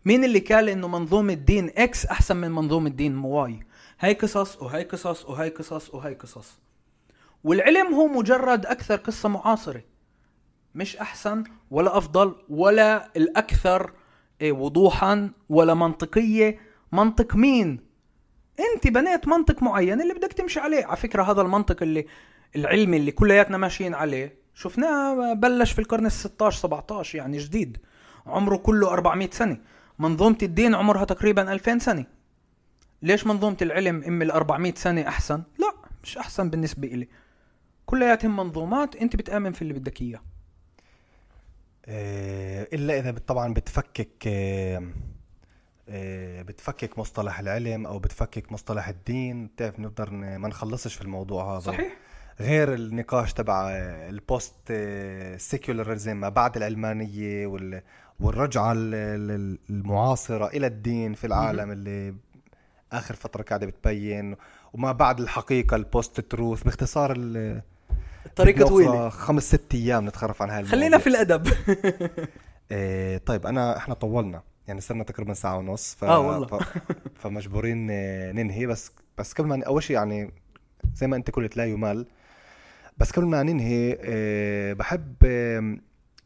مين 0.05 0.23
اللي 0.23 0.39
قال 0.39 0.69
إنه 0.69 0.87
منظومة 0.87 1.33
دين 1.33 1.71
X 1.77 2.05
أحسن 2.05 2.37
من 2.37 2.51
منظومة 2.51 2.89
دين 2.89 3.17
Y 3.17 3.59
هاي 3.99 4.13
قصص 4.13 4.61
وهاي 4.61 4.83
قصص 4.83 5.25
وهاي 5.25 5.49
قصص 5.49 5.89
وهاي 5.89 6.13
قصص. 6.13 6.59
والعلم 7.43 7.93
هو 7.93 8.07
مجرد 8.07 8.65
أكثر 8.65 8.95
قصة 8.95 9.29
معاصرة. 9.29 9.81
مش 10.75 10.97
أحسن 10.97 11.43
ولا 11.71 11.97
أفضل 11.97 12.35
ولا 12.49 13.09
الأكثر 13.15 13.91
إيه، 14.41 14.51
وضوحا 14.51 15.31
ولا 15.49 15.73
منطقية. 15.73 16.59
منطق 16.91 17.35
مين؟ 17.35 17.79
أنت 18.59 18.87
بنيت 18.87 19.27
منطق 19.27 19.63
معين 19.63 20.01
اللي 20.01 20.13
بدك 20.13 20.33
تمشي 20.33 20.59
عليه. 20.59 20.85
على 20.85 20.97
فكرة 20.97 21.23
هذا 21.23 21.41
المنطق 21.41 21.83
اللي 21.83 22.05
العلمي 22.55 22.97
اللي 22.97 23.11
كلياتنا 23.11 23.57
ماشيين 23.57 23.93
عليه 23.95 24.39
شفناه 24.53 25.33
بلش 25.33 25.71
في 25.71 25.79
القرن 25.79 26.05
ال 26.05 26.11
16 26.11 26.59
17 26.59 27.17
يعني 27.17 27.37
جديد. 27.37 27.77
عمره 28.25 28.57
كله 28.57 28.89
400 28.93 29.29
سنة. 29.31 29.57
منظومة 29.99 30.37
الدين 30.43 30.75
عمرها 30.75 31.05
تقريبا 31.05 31.53
2000 31.53 31.79
سنة. 31.79 32.18
ليش 33.01 33.27
منظومة 33.27 33.57
العلم 33.61 34.03
ام 34.03 34.21
ال 34.21 34.31
400 34.31 34.73
سنة 34.75 35.07
أحسن؟ 35.07 35.43
لا 35.59 35.73
مش 36.03 36.17
أحسن 36.17 36.49
بالنسبة 36.49 36.87
إلي. 36.87 37.07
كلياتهم 37.85 38.35
منظومات 38.37 38.95
أنت 38.95 39.15
بتآمن 39.15 39.51
في 39.51 39.61
اللي 39.61 39.73
بدك 39.73 40.01
إياه. 40.01 40.21
آه، 41.85 42.67
إلا 42.73 42.99
إذا 42.99 43.11
بت- 43.11 43.27
طبعا 43.27 43.53
بتفكك 43.53 44.27
آه، 44.27 44.83
آه، 45.89 46.41
بتفكك 46.41 46.99
مصطلح 46.99 47.39
العلم 47.39 47.85
أو 47.85 47.99
بتفكك 47.99 48.51
مصطلح 48.51 48.87
الدين. 48.87 49.47
بتعرف 49.47 49.79
نقدر 49.79 50.09
ما 50.11 50.47
نخلصش 50.47 50.93
في 50.95 51.01
الموضوع 51.01 51.53
هذا. 51.53 51.59
صحيح. 51.59 51.97
غير 52.39 52.73
النقاش 52.73 53.33
تبع 53.33 53.69
ال 54.09 54.73
post-secularism 55.37 56.17
ما 56.17 56.29
بعد 56.29 56.57
العلمانيه 56.57 57.47
وال- 57.47 57.81
والرجعة 58.19 58.71
ال- 58.71 58.93
ال- 59.31 59.59
المعاصرة 59.69 60.47
إلى 60.47 60.67
الدين 60.67 61.13
في 61.13 61.27
العالم 61.27 61.71
اللي 61.71 62.15
آخر 62.93 63.15
فترة 63.15 63.43
قاعدة 63.43 63.65
بتبين 63.67 64.35
وما 64.73 64.91
بعد 64.91 65.19
الحقيقة 65.19 65.75
ال 65.75 66.19
post-truth 66.19 66.63
باختصار 66.63 67.13
ال- 67.17 67.61
الطريقة 68.25 68.55
بدنا 68.55 68.67
طويلة 68.67 69.07
أخرى 69.07 69.09
خمس 69.25 69.43
ست 69.43 69.75
أيام 69.75 70.07
نتخرف 70.07 70.41
عن 70.41 70.49
هاي 70.49 70.63
خلينا 70.65 70.97
في 70.97 71.07
الأدب. 71.07 71.47
إيه 72.71 73.17
طيب 73.17 73.45
أنا 73.47 73.77
إحنا 73.77 73.93
طولنا 73.93 74.41
يعني 74.67 74.81
صرنا 74.81 75.03
تقريبا 75.03 75.33
ساعة 75.33 75.57
ونص 75.57 75.95
ف... 75.95 76.03
آه 76.03 76.19
والله. 76.19 76.47
ف... 76.47 76.63
فمجبورين 77.21 77.87
ننهي 78.35 78.65
بس 78.65 78.91
بس 79.17 79.33
قبل 79.33 79.47
ما 79.47 79.63
أول 79.65 79.83
شيء 79.83 79.95
يعني 79.95 80.31
زي 80.95 81.07
ما 81.07 81.15
أنت 81.15 81.31
قلت 81.31 81.57
لا 81.57 81.65
يمل. 81.65 82.05
بس 82.97 83.11
قبل 83.11 83.25
ما 83.25 83.43
ننهي 83.43 83.97
آه، 84.01 84.73
بحب 84.73 85.15
آه، 85.25 85.77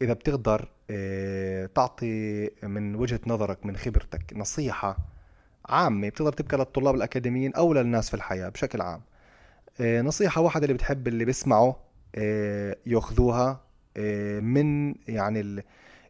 إذا 0.02 0.12
بتقدر 0.12 0.68
آه، 0.90 1.66
تعطي 1.66 2.50
من 2.62 2.94
وجهة 2.94 3.20
نظرك 3.26 3.66
من 3.66 3.76
خبرتك 3.76 4.22
نصيحة 4.36 4.96
عامة 5.68 6.08
بتقدر 6.08 6.32
تبقى 6.32 6.58
للطلاب 6.58 6.94
الأكاديميين 6.94 7.54
أو 7.54 7.72
للناس 7.74 8.08
في 8.08 8.14
الحياة 8.14 8.48
بشكل 8.48 8.80
عام. 8.80 9.00
آه، 9.80 10.02
نصيحة 10.02 10.40
واحدة 10.40 10.64
اللي 10.64 10.74
بتحب 10.74 11.08
اللي 11.08 11.24
بيسمعوا 11.24 11.72
آه، 12.14 12.76
ياخذوها 12.86 13.60
آه، 13.96 14.40
من 14.40 14.94
يعني 15.08 15.40
ال- 15.40 15.62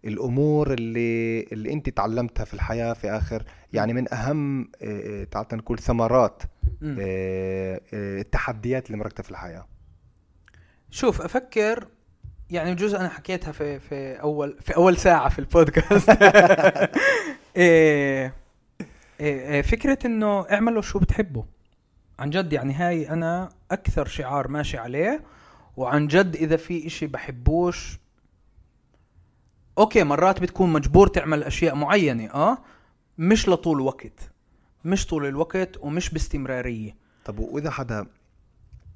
الأمور 0.04 0.72
اللي 0.72 1.42
اللي 1.42 1.72
أنت 1.72 1.88
تعلمتها 1.88 2.44
في 2.44 2.54
الحياة 2.54 2.92
في 2.92 3.10
آخر 3.10 3.42
يعني 3.72 3.92
من 3.92 4.14
أهم 4.14 4.70
تعال 5.30 5.46
نقول 5.52 5.78
ثمرات 5.78 6.42
التحديات 7.92 8.86
اللي 8.86 8.98
مرقتها 8.98 9.22
في 9.22 9.30
الحياة. 9.30 9.66
شوف 10.90 11.22
أفكر 11.22 11.88
يعني 12.50 12.74
بجوز 12.74 12.94
أنا 12.94 13.08
حكيتها 13.08 13.52
في 13.52 13.78
في 13.80 14.20
أول 14.20 14.56
في 14.60 14.76
أول 14.76 14.96
ساعة 14.96 15.28
في 15.28 15.38
البودكاست. 15.38 16.10
إيه 17.56 18.34
فكرة 19.62 19.98
إنه 20.06 20.40
اعملوا 20.50 20.82
شو 20.82 20.98
بتحبوا 20.98 21.42
عن 22.18 22.30
جد 22.30 22.52
يعني 22.52 22.74
هاي 22.74 23.08
أنا 23.08 23.48
أكثر 23.70 24.06
شعار 24.06 24.48
ماشي 24.48 24.78
عليه 24.78 25.22
وعن 25.76 26.06
جد 26.06 26.36
إذا 26.36 26.56
في 26.56 26.86
إشي 26.86 27.06
بحبوش 27.06 27.98
أوكي 29.78 30.04
مرات 30.04 30.40
بتكون 30.42 30.72
مجبور 30.72 31.06
تعمل 31.06 31.42
أشياء 31.42 31.74
معينة 31.74 32.30
آه 32.34 32.58
مش 33.18 33.48
لطول 33.48 33.80
وقت 33.80 34.30
مش 34.84 35.06
طول 35.06 35.26
الوقت 35.26 35.76
ومش 35.80 36.10
باستمرارية. 36.10 36.96
طب 37.24 37.38
وإذا 37.38 37.70
حدا 37.70 38.06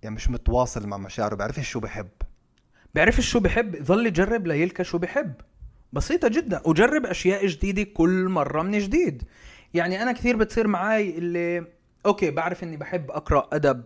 يعني 0.02 0.14
مش 0.14 0.30
متواصل 0.30 0.86
مع 0.86 0.96
مشاعره 0.96 1.34
بيعرفش 1.34 1.70
شو 1.70 1.80
بحب؟ 1.80 2.08
بيعرفش 2.94 3.30
شو 3.30 3.40
بحب؟ 3.40 3.82
ظل 3.82 4.06
يجرب 4.06 4.46
ليلقى 4.46 4.84
شو 4.84 4.98
بحب. 4.98 5.32
بسيطة 5.92 6.28
جدا 6.28 6.62
وجرب 6.64 7.06
أشياء 7.06 7.46
جديدة 7.46 7.82
كل 7.82 8.28
مرة 8.28 8.62
من 8.62 8.78
جديد. 8.78 9.22
يعني 9.74 10.02
أنا 10.02 10.12
كثير 10.12 10.36
بتصير 10.36 10.66
معاي 10.66 11.18
اللي 11.18 11.66
أوكي 12.06 12.30
بعرف 12.30 12.62
إني 12.62 12.76
بحب 12.76 13.10
أقرأ 13.10 13.48
أدب 13.52 13.84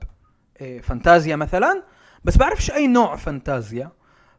إيه، 0.60 0.80
فانتازيا 0.80 1.36
مثلا 1.36 1.82
بس 2.24 2.36
بعرفش 2.36 2.70
أي 2.70 2.86
نوع 2.86 3.16
فانتازيا. 3.16 3.90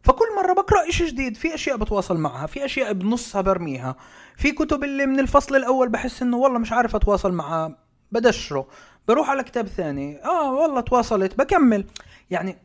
فكل 0.03 0.25
مرة 0.35 0.53
بقرأ 0.53 0.89
إشي 0.89 1.05
جديد 1.05 1.37
في 1.37 1.53
أشياء 1.55 1.77
بتواصل 1.77 2.17
معها 2.17 2.47
في 2.47 2.65
أشياء 2.65 2.93
بنصها 2.93 3.41
برميها 3.41 3.95
في 4.37 4.51
كتب 4.51 4.83
اللي 4.83 5.05
من 5.05 5.19
الفصل 5.19 5.55
الأول 5.55 5.89
بحس 5.89 6.21
إنه 6.21 6.37
والله 6.37 6.59
مش 6.59 6.71
عارف 6.71 6.95
أتواصل 6.95 7.33
معها 7.33 7.77
بدشره. 8.11 8.67
بروح 9.07 9.29
على 9.29 9.43
كتاب 9.43 9.67
ثاني 9.67 10.23
آه 10.23 10.53
والله 10.53 10.81
تواصلت 10.81 11.37
بكمل. 11.37 11.85
يعني 12.29 12.57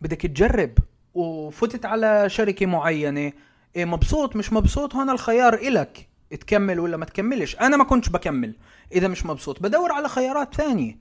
بدك 0.00 0.22
تجرب 0.22 0.70
وفتت 1.14 1.86
على 1.86 2.28
شركة 2.28 2.66
معينة 2.66 3.32
إيه 3.76 3.84
مبسوط 3.84 4.36
مش 4.36 4.52
مبسوط 4.52 4.94
هون 4.94 5.10
الخيار 5.10 5.54
إلك. 5.54 6.08
تكمل 6.36 6.80
ولا 6.80 6.96
ما 6.96 7.04
تكملش؟ 7.04 7.56
أنا 7.56 7.76
ما 7.76 7.84
كنتش 7.84 8.08
بكمل. 8.08 8.54
إذا 8.92 9.08
مش 9.08 9.26
مبسوط. 9.26 9.62
بدور 9.62 9.92
على 9.92 10.08
خيارات 10.08 10.54
ثانية. 10.54 10.98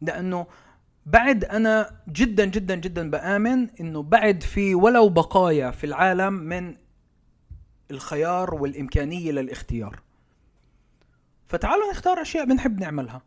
لأنه 0.00 0.46
بعد 1.06 1.44
أنا 1.44 2.00
جدا 2.08 2.44
جدا 2.44 2.74
جدا 2.74 3.10
بآمن 3.10 3.68
إنه 3.80 4.02
بعد 4.02 4.42
في 4.42 4.74
ولو 4.74 5.08
بقايا 5.08 5.70
في 5.70 5.84
العالم 5.84 6.32
من 6.32 6.76
الخيار 7.90 8.54
والإمكانية 8.54 9.32
للاختيار. 9.32 10.00
فتعالوا 11.48 11.90
نختار 11.90 12.22
أشياء 12.22 12.44
بنحب 12.44 12.80
نعملها. 12.80 13.22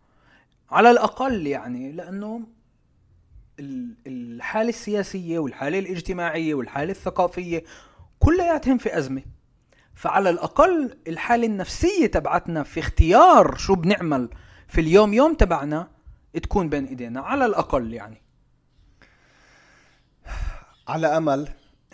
على 0.71 0.91
الأقل 0.91 1.47
يعني 1.47 1.91
لأنه 1.91 2.41
ال- 3.59 3.95
الحالة 4.07 4.69
السياسية 4.69 5.39
والحالة 5.39 5.79
الاجتماعية 5.79 6.53
والحالة 6.53 6.91
الثقافية 6.91 7.63
كلياتهم 8.19 8.77
في 8.77 8.97
أزمة. 8.97 9.21
فعلى 10.01 10.29
الأقل 10.29 10.97
الحالة 11.07 11.47
النفسية 11.47 12.07
تبعتنا 12.07 12.63
في 12.63 12.79
اختيار 12.79 13.55
شو 13.57 13.75
بنعمل 13.75 14.29
في 14.67 14.81
اليوم 14.81 15.13
يوم 15.13 15.33
تبعنا 15.33 15.87
تكون 16.43 16.69
بين 16.69 16.85
إيدينا 16.85 17.21
على 17.21 17.45
الأقل 17.45 17.93
يعني. 17.93 18.21
على 20.87 21.07
أمل 21.07 21.47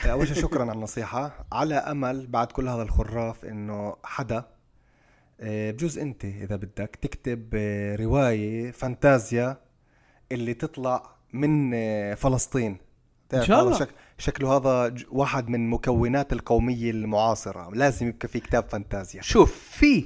أول 0.06 0.28
شيء 0.28 0.36
شكرا 0.36 0.62
على 0.62 0.72
النصيحة. 0.72 1.46
على 1.52 1.76
أمل 1.76 2.28
بعد 2.28 2.52
كل 2.52 2.68
هذا 2.68 2.82
الخراف 2.82 3.46
إنه 3.46 3.96
حدا 4.04 4.46
آه، 5.40 5.72
بجوز 5.72 6.00
أنت 6.00 6.26
إذا 6.26 6.56
بدك 6.56 7.00
تكتب 7.02 7.50
آه، 7.54 7.96
رواية 7.96 8.72
فانتازيا 8.72 9.58
اللي 10.32 10.54
تطلع 10.54 11.04
من 11.34 11.72
آه، 11.74 12.14
فلسطين. 12.14 12.78
إن 13.34 13.44
شاء 13.44 13.64
الله. 13.64 13.80
شك 13.80 13.90
شكله 14.18 14.58
هذا 14.58 14.94
واحد 15.10 15.50
من 15.50 15.70
مكونات 15.70 16.34
القومية 16.34 16.92
المعاصرة. 16.92 17.70
لازم 17.74 18.08
يبقى 18.08 18.28
في 18.28 18.40
كتاب 18.40 18.64
فانتازيا. 18.70 19.22
شوف 19.22 19.54
في 19.54 20.06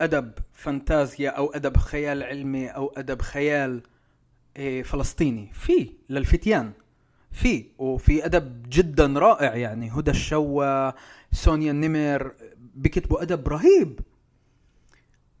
أدب 0.00 0.32
فانتازيا 0.52 1.30
أو 1.30 1.46
أدب 1.46 1.76
خيال 1.76 2.22
علمي 2.22 2.68
أو 2.68 2.92
أدب 2.96 3.22
خيال 3.22 3.82
إيه، 4.56 4.82
فلسطيني. 4.82 5.50
في 5.52 5.92
للفتيان. 6.08 6.72
في 7.32 7.66
وفي 7.78 8.24
أدب 8.24 8.62
جدا 8.68 9.06
رائع 9.06 9.54
يعني. 9.56 9.90
هدى 9.90 10.10
الشوا 10.10 10.90
سونيا 11.32 11.70
النمر 11.70 12.32
بكتبوا 12.74 13.22
أدب 13.22 13.48
رهيب. 13.48 14.00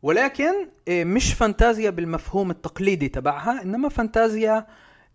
ولكن 0.02 0.68
إيه، 0.88 1.04
مش 1.04 1.34
فانتازيا 1.34 1.90
بالمفهوم 1.90 2.50
التقليدي 2.50 3.08
تبعها 3.08 3.62
إنما 3.62 3.88
فانتازيا 3.88 4.66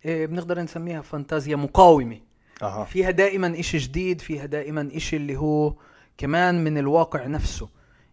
إيه، 0.04 0.26
بنقدر 0.26 0.60
نسميها 0.62 1.02
فانتازيا 1.02 1.56
مقاومة. 1.56 2.20
أها. 2.62 2.84
فيها 2.84 3.10
دائما 3.10 3.60
إشي 3.60 3.78
جديد 3.78 4.20
فيها 4.20 4.46
دائما 4.46 4.88
إشي 4.94 5.16
اللي 5.16 5.36
هو 5.36 5.74
كمان 6.18 6.64
من 6.64 6.78
الواقع 6.78 7.26
نفسه. 7.26 7.68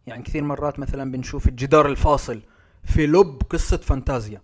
يعني 0.07 0.23
كثير 0.23 0.43
مرات 0.43 0.79
مثلا 0.79 1.11
بنشوف 1.11 1.47
الجدار 1.47 1.87
الفاصل 1.87 2.41
في 2.83 3.07
لب 3.07 3.41
قصة 3.49 3.77
فانتازيا. 3.77 4.41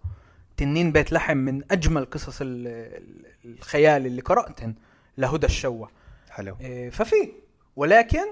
تنين 0.57 0.91
بيت 0.91 1.11
لحم 1.11 1.38
من 1.38 1.61
أجمل 1.72 2.06
قصص 2.06 2.41
ال- 2.41 2.68
ال- 2.68 3.26
الخيال 3.45 4.06
اللي 4.06 4.22
قرأتهن 4.22 4.76
لهدى 5.18 5.45
الشوا 5.45 5.88
حلو. 6.30 6.57
إيه، 6.61 6.90
ففي. 6.90 7.32
ولكن 7.76 8.26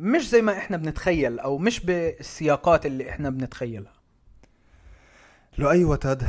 مش 0.00 0.28
زي 0.28 0.42
ما 0.42 0.58
إحنا 0.58 0.76
بنتخيل 0.76 1.38
أو 1.38 1.58
مش 1.58 1.80
بالسياقات 1.80 2.86
اللي 2.86 3.10
إحنا 3.10 3.30
بنتخيلها. 3.30 3.92
لؤي 5.58 5.84
وتد 5.84 6.22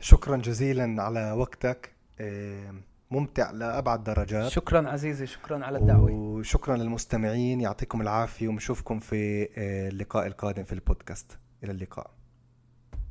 شكرا 0.00 0.36
جزيلا 0.36 1.02
على 1.02 1.32
وقتك. 1.32 1.92
آه، 2.20 2.74
ممتع 3.10 3.50
لأبعد 3.50 4.04
درجات. 4.04 4.50
شكرا 4.50 4.88
عزيزي 4.88 5.26
شكرا 5.26 5.64
على 5.64 5.78
الدعوة. 5.78 6.10
وشكرا 6.10 6.76
للمستمعين 6.76 7.60
يعطيكم 7.60 8.00
العافية 8.00 8.48
ونشوفكم 8.48 8.98
في 8.98 9.42
آه، 9.42 9.88
اللقاء 9.88 10.26
القادم 10.26 10.64
في 10.64 10.72
البودكاست. 10.72 11.38
إلى 11.64 11.72
اللقاء. 11.72 12.19